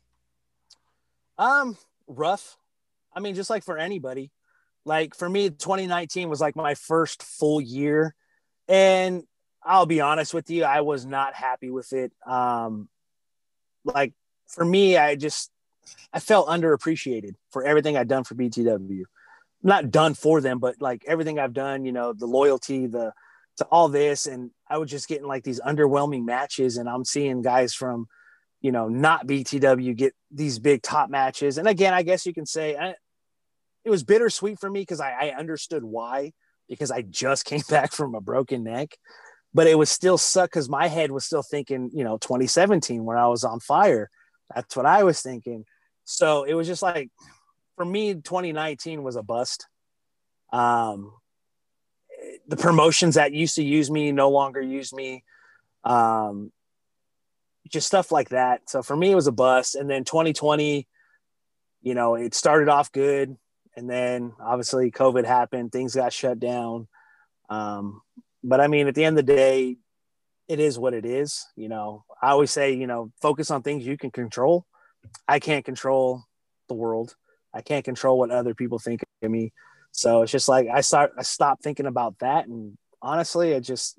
Um, 1.36 1.76
rough. 2.06 2.56
I 3.14 3.20
mean, 3.20 3.34
just 3.34 3.50
like 3.50 3.64
for 3.64 3.78
anybody. 3.78 4.30
Like 4.84 5.14
for 5.14 5.28
me, 5.28 5.50
2019 5.50 6.28
was 6.28 6.40
like 6.40 6.56
my 6.56 6.74
first 6.74 7.22
full 7.22 7.60
year, 7.60 8.14
and 8.68 9.24
I'll 9.62 9.86
be 9.86 10.00
honest 10.00 10.32
with 10.32 10.50
you, 10.50 10.64
I 10.64 10.80
was 10.80 11.04
not 11.04 11.34
happy 11.34 11.70
with 11.70 11.92
it. 11.92 12.12
Um, 12.26 12.88
like 13.84 14.14
for 14.48 14.64
me, 14.64 14.96
I 14.96 15.16
just 15.16 15.50
I 16.12 16.20
felt 16.20 16.48
underappreciated 16.48 17.34
for 17.50 17.64
everything 17.64 17.96
I'd 17.96 18.08
done 18.08 18.24
for 18.24 18.34
BTW. 18.34 19.02
Not 19.62 19.90
done 19.90 20.14
for 20.14 20.40
them, 20.40 20.58
but 20.58 20.80
like 20.80 21.04
everything 21.06 21.38
I've 21.38 21.52
done, 21.52 21.84
you 21.84 21.92
know, 21.92 22.12
the 22.14 22.26
loyalty, 22.26 22.86
the 22.86 23.12
to 23.58 23.64
all 23.66 23.88
this, 23.88 24.26
and 24.26 24.50
I 24.68 24.78
was 24.78 24.90
just 24.90 25.08
getting 25.08 25.26
like 25.26 25.44
these 25.44 25.60
underwhelming 25.60 26.24
matches, 26.24 26.78
and 26.78 26.88
I'm 26.88 27.04
seeing 27.04 27.42
guys 27.42 27.74
from, 27.74 28.08
you 28.62 28.72
know, 28.72 28.88
not 28.88 29.26
BTW 29.26 29.94
get 29.94 30.14
these 30.30 30.58
big 30.58 30.82
top 30.82 31.10
matches. 31.10 31.58
And 31.58 31.68
again, 31.68 31.92
I 31.92 32.02
guess 32.02 32.24
you 32.24 32.32
can 32.32 32.46
say 32.46 32.76
I, 32.76 32.94
it 33.84 33.90
was 33.90 34.04
bittersweet 34.04 34.58
for 34.58 34.70
me 34.70 34.80
because 34.80 35.00
I, 35.00 35.12
I 35.12 35.34
understood 35.38 35.84
why 35.84 36.32
because 36.68 36.90
I 36.90 37.02
just 37.02 37.44
came 37.46 37.62
back 37.68 37.92
from 37.92 38.14
a 38.14 38.20
broken 38.20 38.64
neck, 38.64 38.96
but 39.52 39.66
it 39.66 39.78
was 39.78 39.90
still 39.90 40.18
suck 40.18 40.50
because 40.50 40.68
my 40.68 40.88
head 40.88 41.10
was 41.10 41.24
still 41.24 41.42
thinking, 41.42 41.90
you 41.92 42.04
know, 42.04 42.18
2017 42.18 43.04
when 43.04 43.16
I 43.16 43.26
was 43.28 43.44
on 43.44 43.60
fire 43.60 44.10
that's 44.54 44.76
what 44.76 44.86
I 44.86 45.04
was 45.04 45.22
thinking. 45.22 45.64
So 46.04 46.44
it 46.44 46.54
was 46.54 46.66
just 46.66 46.82
like, 46.82 47.10
for 47.76 47.84
me, 47.84 48.14
2019 48.14 49.02
was 49.02 49.16
a 49.16 49.22
bust. 49.22 49.66
Um, 50.52 51.12
the 52.48 52.56
promotions 52.56 53.14
that 53.14 53.32
used 53.32 53.54
to 53.56 53.62
use 53.62 53.90
me 53.90 54.12
no 54.12 54.30
longer 54.30 54.60
use 54.60 54.92
me. 54.92 55.24
Um, 55.84 56.52
just 57.68 57.86
stuff 57.86 58.10
like 58.10 58.30
that. 58.30 58.68
So 58.68 58.82
for 58.82 58.96
me, 58.96 59.12
it 59.12 59.14
was 59.14 59.28
a 59.28 59.32
bust. 59.32 59.76
And 59.76 59.88
then 59.88 60.04
2020, 60.04 60.88
you 61.82 61.94
know, 61.94 62.16
it 62.16 62.34
started 62.34 62.68
off 62.68 62.90
good. 62.90 63.36
And 63.76 63.88
then 63.88 64.32
obviously 64.40 64.90
COVID 64.90 65.24
happened, 65.24 65.72
things 65.72 65.94
got 65.94 66.12
shut 66.12 66.40
down. 66.40 66.88
Um, 67.48 68.02
but 68.42 68.60
I 68.60 68.68
mean, 68.68 68.88
at 68.88 68.94
the 68.94 69.04
end 69.04 69.18
of 69.18 69.26
the 69.26 69.32
day, 69.34 69.76
it 70.48 70.58
is 70.58 70.78
what 70.78 70.94
it 70.94 71.06
is. 71.06 71.46
You 71.56 71.68
know, 71.68 72.04
I 72.20 72.30
always 72.30 72.50
say, 72.50 72.72
you 72.72 72.86
know, 72.86 73.12
focus 73.22 73.50
on 73.50 73.62
things 73.62 73.86
you 73.86 73.96
can 73.96 74.10
control. 74.10 74.66
I 75.28 75.38
can't 75.38 75.64
control 75.64 76.24
the 76.68 76.74
world. 76.74 77.14
I 77.54 77.62
can't 77.62 77.84
control 77.84 78.18
what 78.18 78.30
other 78.30 78.54
people 78.54 78.78
think 78.78 79.02
of 79.22 79.30
me. 79.30 79.52
So 79.92 80.22
it's 80.22 80.32
just 80.32 80.48
like 80.48 80.68
I 80.72 80.82
start 80.82 81.12
I 81.18 81.22
stopped 81.22 81.62
thinking 81.62 81.86
about 81.86 82.18
that 82.20 82.46
and 82.46 82.76
honestly, 83.02 83.52
it 83.52 83.62
just 83.62 83.98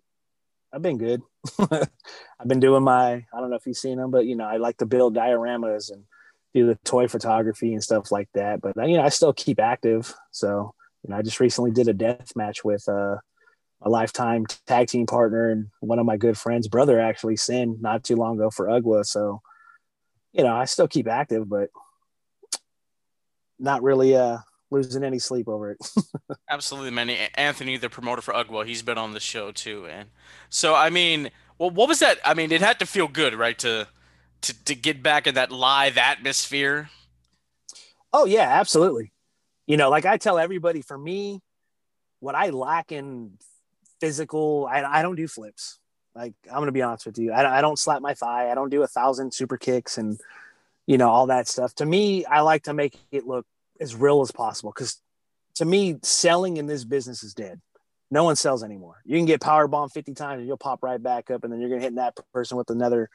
I've 0.74 0.82
been 0.82 0.98
good. 0.98 1.22
I've 1.60 2.48
been 2.48 2.60
doing 2.60 2.84
my 2.84 3.14
I 3.14 3.40
don't 3.40 3.50
know 3.50 3.58
if 3.58 3.66
you've 3.66 3.78
seen 3.78 3.98
them, 3.98 4.12
but 4.12 4.26
you 4.26 4.36
know, 4.36 4.46
I 4.46 4.58
like 4.58 4.78
to 4.78 4.86
build 4.86 5.16
dioramas 5.16 5.92
and 5.92 6.04
do 6.54 6.68
the 6.68 6.76
toy 6.84 7.08
photography 7.08 7.74
and 7.74 7.84
stuff 7.84 8.12
like 8.12 8.30
that. 8.34 8.62
But 8.62 8.76
you 8.88 8.98
know, 8.98 9.04
I 9.04 9.10
still 9.10 9.34
keep 9.34 9.60
active. 9.60 10.14
So, 10.32 10.74
you 11.04 11.12
know, 11.12 11.18
I 11.18 11.22
just 11.22 11.40
recently 11.40 11.72
did 11.72 11.88
a 11.88 11.94
death 11.94 12.36
match 12.36 12.64
with 12.64 12.88
uh 12.88 13.18
a 13.82 13.90
lifetime 13.90 14.46
tag 14.68 14.88
team 14.88 15.06
partner 15.08 15.50
and 15.50 15.68
one 15.80 16.00
of 16.00 16.06
my 16.06 16.18
good 16.18 16.38
friends' 16.38 16.68
brother 16.68 17.00
actually 17.00 17.36
sin 17.36 17.78
not 17.82 18.04
too 18.04 18.16
long 18.16 18.36
ago 18.36 18.50
for 18.50 18.68
UGWA. 18.68 19.06
So, 19.06 19.42
you 20.34 20.44
know, 20.44 20.56
I 20.56 20.66
still 20.66 20.88
keep 20.88 21.08
active, 21.08 21.50
but 21.50 21.70
not 23.58 23.82
really 23.82 24.16
uh, 24.16 24.38
losing 24.70 25.04
any 25.04 25.20
sleep 25.20 25.48
over 25.48 25.72
it. 25.72 25.78
Absolutely, 26.50 26.92
man. 26.92 27.10
Anthony, 27.36 27.78
the 27.78 27.90
promoter 27.90 28.22
for 28.22 28.34
UGWA, 28.34 28.68
he's 28.68 28.84
been 28.84 28.98
on 28.98 29.14
the 29.14 29.20
show 29.20 29.52
too, 29.52 29.88
and 29.88 30.10
so 30.50 30.76
I 30.76 30.90
mean, 30.90 31.32
well, 31.58 31.72
what 31.72 31.88
was 31.88 32.00
that? 32.00 32.20
I 32.24 32.34
mean, 32.34 32.52
it 32.52 32.62
had 32.62 32.80
to 32.80 32.86
feel 32.86 33.08
good, 33.08 33.34
right, 33.34 33.58
to 33.60 33.88
to 34.42 34.64
to 34.66 34.76
get 34.76 35.04
back 35.04 35.28
in 35.28 35.36
that 35.36 35.52
live 35.52 35.98
atmosphere. 35.98 36.90
Oh 38.14 38.26
yeah, 38.26 38.48
absolutely. 38.60 39.12
You 39.68 39.78
know, 39.78 39.90
like 39.90 40.06
I 40.06 40.18
tell 40.18 40.38
everybody, 40.38 40.82
for 40.82 40.98
me, 40.98 41.42
what 42.20 42.36
I 42.36 42.50
lack 42.50 42.92
in 42.92 43.38
physical. 44.00 44.68
I, 44.70 44.84
I 44.84 45.02
don't 45.02 45.16
do 45.16 45.28
flips. 45.28 45.80
Like 46.14 46.34
I'm 46.52 46.60
gonna 46.60 46.74
be 46.74 46.82
honest 46.82 47.06
with 47.06 47.18
you, 47.18 47.32
I, 47.32 47.60
I 47.60 47.62
don't 47.62 47.80
slap 47.80 48.02
my 48.02 48.14
thigh. 48.14 48.52
I 48.52 48.56
don't 48.56 48.70
do 48.70 48.84
a 48.84 48.88
thousand 48.88 49.34
super 49.34 49.58
kicks 49.58 49.98
and 49.98 50.20
you 50.86 50.98
know 50.98 51.10
all 51.10 51.28
that 51.28 51.48
stuff. 51.48 51.74
To 51.76 51.86
me, 51.86 52.26
I 52.26 52.42
like 52.42 52.64
to 52.64 52.74
make 52.74 52.98
it 53.12 53.26
look 53.26 53.46
as 53.80 53.96
real 53.96 54.22
as 54.22 54.32
possible 54.32 54.74
because 54.76 55.02
to 55.56 55.66
me, 55.66 56.00
selling 56.02 56.58
in 56.58 56.66
this 56.66 56.84
business 56.84 57.24
is 57.24 57.34
dead. 57.34 57.62
No 58.10 58.26
one 58.26 58.36
sells 58.36 58.62
anymore. 58.62 59.02
You 59.06 59.18
can 59.18 59.26
get 59.26 59.40
power 59.40 59.68
bomb 59.68 59.90
50 59.90 60.14
times 60.14 60.40
and 60.40 60.48
you'll 60.48 60.58
pop 60.58 60.84
right 60.84 61.02
back 61.02 61.32
up, 61.32 61.46
and 61.46 61.54
then 61.54 61.62
you're 61.62 61.70
gonna 61.70 61.82
hit 61.82 61.96
that 61.96 62.18
person 62.34 62.58
with 62.58 62.70
another 62.70 63.10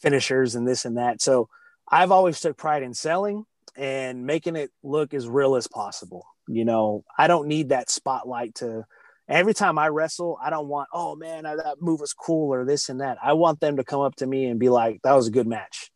finishers 0.00 0.54
and 0.54 0.66
this 0.66 0.84
and 0.84 0.96
that. 0.96 1.20
So 1.20 1.48
I've 1.88 2.10
always 2.10 2.40
took 2.40 2.56
pride 2.56 2.82
in 2.82 2.94
selling 2.94 3.44
and 3.76 4.26
making 4.26 4.56
it 4.56 4.70
look 4.82 5.14
as 5.14 5.28
real 5.28 5.56
as 5.56 5.66
possible. 5.66 6.24
You 6.48 6.64
know, 6.64 7.04
I 7.18 7.26
don't 7.26 7.48
need 7.48 7.70
that 7.70 7.90
spotlight 7.90 8.56
to 8.56 8.84
every 9.28 9.54
time 9.54 9.78
I 9.78 9.88
wrestle, 9.88 10.38
I 10.42 10.50
don't 10.50 10.68
want, 10.68 10.88
oh 10.92 11.16
man, 11.16 11.44
that 11.44 11.76
move 11.80 12.00
was 12.00 12.12
cool 12.12 12.52
or 12.52 12.64
this 12.64 12.88
and 12.88 13.00
that. 13.00 13.18
I 13.22 13.32
want 13.32 13.60
them 13.60 13.76
to 13.76 13.84
come 13.84 14.00
up 14.00 14.16
to 14.16 14.26
me 14.26 14.46
and 14.46 14.60
be 14.60 14.68
like, 14.68 15.00
that 15.02 15.14
was 15.14 15.28
a 15.28 15.32
good 15.32 15.46
match. 15.46 15.90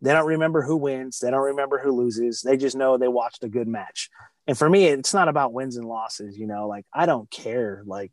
They 0.00 0.12
don't 0.12 0.26
remember 0.26 0.62
who 0.62 0.76
wins. 0.76 1.20
They 1.20 1.30
don't 1.30 1.40
remember 1.40 1.78
who 1.78 1.92
loses. 1.92 2.40
They 2.40 2.56
just 2.56 2.74
know 2.74 2.98
they 2.98 3.06
watched 3.06 3.44
a 3.44 3.48
good 3.48 3.68
match. 3.68 4.10
And 4.48 4.58
for 4.58 4.68
me, 4.68 4.86
it's 4.86 5.14
not 5.14 5.28
about 5.28 5.52
wins 5.52 5.76
and 5.76 5.86
losses. 5.86 6.36
You 6.36 6.48
know, 6.48 6.66
like 6.66 6.84
I 6.92 7.06
don't 7.06 7.30
care. 7.30 7.84
Like 7.86 8.10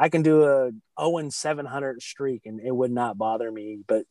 I 0.00 0.08
can 0.08 0.22
do 0.22 0.44
a 0.44 0.70
0 0.98 1.18
and 1.18 1.32
700 1.32 2.00
streak 2.00 2.46
and 2.46 2.58
it 2.58 2.74
would 2.74 2.90
not 2.90 3.18
bother 3.18 3.52
me. 3.52 3.80
But, 3.86 4.06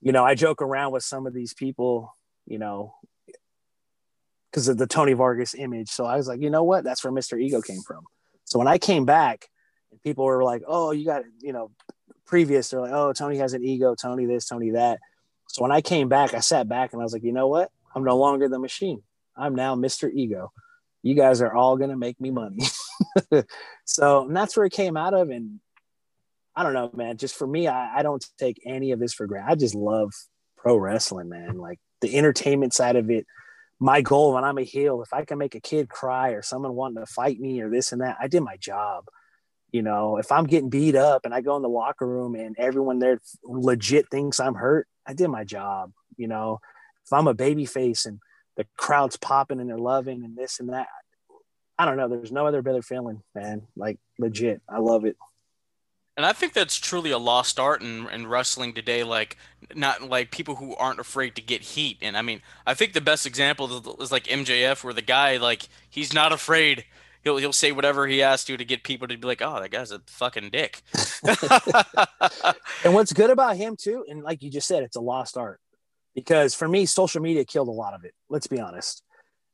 you 0.00 0.12
know, 0.12 0.24
I 0.24 0.36
joke 0.36 0.62
around 0.62 0.92
with 0.92 1.02
some 1.02 1.26
of 1.26 1.34
these 1.34 1.52
people, 1.52 2.16
you 2.46 2.60
know, 2.60 2.94
because 4.50 4.68
of 4.68 4.78
the 4.78 4.86
Tony 4.86 5.14
Vargas 5.14 5.56
image. 5.56 5.88
So 5.88 6.04
I 6.04 6.16
was 6.16 6.28
like, 6.28 6.40
you 6.40 6.50
know 6.50 6.62
what? 6.62 6.84
That's 6.84 7.02
where 7.02 7.12
Mr. 7.12 7.38
Ego 7.38 7.60
came 7.60 7.82
from. 7.82 8.04
So 8.44 8.60
when 8.60 8.68
I 8.68 8.78
came 8.78 9.04
back, 9.04 9.48
and 9.90 10.00
people 10.02 10.24
were 10.24 10.44
like, 10.44 10.62
oh, 10.68 10.92
you 10.92 11.04
got, 11.04 11.24
you 11.40 11.52
know, 11.52 11.72
previous, 12.24 12.70
they're 12.70 12.80
like, 12.80 12.92
oh, 12.92 13.12
Tony 13.12 13.38
has 13.38 13.54
an 13.54 13.64
ego, 13.64 13.96
Tony 14.00 14.24
this, 14.24 14.46
Tony 14.46 14.70
that. 14.70 15.00
So 15.48 15.62
when 15.62 15.72
I 15.72 15.80
came 15.80 16.08
back, 16.08 16.32
I 16.32 16.40
sat 16.40 16.68
back 16.68 16.92
and 16.92 17.02
I 17.02 17.04
was 17.04 17.12
like, 17.12 17.24
you 17.24 17.32
know 17.32 17.48
what? 17.48 17.72
I'm 17.92 18.04
no 18.04 18.16
longer 18.16 18.48
the 18.48 18.60
machine. 18.60 19.02
I'm 19.36 19.56
now 19.56 19.74
Mr. 19.74 20.08
Ego. 20.12 20.52
You 21.02 21.14
guys 21.14 21.40
are 21.40 21.52
all 21.52 21.76
going 21.76 21.90
to 21.90 21.96
make 21.96 22.20
me 22.20 22.30
money. 22.30 22.60
so 23.84 24.28
that's 24.30 24.56
where 24.56 24.66
it 24.66 24.72
came 24.72 24.96
out 24.96 25.14
of. 25.14 25.30
And 25.30 25.60
I 26.54 26.62
don't 26.62 26.74
know, 26.74 26.90
man. 26.94 27.16
Just 27.16 27.36
for 27.36 27.46
me, 27.46 27.68
I, 27.68 27.98
I 27.98 28.02
don't 28.02 28.24
take 28.38 28.60
any 28.66 28.92
of 28.92 29.00
this 29.00 29.14
for 29.14 29.26
granted. 29.26 29.50
I 29.50 29.54
just 29.54 29.74
love 29.74 30.12
pro 30.56 30.76
wrestling, 30.76 31.28
man. 31.28 31.58
Like 31.58 31.78
the 32.00 32.16
entertainment 32.16 32.74
side 32.74 32.96
of 32.96 33.10
it. 33.10 33.26
My 33.80 34.00
goal 34.00 34.34
when 34.34 34.42
I'm 34.42 34.58
a 34.58 34.64
heel, 34.64 35.02
if 35.02 35.12
I 35.12 35.24
can 35.24 35.38
make 35.38 35.54
a 35.54 35.60
kid 35.60 35.88
cry 35.88 36.30
or 36.30 36.42
someone 36.42 36.74
wanting 36.74 37.04
to 37.04 37.06
fight 37.06 37.38
me 37.38 37.60
or 37.60 37.70
this 37.70 37.92
and 37.92 38.00
that, 38.00 38.16
I 38.20 38.26
did 38.26 38.40
my 38.40 38.56
job. 38.56 39.04
You 39.70 39.82
know, 39.82 40.16
if 40.16 40.32
I'm 40.32 40.46
getting 40.46 40.70
beat 40.70 40.96
up 40.96 41.24
and 41.24 41.32
I 41.32 41.42
go 41.42 41.54
in 41.54 41.62
the 41.62 41.68
locker 41.68 42.06
room 42.06 42.34
and 42.34 42.56
everyone 42.58 42.98
there 42.98 43.20
legit 43.44 44.10
thinks 44.10 44.40
I'm 44.40 44.54
hurt, 44.54 44.88
I 45.06 45.12
did 45.12 45.28
my 45.28 45.44
job. 45.44 45.92
You 46.16 46.26
know, 46.26 46.58
if 47.04 47.12
I'm 47.12 47.28
a 47.28 47.34
baby 47.34 47.66
face 47.66 48.04
and 48.04 48.18
the 48.56 48.66
crowd's 48.76 49.16
popping 49.16 49.60
and 49.60 49.70
they're 49.70 49.78
loving 49.78 50.24
and 50.24 50.36
this 50.36 50.58
and 50.58 50.70
that, 50.70 50.88
I 51.78 51.84
don't 51.84 51.96
know. 51.96 52.08
There's 52.08 52.32
no 52.32 52.46
other 52.46 52.62
better 52.62 52.82
feeling, 52.82 53.22
man. 53.34 53.62
Like 53.76 53.98
legit, 54.18 54.60
I 54.68 54.78
love 54.78 55.04
it. 55.04 55.16
And 56.16 56.26
I 56.26 56.32
think 56.32 56.52
that's 56.52 56.76
truly 56.76 57.12
a 57.12 57.18
lost 57.18 57.60
art 57.60 57.80
in, 57.80 58.08
in 58.08 58.26
wrestling 58.26 58.74
today. 58.74 59.04
Like, 59.04 59.36
not 59.76 60.02
like 60.02 60.32
people 60.32 60.56
who 60.56 60.74
aren't 60.74 60.98
afraid 60.98 61.36
to 61.36 61.42
get 61.42 61.62
heat. 61.62 61.98
And 62.02 62.16
I 62.16 62.22
mean, 62.22 62.42
I 62.66 62.74
think 62.74 62.92
the 62.92 63.00
best 63.00 63.24
example 63.24 63.96
is 64.02 64.10
like 64.10 64.24
MJF, 64.24 64.82
where 64.82 64.92
the 64.92 65.00
guy, 65.00 65.36
like, 65.36 65.68
he's 65.88 66.12
not 66.12 66.32
afraid. 66.32 66.84
He'll, 67.22 67.36
he'll 67.36 67.52
say 67.52 67.70
whatever 67.70 68.08
he 68.08 68.18
has 68.18 68.42
to 68.46 68.56
to 68.56 68.64
get 68.64 68.82
people 68.82 69.06
to 69.06 69.16
be 69.16 69.28
like, 69.28 69.40
oh, 69.42 69.60
that 69.60 69.70
guy's 69.70 69.92
a 69.92 70.00
fucking 70.06 70.50
dick. 70.50 70.82
and 72.84 72.94
what's 72.94 73.12
good 73.12 73.30
about 73.30 73.56
him, 73.56 73.76
too, 73.76 74.04
and 74.08 74.24
like 74.24 74.42
you 74.42 74.50
just 74.50 74.66
said, 74.66 74.82
it's 74.82 74.96
a 74.96 75.00
lost 75.00 75.36
art 75.36 75.60
because 76.16 76.52
for 76.52 76.66
me, 76.66 76.84
social 76.84 77.22
media 77.22 77.44
killed 77.44 77.68
a 77.68 77.72
lot 77.72 77.94
of 77.94 78.04
it. 78.04 78.12
Let's 78.28 78.48
be 78.48 78.58
honest, 78.58 79.04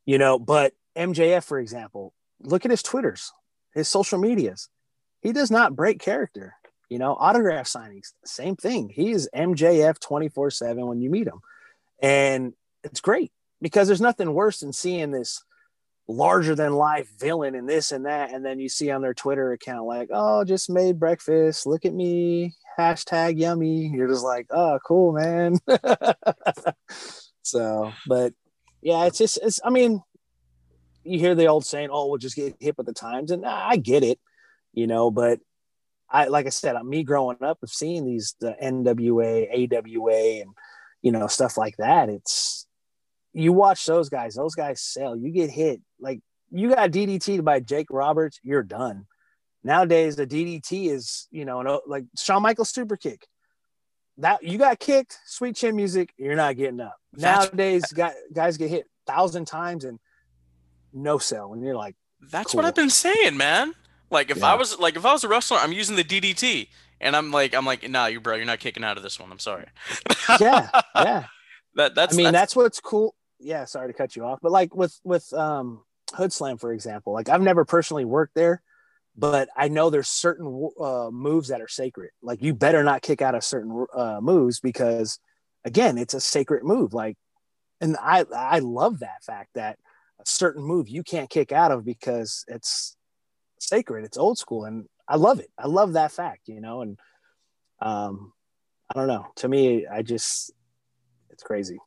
you 0.06 0.16
know, 0.16 0.38
but 0.38 0.72
MJF, 0.96 1.44
for 1.44 1.58
example, 1.58 2.12
look 2.40 2.64
at 2.64 2.70
his 2.70 2.82
Twitters, 2.82 3.32
his 3.72 3.88
social 3.88 4.18
medias. 4.18 4.68
He 5.20 5.32
does 5.32 5.50
not 5.50 5.76
break 5.76 6.00
character. 6.00 6.54
You 6.90 6.98
know, 6.98 7.16
autograph 7.18 7.66
signings, 7.66 8.12
same 8.24 8.56
thing. 8.56 8.90
He 8.94 9.10
is 9.10 9.28
MJF 9.34 9.98
24 9.98 10.50
7 10.50 10.86
when 10.86 11.00
you 11.00 11.10
meet 11.10 11.26
him. 11.26 11.40
And 12.02 12.52
it's 12.82 13.00
great 13.00 13.32
because 13.60 13.88
there's 13.88 14.00
nothing 14.00 14.34
worse 14.34 14.60
than 14.60 14.72
seeing 14.72 15.10
this 15.10 15.42
larger 16.06 16.54
than 16.54 16.74
life 16.74 17.08
villain 17.18 17.54
and 17.54 17.68
this 17.68 17.92
and 17.92 18.06
that. 18.06 18.32
And 18.32 18.44
then 18.44 18.60
you 18.60 18.68
see 18.68 18.90
on 18.90 19.02
their 19.02 19.14
Twitter 19.14 19.52
account, 19.52 19.86
like, 19.86 20.10
oh, 20.12 20.44
just 20.44 20.68
made 20.68 21.00
breakfast. 21.00 21.66
Look 21.66 21.84
at 21.84 21.94
me. 21.94 22.52
Hashtag 22.78 23.38
yummy. 23.38 23.88
You're 23.88 24.08
just 24.08 24.24
like, 24.24 24.46
oh, 24.50 24.78
cool, 24.86 25.12
man. 25.12 25.58
so, 27.42 27.92
but 28.06 28.34
yeah, 28.82 29.06
it's 29.06 29.18
just, 29.18 29.38
it's, 29.42 29.60
I 29.64 29.70
mean, 29.70 30.02
you 31.04 31.18
hear 31.18 31.34
the 31.34 31.46
old 31.46 31.64
saying, 31.64 31.88
"Oh, 31.92 32.08
we'll 32.08 32.18
just 32.18 32.36
get 32.36 32.56
hip 32.60 32.76
with 32.78 32.86
the 32.86 32.92
times," 32.92 33.30
and 33.30 33.44
I 33.46 33.76
get 33.76 34.02
it, 34.02 34.18
you 34.72 34.86
know. 34.86 35.10
But 35.10 35.40
I, 36.10 36.26
like 36.26 36.46
I 36.46 36.50
said, 36.50 36.80
me 36.84 37.02
growing 37.02 37.42
up 37.42 37.62
of 37.62 37.70
seeing 37.70 38.04
these 38.04 38.34
the 38.40 38.56
NWA, 38.62 39.48
AWA, 39.50 40.40
and 40.42 40.50
you 41.02 41.12
know 41.12 41.26
stuff 41.26 41.56
like 41.56 41.76
that. 41.78 42.08
It's 42.08 42.66
you 43.32 43.52
watch 43.52 43.84
those 43.86 44.08
guys; 44.08 44.34
those 44.34 44.54
guys 44.54 44.80
sell. 44.80 45.16
You 45.16 45.30
get 45.30 45.50
hit 45.50 45.80
like 46.00 46.20
you 46.50 46.68
got 46.68 46.90
DDT 46.90 47.42
by 47.44 47.60
Jake 47.60 47.88
Roberts, 47.90 48.38
you're 48.42 48.62
done. 48.62 49.06
Nowadays, 49.62 50.16
the 50.16 50.26
DDT 50.26 50.90
is 50.90 51.26
you 51.30 51.44
know 51.44 51.80
like 51.86 52.04
Shawn 52.16 52.42
Michaels 52.42 52.70
super 52.70 52.96
kick. 52.96 53.26
That 54.18 54.44
you 54.44 54.58
got 54.58 54.78
kicked, 54.78 55.18
sweet 55.26 55.56
chin 55.56 55.74
music, 55.74 56.12
you're 56.16 56.36
not 56.36 56.56
getting 56.56 56.80
up. 56.80 56.96
Nowadays, 57.16 57.92
guys 58.32 58.56
get 58.56 58.70
hit 58.70 58.86
thousand 59.06 59.46
times 59.46 59.84
and 59.84 59.98
no 60.94 61.18
sell, 61.18 61.52
and 61.52 61.62
you're 61.62 61.76
like, 61.76 61.96
that's 62.30 62.52
cool. 62.52 62.58
what 62.58 62.64
I've 62.64 62.74
been 62.74 62.90
saying, 62.90 63.36
man. 63.36 63.74
Like 64.10 64.30
if 64.30 64.38
yeah. 64.38 64.52
I 64.52 64.54
was 64.54 64.78
like 64.78 64.96
if 64.96 65.04
I 65.04 65.12
was 65.12 65.24
a 65.24 65.28
wrestler, 65.28 65.58
I'm 65.58 65.72
using 65.72 65.96
the 65.96 66.04
DDT, 66.04 66.68
and 67.00 67.16
I'm 67.16 67.30
like 67.30 67.54
I'm 67.54 67.66
like, 67.66 67.88
nah, 67.88 68.06
you 68.06 68.20
bro, 68.20 68.36
you're 68.36 68.46
not 68.46 68.60
kicking 68.60 68.84
out 68.84 68.96
of 68.96 69.02
this 69.02 69.18
one. 69.18 69.30
I'm 69.30 69.38
sorry. 69.38 69.66
yeah, 70.40 70.68
yeah. 70.94 71.24
That 71.76 71.96
that's. 71.96 72.14
I 72.14 72.16
mean, 72.16 72.24
that's, 72.26 72.34
that's 72.34 72.56
what's 72.56 72.78
cool. 72.78 73.16
Yeah, 73.40 73.64
sorry 73.64 73.88
to 73.88 73.92
cut 73.92 74.14
you 74.14 74.24
off, 74.24 74.38
but 74.40 74.52
like 74.52 74.76
with 74.76 74.96
with 75.02 75.32
um 75.32 75.82
Hood 76.14 76.32
Slam, 76.32 76.56
for 76.56 76.72
example, 76.72 77.12
like 77.12 77.28
I've 77.28 77.42
never 77.42 77.64
personally 77.64 78.04
worked 78.04 78.36
there, 78.36 78.62
but 79.16 79.48
I 79.56 79.68
know 79.68 79.90
there's 79.90 80.08
certain 80.08 80.70
uh, 80.80 81.10
moves 81.12 81.48
that 81.48 81.60
are 81.60 81.68
sacred. 81.68 82.10
Like 82.22 82.42
you 82.42 82.54
better 82.54 82.84
not 82.84 83.02
kick 83.02 83.22
out 83.22 83.34
of 83.34 83.44
certain 83.44 83.86
uh, 83.92 84.20
moves 84.22 84.60
because, 84.60 85.18
again, 85.64 85.98
it's 85.98 86.14
a 86.14 86.20
sacred 86.20 86.64
move. 86.64 86.94
Like, 86.94 87.16
and 87.80 87.96
I 88.00 88.24
I 88.34 88.60
love 88.60 89.00
that 89.00 89.24
fact 89.24 89.50
that 89.54 89.78
certain 90.24 90.62
move 90.62 90.88
you 90.88 91.02
can't 91.02 91.30
kick 91.30 91.52
out 91.52 91.72
of 91.72 91.84
because 91.84 92.44
it's 92.48 92.96
sacred, 93.58 94.04
it's 94.04 94.18
old 94.18 94.38
school, 94.38 94.64
and 94.64 94.86
I 95.08 95.16
love 95.16 95.40
it. 95.40 95.50
I 95.58 95.66
love 95.66 95.94
that 95.94 96.12
fact, 96.12 96.48
you 96.48 96.60
know. 96.60 96.82
And 96.82 96.98
um, 97.80 98.32
I 98.90 98.98
don't 98.98 99.08
know. 99.08 99.26
To 99.36 99.48
me, 99.48 99.86
I 99.86 100.02
just 100.02 100.52
it's 101.30 101.42
crazy. 101.42 101.78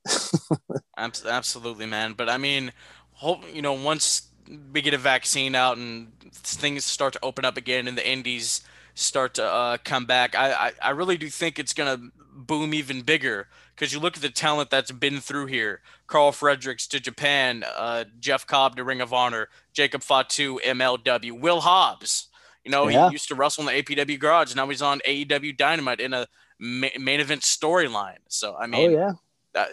Absolutely, 0.97 1.85
man. 1.85 2.13
But 2.13 2.29
I 2.29 2.38
mean, 2.38 2.73
hope 3.11 3.43
you 3.53 3.61
know 3.61 3.73
once 3.73 4.29
we 4.71 4.81
get 4.81 4.93
a 4.93 4.97
vaccine 4.97 5.55
out 5.55 5.77
and 5.77 6.11
things 6.31 6.85
start 6.85 7.13
to 7.13 7.19
open 7.23 7.45
up 7.45 7.57
again 7.57 7.88
and 7.88 7.97
the 7.97 8.09
indies 8.09 8.61
start 8.93 9.33
to 9.35 9.45
uh, 9.45 9.77
come 9.83 10.05
back, 10.05 10.35
I, 10.35 10.51
I 10.51 10.71
I 10.81 10.89
really 10.91 11.17
do 11.17 11.29
think 11.29 11.59
it's 11.59 11.73
gonna 11.73 11.99
boom 12.33 12.73
even 12.73 13.01
bigger 13.01 13.47
because 13.78 13.93
you 13.93 13.99
look 13.99 14.15
at 14.15 14.23
the 14.23 14.30
talent 14.30 14.69
that's 14.69 14.91
been 14.91 15.19
through 15.19 15.45
here 15.45 15.82
Karl 16.07 16.32
Fredericks 16.32 16.88
to 16.88 16.99
Japan, 16.99 17.63
uh, 17.75 18.05
Jeff 18.19 18.47
Cobb 18.47 18.75
to 18.78 18.84
Ring 18.84 19.01
of 19.01 19.13
Honor, 19.13 19.49
Jacob 19.73 20.01
Fatu 20.01 20.59
MLW, 20.65 21.39
Will 21.39 21.61
Hobbs. 21.61 22.30
You 22.63 22.71
know, 22.71 22.88
yeah. 22.88 23.07
he 23.07 23.13
used 23.13 23.28
to 23.30 23.36
wrestle 23.36 23.67
in 23.67 23.75
the 23.75 23.84
APW 23.84 24.19
garage. 24.19 24.55
Now 24.55 24.67
he's 24.67 24.82
on 24.82 24.99
AEW 25.07 25.55
Dynamite 25.55 25.99
in 25.99 26.13
a 26.13 26.28
ma- 26.59 26.88
main 26.99 27.19
event 27.19 27.41
storyline. 27.41 28.17
So 28.28 28.55
I 28.55 28.67
mean, 28.67 28.89
oh, 28.89 28.93
yeah. 28.93 29.61
Uh, 29.61 29.65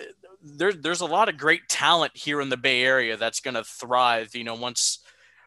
there, 0.42 0.72
there's 0.72 1.00
a 1.00 1.06
lot 1.06 1.28
of 1.28 1.36
great 1.36 1.68
talent 1.68 2.12
here 2.14 2.40
in 2.40 2.50
the 2.50 2.56
Bay 2.56 2.82
Area 2.82 3.16
that's 3.16 3.40
going 3.40 3.54
to 3.54 3.64
thrive. 3.64 4.34
You 4.34 4.44
know, 4.44 4.54
once 4.54 5.00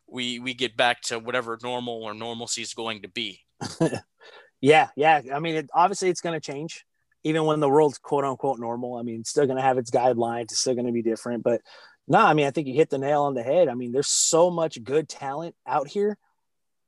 we 0.08 0.40
we 0.40 0.54
get 0.54 0.76
back 0.76 1.02
to 1.04 1.20
whatever 1.20 1.58
normal 1.62 2.04
or 2.04 2.14
normalcy 2.14 2.64
is 2.64 2.74
going 2.74 3.04
to 3.04 3.08
be. 3.08 3.42
yeah, 4.62 4.90
yeah. 4.96 5.22
I 5.34 5.40
mean, 5.40 5.56
it, 5.56 5.70
obviously, 5.74 6.10
it's 6.10 6.22
going 6.22 6.40
to 6.40 6.42
change 6.42 6.87
even 7.28 7.44
when 7.44 7.60
the 7.60 7.70
world's 7.70 7.98
quote 7.98 8.24
unquote 8.24 8.60
normal. 8.60 8.96
I 8.96 9.02
mean, 9.02 9.24
still 9.26 9.46
going 9.46 9.58
to 9.58 9.64
have 9.64 9.78
its 9.78 9.92
guidelines. 9.92 10.44
It's 10.44 10.60
still 10.60 10.76
going 10.76 10.88
to 10.88 10.94
be 10.94 11.02
different. 11.02 11.44
But 11.44 11.62
no, 12.08 12.20
I 12.20 12.34
mean, 12.34 12.48
I 12.48 12.52
think 12.52 12.68
you 12.68 12.74
hit 12.74 12.90
the 12.90 12.98
nail 12.98 13.24
on 13.24 13.34
the 13.34 13.44
head. 13.44 13.68
I 13.68 13.74
mean, 13.74 13.92
there's 13.92 14.08
so 14.08 14.50
much 14.50 14.82
good 14.82 15.10
talent 15.10 15.56
out 15.66 15.90
here 15.90 16.18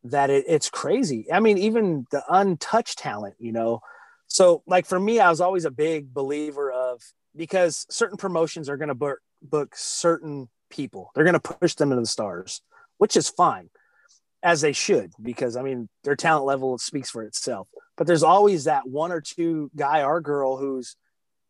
that 0.06 0.30
it, 0.30 0.46
it's 0.48 0.70
crazy. 0.70 1.28
I 1.32 1.42
mean, 1.42 1.58
even 1.58 2.08
the 2.10 2.24
untouched 2.30 3.00
talent, 3.00 3.36
you 3.38 3.52
know. 3.52 3.82
So, 4.28 4.64
like 4.66 4.86
for 4.86 5.00
me, 5.00 5.20
I 5.20 5.30
was 5.30 5.42
always 5.42 5.66
a 5.66 5.72
big 5.72 6.14
believer 6.14 6.72
of 6.72 7.02
because 7.36 7.86
certain 7.90 8.18
promotions 8.18 8.70
are 8.70 8.78
going 8.78 8.90
to 8.90 8.96
book, 8.96 9.20
book 9.42 9.76
certain 9.76 10.48
people. 10.70 11.12
They're 11.14 11.26
going 11.26 11.34
to 11.34 11.40
push 11.40 11.74
them 11.74 11.92
into 11.92 12.02
the 12.02 12.08
stars, 12.08 12.62
which 12.98 13.18
is 13.18 13.30
fine, 13.30 13.70
as 14.42 14.62
they 14.62 14.72
should, 14.72 15.12
because 15.22 15.58
I 15.58 15.64
mean, 15.64 15.90
their 16.06 16.16
talent 16.16 16.46
level 16.46 16.78
speaks 16.78 17.10
for 17.10 17.24
itself 17.24 17.68
but 18.00 18.08
there's 18.08 18.24
always 18.24 18.64
that 18.64 18.88
one 18.88 19.12
or 19.12 19.22
two 19.22 19.70
guy 19.76 20.04
or 20.04 20.22
girl 20.22 20.58
who's 20.58 20.96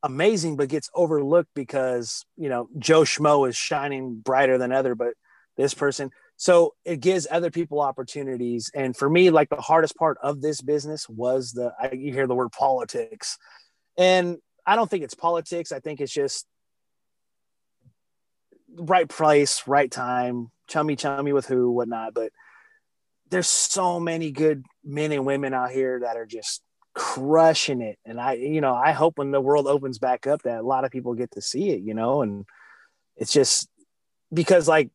amazing 0.04 0.58
but 0.58 0.68
gets 0.68 0.90
overlooked 0.94 1.50
because 1.54 2.26
you 2.36 2.50
know 2.50 2.68
joe 2.78 3.04
schmo 3.04 3.48
is 3.48 3.56
shining 3.56 4.16
brighter 4.16 4.58
than 4.58 4.74
other 4.74 4.96
but 4.96 5.14
this 5.60 5.74
person. 5.74 6.10
So 6.38 6.74
it 6.86 7.02
gives 7.02 7.28
other 7.30 7.52
people 7.52 7.82
opportunities. 7.82 8.72
And 8.74 8.96
for 8.96 9.10
me 9.10 9.30
like 9.30 9.50
the 9.50 9.58
hardest 9.58 9.98
part 9.98 10.18
of 10.24 10.42
this 10.42 10.62
business 10.62 11.08
was 11.10 11.52
the 11.52 11.74
I, 11.78 11.92
you 11.92 12.14
hear 12.14 12.28
the 12.28 12.36
word 12.36 12.52
politics. 12.52 13.38
And 13.98 14.38
i 14.66 14.76
don't 14.76 14.90
think 14.90 15.04
it's 15.04 15.16
politics. 15.16 15.72
I 15.72 15.80
think 15.80 16.00
it's 16.00 16.14
just 16.14 16.48
right 18.78 19.08
place 19.08 19.64
right 19.68 19.92
time. 19.92 20.50
Chummy 20.68 20.96
chummy 20.96 21.34
with 21.34 21.46
who 21.46 21.72
whatnot. 21.72 22.14
But 22.14 22.32
there's 23.30 23.48
so 23.48 24.00
many 24.00 24.32
good 24.32 24.66
men 24.84 25.12
and 25.12 25.26
women 25.26 25.54
out 25.54 25.72
here 25.72 26.00
that 26.02 26.18
are 26.18 26.26
just 26.26 26.62
crushing 26.94 27.82
it. 27.82 27.98
And 28.06 28.20
I, 28.20 28.34
you 28.34 28.62
know, 28.62 28.74
I 28.74 28.92
hope 28.92 29.18
when 29.18 29.32
the 29.32 29.42
world 29.42 29.68
opens 29.68 30.00
back 30.00 30.28
up 30.28 30.42
that 30.44 30.60
a 30.60 30.68
lot 30.68 30.84
of 30.84 30.92
people 30.92 31.14
get 31.14 31.32
to 31.32 31.42
see 31.42 31.70
it, 31.70 31.82
you 31.82 31.94
know, 31.94 32.22
and 32.22 32.46
it's 33.16 33.32
just 33.32 33.70
because 34.34 34.68
like 34.68 34.90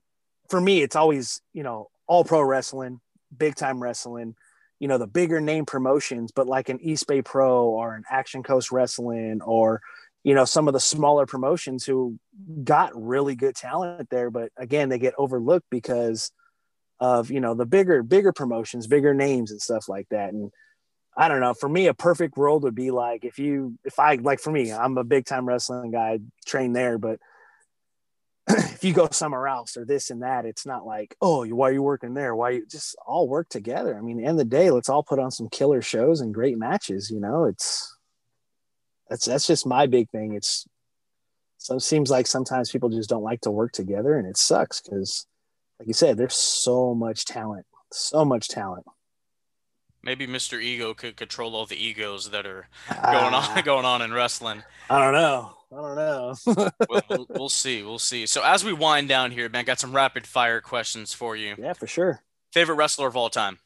for 0.48 0.60
me, 0.60 0.82
it's 0.82 0.96
always, 0.96 1.40
you 1.52 1.62
know, 1.62 1.88
all 2.06 2.24
pro 2.24 2.42
wrestling, 2.42 3.00
big 3.36 3.54
time 3.54 3.82
wrestling, 3.82 4.34
you 4.78 4.88
know, 4.88 4.98
the 4.98 5.06
bigger 5.06 5.40
name 5.40 5.64
promotions, 5.64 6.32
but 6.32 6.46
like 6.46 6.68
an 6.68 6.80
East 6.80 7.06
Bay 7.06 7.22
Pro 7.22 7.64
or 7.64 7.94
an 7.94 8.04
Action 8.10 8.42
Coast 8.42 8.70
Wrestling 8.70 9.40
or, 9.42 9.80
you 10.22 10.34
know, 10.34 10.44
some 10.44 10.68
of 10.68 10.74
the 10.74 10.80
smaller 10.80 11.26
promotions 11.26 11.84
who 11.84 12.18
got 12.64 12.90
really 12.94 13.34
good 13.34 13.54
talent 13.54 14.10
there, 14.10 14.30
but 14.30 14.50
again, 14.58 14.88
they 14.88 14.98
get 14.98 15.14
overlooked 15.16 15.66
because 15.70 16.32
of, 17.00 17.30
you 17.30 17.40
know, 17.40 17.54
the 17.54 17.66
bigger, 17.66 18.02
bigger 18.02 18.32
promotions, 18.32 18.86
bigger 18.86 19.14
names 19.14 19.50
and 19.50 19.60
stuff 19.60 19.88
like 19.88 20.08
that. 20.10 20.32
And 20.32 20.50
I 21.16 21.28
don't 21.28 21.40
know, 21.40 21.54
for 21.54 21.68
me, 21.68 21.86
a 21.86 21.94
perfect 21.94 22.36
world 22.36 22.62
would 22.64 22.74
be 22.74 22.90
like 22.90 23.24
if 23.24 23.38
you, 23.38 23.78
if 23.84 23.98
I, 23.98 24.14
like 24.16 24.40
for 24.40 24.50
me, 24.50 24.72
I'm 24.72 24.98
a 24.98 25.04
big 25.04 25.26
time 25.26 25.46
wrestling 25.46 25.90
guy, 25.90 26.20
train 26.46 26.72
there, 26.72 26.98
but 26.98 27.18
if 28.48 28.84
you 28.84 28.92
go 28.92 29.08
somewhere 29.10 29.46
else 29.46 29.76
or 29.76 29.84
this 29.84 30.10
and 30.10 30.22
that, 30.22 30.44
it's 30.44 30.66
not 30.66 30.84
like, 30.84 31.16
oh, 31.22 31.46
why 31.46 31.70
are 31.70 31.72
you 31.72 31.82
working 31.82 32.14
there? 32.14 32.36
Why 32.36 32.50
you 32.50 32.66
just 32.66 32.96
all 33.06 33.26
work 33.26 33.48
together? 33.48 33.96
I 33.96 34.02
mean, 34.02 34.20
end 34.20 34.30
of 34.30 34.36
the 34.36 34.44
day, 34.44 34.70
let's 34.70 34.88
all 34.88 35.02
put 35.02 35.18
on 35.18 35.30
some 35.30 35.48
killer 35.48 35.80
shows 35.80 36.20
and 36.20 36.34
great 36.34 36.58
matches. 36.58 37.10
You 37.10 37.20
know, 37.20 37.44
it's 37.44 37.96
that's 39.08 39.24
that's 39.24 39.46
just 39.46 39.66
my 39.66 39.86
big 39.86 40.10
thing. 40.10 40.34
It's 40.34 40.66
so 41.56 41.76
it 41.76 41.80
seems 41.80 42.10
like 42.10 42.26
sometimes 42.26 42.70
people 42.70 42.90
just 42.90 43.08
don't 43.08 43.22
like 43.22 43.40
to 43.42 43.50
work 43.50 43.72
together, 43.72 44.18
and 44.18 44.28
it 44.28 44.36
sucks 44.36 44.82
because, 44.82 45.26
like 45.78 45.88
you 45.88 45.94
said, 45.94 46.16
there's 46.16 46.34
so 46.34 46.94
much 46.94 47.24
talent, 47.24 47.66
so 47.92 48.24
much 48.24 48.48
talent. 48.48 48.86
Maybe 50.02 50.26
Mr. 50.26 50.62
Ego 50.62 50.92
could 50.92 51.16
control 51.16 51.56
all 51.56 51.64
the 51.64 51.82
egos 51.82 52.30
that 52.30 52.46
are 52.46 52.68
ah. 52.90 53.12
going 53.12 53.34
on 53.34 53.64
going 53.64 53.84
on 53.84 54.02
in 54.02 54.12
wrestling. 54.12 54.62
I 54.90 54.98
don't 55.02 55.14
know. 55.14 55.56
I 55.72 55.76
don't 55.76 55.96
know. 55.96 56.34
we'll, 56.88 57.02
we'll, 57.08 57.26
we'll, 57.30 57.48
see. 57.48 57.82
We'll 57.82 57.98
see. 57.98 58.26
So 58.26 58.42
as 58.44 58.62
we 58.62 58.72
wind 58.72 59.08
down 59.08 59.30
here, 59.30 59.48
man, 59.48 59.64
got 59.64 59.80
some 59.80 59.94
rapid 59.94 60.26
fire 60.26 60.60
questions 60.60 61.12
for 61.12 61.34
you. 61.34 61.56
Yeah, 61.58 61.72
for 61.72 61.86
sure. 61.86 62.20
Favorite 62.52 62.76
wrestler 62.76 63.08
of 63.08 63.16
all 63.16 63.30
time? 63.30 63.58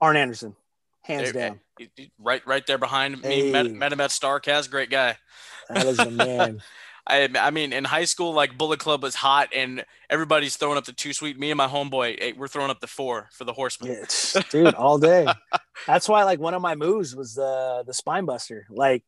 Arn 0.00 0.16
Anderson, 0.16 0.56
hands 1.02 1.32
there, 1.32 1.50
down. 1.50 1.60
Right, 2.18 2.46
right 2.46 2.66
there 2.66 2.78
behind 2.78 3.20
me. 3.22 3.28
Hey. 3.28 3.52
Met, 3.52 3.70
met 3.70 3.92
him 3.92 4.00
at 4.00 4.10
Starcast. 4.10 4.70
Great 4.70 4.88
guy. 4.88 5.16
That 5.68 5.86
is 5.86 5.96
the 5.96 6.10
man. 6.10 6.62
I, 7.06 7.28
I 7.38 7.50
mean, 7.50 7.72
in 7.72 7.84
high 7.84 8.06
school, 8.06 8.32
like 8.32 8.56
Bullet 8.56 8.80
Club 8.80 9.02
was 9.02 9.14
hot, 9.14 9.50
and 9.54 9.84
everybody's 10.08 10.56
throwing 10.56 10.78
up 10.78 10.86
the 10.86 10.92
two 10.92 11.12
sweet. 11.12 11.38
Me 11.38 11.50
and 11.50 11.58
my 11.58 11.68
homeboy, 11.68 12.18
hey, 12.18 12.32
we're 12.32 12.48
throwing 12.48 12.70
up 12.70 12.80
the 12.80 12.86
four 12.86 13.28
for 13.32 13.44
the 13.44 13.52
Horseman. 13.52 13.92
Yeah, 13.92 14.42
dude, 14.50 14.74
all 14.74 14.98
day. 14.98 15.26
That's 15.86 16.08
why, 16.08 16.24
like, 16.24 16.40
one 16.40 16.54
of 16.54 16.62
my 16.62 16.74
moves 16.74 17.14
was 17.14 17.34
the 17.34 17.84
the 17.86 17.92
spine 17.92 18.24
buster. 18.24 18.66
Like, 18.70 19.04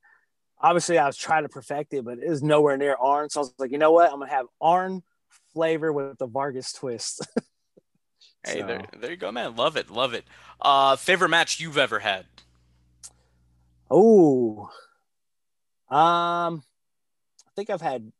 obviously 0.60 0.98
I 0.98 1.06
was 1.06 1.16
trying 1.16 1.42
to 1.42 1.48
perfect 1.48 1.92
it, 1.94 2.04
but 2.04 2.18
it 2.18 2.28
was 2.28 2.42
nowhere 2.42 2.76
near 2.76 2.96
Arn. 2.98 3.30
So 3.30 3.40
I 3.40 3.42
was 3.42 3.54
like, 3.58 3.72
you 3.72 3.78
know 3.78 3.92
what? 3.92 4.10
I'm 4.12 4.18
gonna 4.18 4.30
have 4.30 4.46
Arn 4.60 5.02
flavor 5.52 5.92
with 5.92 6.18
the 6.18 6.26
Vargas 6.26 6.72
twist. 6.72 7.26
hey, 8.46 8.60
so. 8.60 8.66
there, 8.66 8.84
there 9.00 9.10
you 9.10 9.16
go, 9.16 9.32
man. 9.32 9.56
Love 9.56 9.76
it, 9.76 9.90
love 9.90 10.14
it. 10.14 10.24
Uh, 10.60 10.96
favorite 10.96 11.28
match 11.28 11.60
you've 11.60 11.78
ever 11.78 11.98
had? 11.98 12.26
Oh, 13.90 14.68
um, 15.88 16.62
think 17.56 17.70
I've 17.70 17.80
had. 17.80 18.12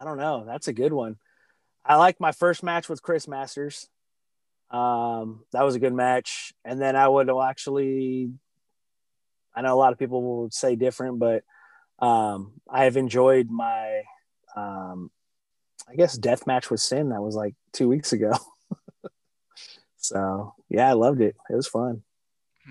I 0.00 0.04
don't 0.04 0.18
know. 0.18 0.44
That's 0.46 0.68
a 0.68 0.72
good 0.72 0.92
one. 0.92 1.16
I 1.84 1.96
like 1.96 2.20
my 2.20 2.32
first 2.32 2.62
match 2.62 2.88
with 2.88 3.02
Chris 3.02 3.28
Masters. 3.28 3.88
Um, 4.70 5.44
that 5.52 5.62
was 5.62 5.76
a 5.76 5.78
good 5.78 5.94
match, 5.94 6.52
and 6.64 6.80
then 6.80 6.96
I 6.96 7.06
would 7.06 7.30
actually 7.30 8.32
I 9.56 9.62
know 9.62 9.74
a 9.74 9.80
lot 9.80 9.92
of 9.92 9.98
people 9.98 10.22
will 10.22 10.50
say 10.50 10.76
different, 10.76 11.18
but 11.18 11.42
um, 11.98 12.52
I 12.70 12.84
have 12.84 12.98
enjoyed 12.98 13.48
my, 13.50 14.02
um, 14.54 15.10
I 15.88 15.94
guess, 15.96 16.16
death 16.18 16.46
match 16.46 16.70
with 16.70 16.80
Sin. 16.80 17.08
That 17.08 17.22
was 17.22 17.34
like 17.34 17.54
two 17.72 17.88
weeks 17.88 18.12
ago. 18.12 18.32
so 19.96 20.54
yeah, 20.68 20.90
I 20.90 20.92
loved 20.92 21.22
it. 21.22 21.36
It 21.48 21.56
was 21.56 21.66
fun. 21.66 22.02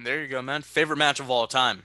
There 0.03 0.21
you 0.21 0.27
go, 0.27 0.43
man. 0.43 0.61
Favorite 0.61 0.97
match 0.97 1.19
of 1.19 1.31
all 1.31 1.47
time? 1.47 1.83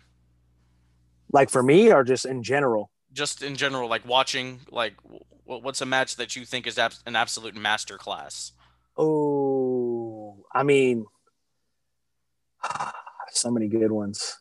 Like 1.33 1.49
for 1.49 1.63
me, 1.63 1.91
or 1.91 2.05
just 2.05 2.27
in 2.27 2.43
general? 2.43 2.91
Just 3.13 3.43
in 3.43 3.57
general, 3.57 3.89
like 3.89 4.07
watching. 4.07 4.61
Like, 4.71 4.95
what's 5.45 5.81
a 5.81 5.87
match 5.87 6.17
that 6.17 6.37
you 6.37 6.45
think 6.45 6.67
is 6.67 6.79
an 6.79 7.17
absolute 7.17 7.55
masterclass? 7.55 8.53
Oh, 8.97 10.45
I 10.53 10.63
mean, 10.63 11.07
so 13.33 13.51
many 13.51 13.69
good 13.69 13.91
ones. 13.91 14.39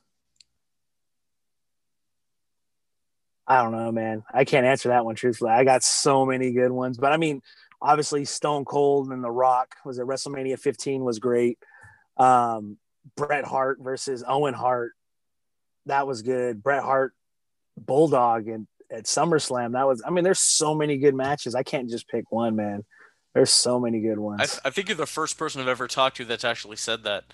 I 3.48 3.64
don't 3.64 3.72
know, 3.72 3.92
man. 3.92 4.24
I 4.32 4.46
can't 4.46 4.66
answer 4.66 4.90
that 4.90 5.06
one 5.06 5.16
truthfully. 5.16 5.50
I 5.50 5.64
got 5.64 5.84
so 5.84 6.24
many 6.24 6.52
good 6.52 6.72
ones, 6.72 7.00
but 7.00 7.12
I 7.12 7.18
mean, 7.18 7.42
obviously 7.82 8.24
Stone 8.26 8.66
Cold 8.66 9.12
and 9.12 9.24
The 9.24 9.32
Rock 9.32 9.76
was 9.84 9.98
at 9.98 10.06
WrestleMania 10.06 10.60
15 10.60 11.04
was 11.04 11.18
great. 11.18 11.58
Um, 12.18 12.78
Bret 13.16 13.46
Hart 13.46 13.80
versus 13.82 14.24
Owen 14.28 14.54
Hart, 14.54 14.92
that 15.88 16.06
was 16.06 16.22
good. 16.22 16.62
Bret 16.62 16.84
Hart, 16.84 17.14
Bulldog, 17.86 18.48
and 18.48 18.68
at 18.92 19.06
SummerSlam, 19.06 19.74
that 19.74 19.88
was. 19.88 20.02
I 20.06 20.10
mean, 20.10 20.24
there's 20.24 20.40
so 20.40 20.74
many 20.76 20.98
good 20.98 21.16
matches. 21.16 21.56
I 21.56 21.64
can't 21.64 21.90
just 21.90 22.08
pick 22.08 22.32
one, 22.32 22.56
man. 22.56 22.84
There's 23.34 23.52
so 23.52 23.80
many 23.80 24.02
good 24.02 24.18
ones. 24.18 24.42
I, 24.42 24.46
th- 24.46 24.60
I 24.66 24.70
think 24.72 24.90
you're 24.90 24.98
the 24.98 25.06
first 25.06 25.38
person 25.38 25.62
I've 25.62 25.68
ever 25.68 25.88
talked 25.88 26.18
to 26.18 26.26
that's 26.26 26.44
actually 26.44 26.78
said 26.78 27.04
that. 27.04 27.26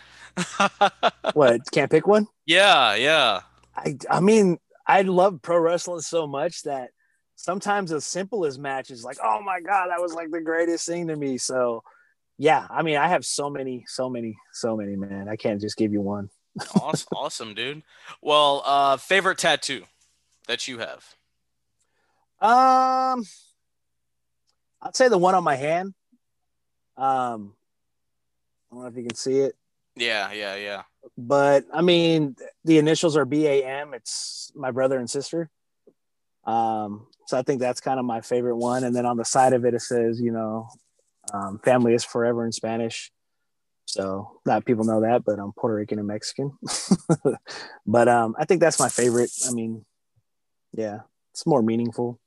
what? 1.33 1.61
Can't 1.71 1.89
pick 1.89 2.05
one? 2.05 2.27
Yeah, 2.45 2.95
yeah. 2.95 3.41
I 3.75 3.97
I 4.09 4.19
mean, 4.19 4.57
I 4.85 5.03
love 5.03 5.41
pro 5.41 5.57
wrestling 5.57 6.01
so 6.01 6.27
much 6.27 6.63
that 6.63 6.89
sometimes 7.35 7.91
as 7.91 8.05
simple 8.05 8.45
as 8.45 8.59
matches, 8.59 9.03
like, 9.03 9.17
oh 9.23 9.41
my 9.41 9.61
God, 9.61 9.87
that 9.89 10.01
was 10.01 10.13
like 10.13 10.31
the 10.31 10.41
greatest 10.41 10.85
thing 10.85 11.07
to 11.07 11.15
me. 11.15 11.37
So 11.37 11.81
yeah, 12.37 12.67
I 12.69 12.81
mean, 12.81 12.97
I 12.97 13.07
have 13.07 13.25
so 13.25 13.49
many, 13.49 13.85
so 13.87 14.09
many, 14.09 14.37
so 14.51 14.75
many, 14.75 14.95
man. 14.95 15.29
I 15.29 15.37
can't 15.37 15.61
just 15.61 15.77
give 15.77 15.93
you 15.93 16.01
one. 16.01 16.29
awesome, 16.81 17.07
awesome, 17.15 17.53
dude. 17.53 17.83
Well, 18.21 18.63
uh, 18.65 18.97
favorite 18.97 19.37
tattoo 19.37 19.83
that 20.47 20.67
you 20.67 20.79
have? 20.79 21.15
Um, 22.41 23.23
I'd 24.81 24.95
say 24.95 25.07
the 25.07 25.17
one 25.17 25.35
on 25.35 25.43
my 25.43 25.55
hand. 25.55 25.93
Um, 26.97 27.53
I 28.71 28.75
don't 28.75 28.83
know 28.83 28.89
if 28.89 28.95
you 28.95 29.03
can 29.03 29.15
see 29.15 29.39
it. 29.39 29.55
Yeah, 29.95 30.31
yeah, 30.31 30.55
yeah. 30.55 30.83
But 31.17 31.65
I 31.73 31.81
mean, 31.81 32.35
the 32.63 32.77
initials 32.77 33.15
are 33.15 33.25
BAM. 33.25 33.93
It's 33.93 34.51
my 34.55 34.71
brother 34.71 34.99
and 34.99 35.09
sister. 35.09 35.49
Um, 36.45 37.07
so 37.27 37.37
I 37.37 37.41
think 37.41 37.59
that's 37.59 37.81
kind 37.81 37.99
of 37.99 38.05
my 38.05 38.21
favorite 38.21 38.57
one. 38.57 38.83
And 38.83 38.95
then 38.95 39.05
on 39.05 39.17
the 39.17 39.25
side 39.25 39.53
of 39.53 39.65
it, 39.65 39.73
it 39.73 39.81
says, 39.81 40.21
you 40.21 40.31
know, 40.31 40.67
um, 41.33 41.59
family 41.63 41.93
is 41.93 42.03
forever 42.03 42.45
in 42.45 42.51
Spanish. 42.51 43.11
So 43.85 44.39
not 44.45 44.65
people 44.65 44.83
know 44.83 45.01
that, 45.01 45.23
but 45.23 45.39
I'm 45.39 45.53
Puerto 45.53 45.75
Rican 45.75 45.99
and 45.99 46.07
Mexican. 46.07 46.57
but 47.85 48.07
um, 48.07 48.35
I 48.37 48.45
think 48.45 48.61
that's 48.61 48.79
my 48.79 48.89
favorite. 48.89 49.31
I 49.47 49.51
mean, 49.51 49.85
yeah, 50.75 50.99
it's 51.31 51.45
more 51.45 51.61
meaningful. 51.61 52.19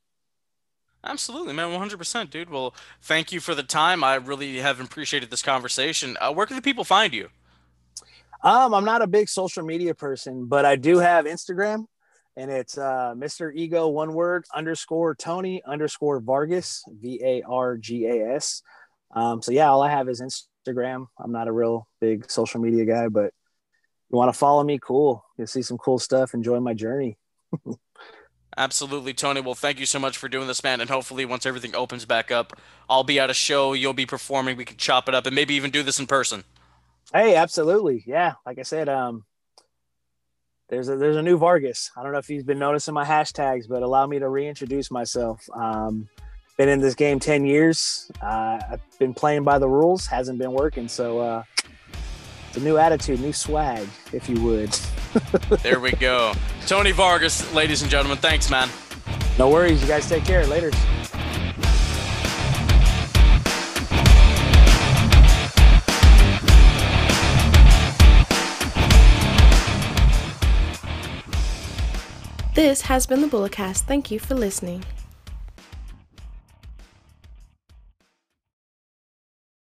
Absolutely, 1.04 1.54
man. 1.54 1.68
100%, 1.68 2.30
dude. 2.30 2.50
Well, 2.50 2.74
thank 3.02 3.30
you 3.30 3.40
for 3.40 3.54
the 3.54 3.62
time. 3.62 4.02
I 4.02 4.16
really 4.16 4.56
have 4.58 4.80
appreciated 4.80 5.30
this 5.30 5.42
conversation. 5.42 6.16
Uh, 6.20 6.32
where 6.32 6.46
can 6.46 6.56
the 6.56 6.62
people 6.62 6.84
find 6.84 7.14
you? 7.14 7.28
Um, 8.42 8.74
I'm 8.74 8.84
not 8.84 9.02
a 9.02 9.06
big 9.06 9.28
social 9.28 9.64
media 9.64 9.94
person, 9.94 10.46
but 10.46 10.64
I 10.64 10.76
do 10.76 10.98
have 10.98 11.24
Instagram, 11.24 11.86
and 12.36 12.50
it's 12.50 12.78
uh, 12.78 13.14
Mr. 13.16 13.52
Ego 13.54 13.88
one 13.88 14.14
word 14.14 14.44
underscore 14.54 15.14
Tony 15.14 15.60
underscore 15.66 16.20
Vargas 16.20 16.84
V 16.88 17.20
A 17.24 17.42
R 17.42 17.76
G 17.76 18.06
A 18.06 18.34
S. 18.36 18.62
Um, 19.14 19.42
so 19.42 19.50
yeah, 19.50 19.68
all 19.70 19.82
I 19.82 19.90
have 19.90 20.08
is 20.08 20.20
Instagram. 20.20 21.06
I'm 21.18 21.32
not 21.32 21.48
a 21.48 21.52
real 21.52 21.88
big 22.00 22.30
social 22.30 22.60
media 22.60 22.84
guy, 22.84 23.08
but 23.08 23.32
you 24.10 24.16
want 24.16 24.32
to 24.32 24.38
follow 24.38 24.62
me, 24.62 24.78
cool. 24.80 25.24
You'll 25.36 25.48
see 25.48 25.62
some 25.62 25.78
cool 25.78 25.98
stuff. 25.98 26.32
Enjoy 26.32 26.60
my 26.60 26.74
journey. 26.74 27.18
Absolutely, 28.58 29.14
Tony. 29.14 29.40
Well, 29.40 29.54
thank 29.54 29.78
you 29.78 29.86
so 29.86 30.00
much 30.00 30.18
for 30.18 30.28
doing 30.28 30.48
this, 30.48 30.64
man. 30.64 30.80
And 30.80 30.90
hopefully, 30.90 31.24
once 31.24 31.46
everything 31.46 31.76
opens 31.76 32.04
back 32.04 32.32
up, 32.32 32.60
I'll 32.90 33.04
be 33.04 33.20
at 33.20 33.30
a 33.30 33.34
show. 33.34 33.72
You'll 33.72 33.92
be 33.92 34.04
performing. 34.04 34.56
We 34.56 34.64
can 34.64 34.76
chop 34.76 35.08
it 35.08 35.14
up 35.14 35.26
and 35.26 35.34
maybe 35.34 35.54
even 35.54 35.70
do 35.70 35.84
this 35.84 36.00
in 36.00 36.08
person. 36.08 36.42
Hey, 37.14 37.36
absolutely. 37.36 38.02
Yeah. 38.04 38.32
Like 38.44 38.58
I 38.58 38.62
said, 38.62 38.88
um, 38.88 39.24
there's 40.68 40.88
a 40.88 40.96
there's 40.96 41.16
a 41.16 41.22
new 41.22 41.38
Vargas. 41.38 41.92
I 41.96 42.02
don't 42.02 42.10
know 42.10 42.18
if 42.18 42.26
he's 42.26 42.42
been 42.42 42.58
noticing 42.58 42.94
my 42.94 43.04
hashtags, 43.04 43.68
but 43.68 43.84
allow 43.84 44.08
me 44.08 44.18
to 44.18 44.28
reintroduce 44.28 44.90
myself. 44.90 45.48
Um, 45.54 46.08
been 46.56 46.68
in 46.68 46.80
this 46.80 46.96
game 46.96 47.20
10 47.20 47.44
years. 47.44 48.10
Uh, 48.20 48.58
I've 48.72 48.98
been 48.98 49.14
playing 49.14 49.44
by 49.44 49.60
the 49.60 49.68
rules, 49.68 50.04
hasn't 50.06 50.40
been 50.40 50.52
working. 50.52 50.88
So 50.88 51.20
uh, 51.20 51.44
a 52.58 52.64
new 52.64 52.76
attitude, 52.76 53.20
new 53.20 53.32
swag, 53.32 53.86
if 54.12 54.28
you 54.28 54.40
would. 54.42 54.70
there 55.62 55.80
we 55.80 55.92
go. 55.92 56.32
Tony 56.66 56.92
Vargas, 56.92 57.52
ladies 57.54 57.82
and 57.82 57.90
gentlemen, 57.90 58.18
thanks, 58.18 58.50
man. 58.50 58.68
No 59.38 59.48
worries. 59.48 59.80
You 59.80 59.88
guys 59.88 60.08
take 60.08 60.24
care. 60.24 60.44
Later. 60.46 60.70
This 72.54 72.80
has 72.82 73.06
been 73.06 73.20
the 73.20 73.28
Bullet 73.28 73.52
Cast. 73.52 73.86
Thank 73.86 74.10
you 74.10 74.18
for 74.18 74.34
listening. 74.34 74.82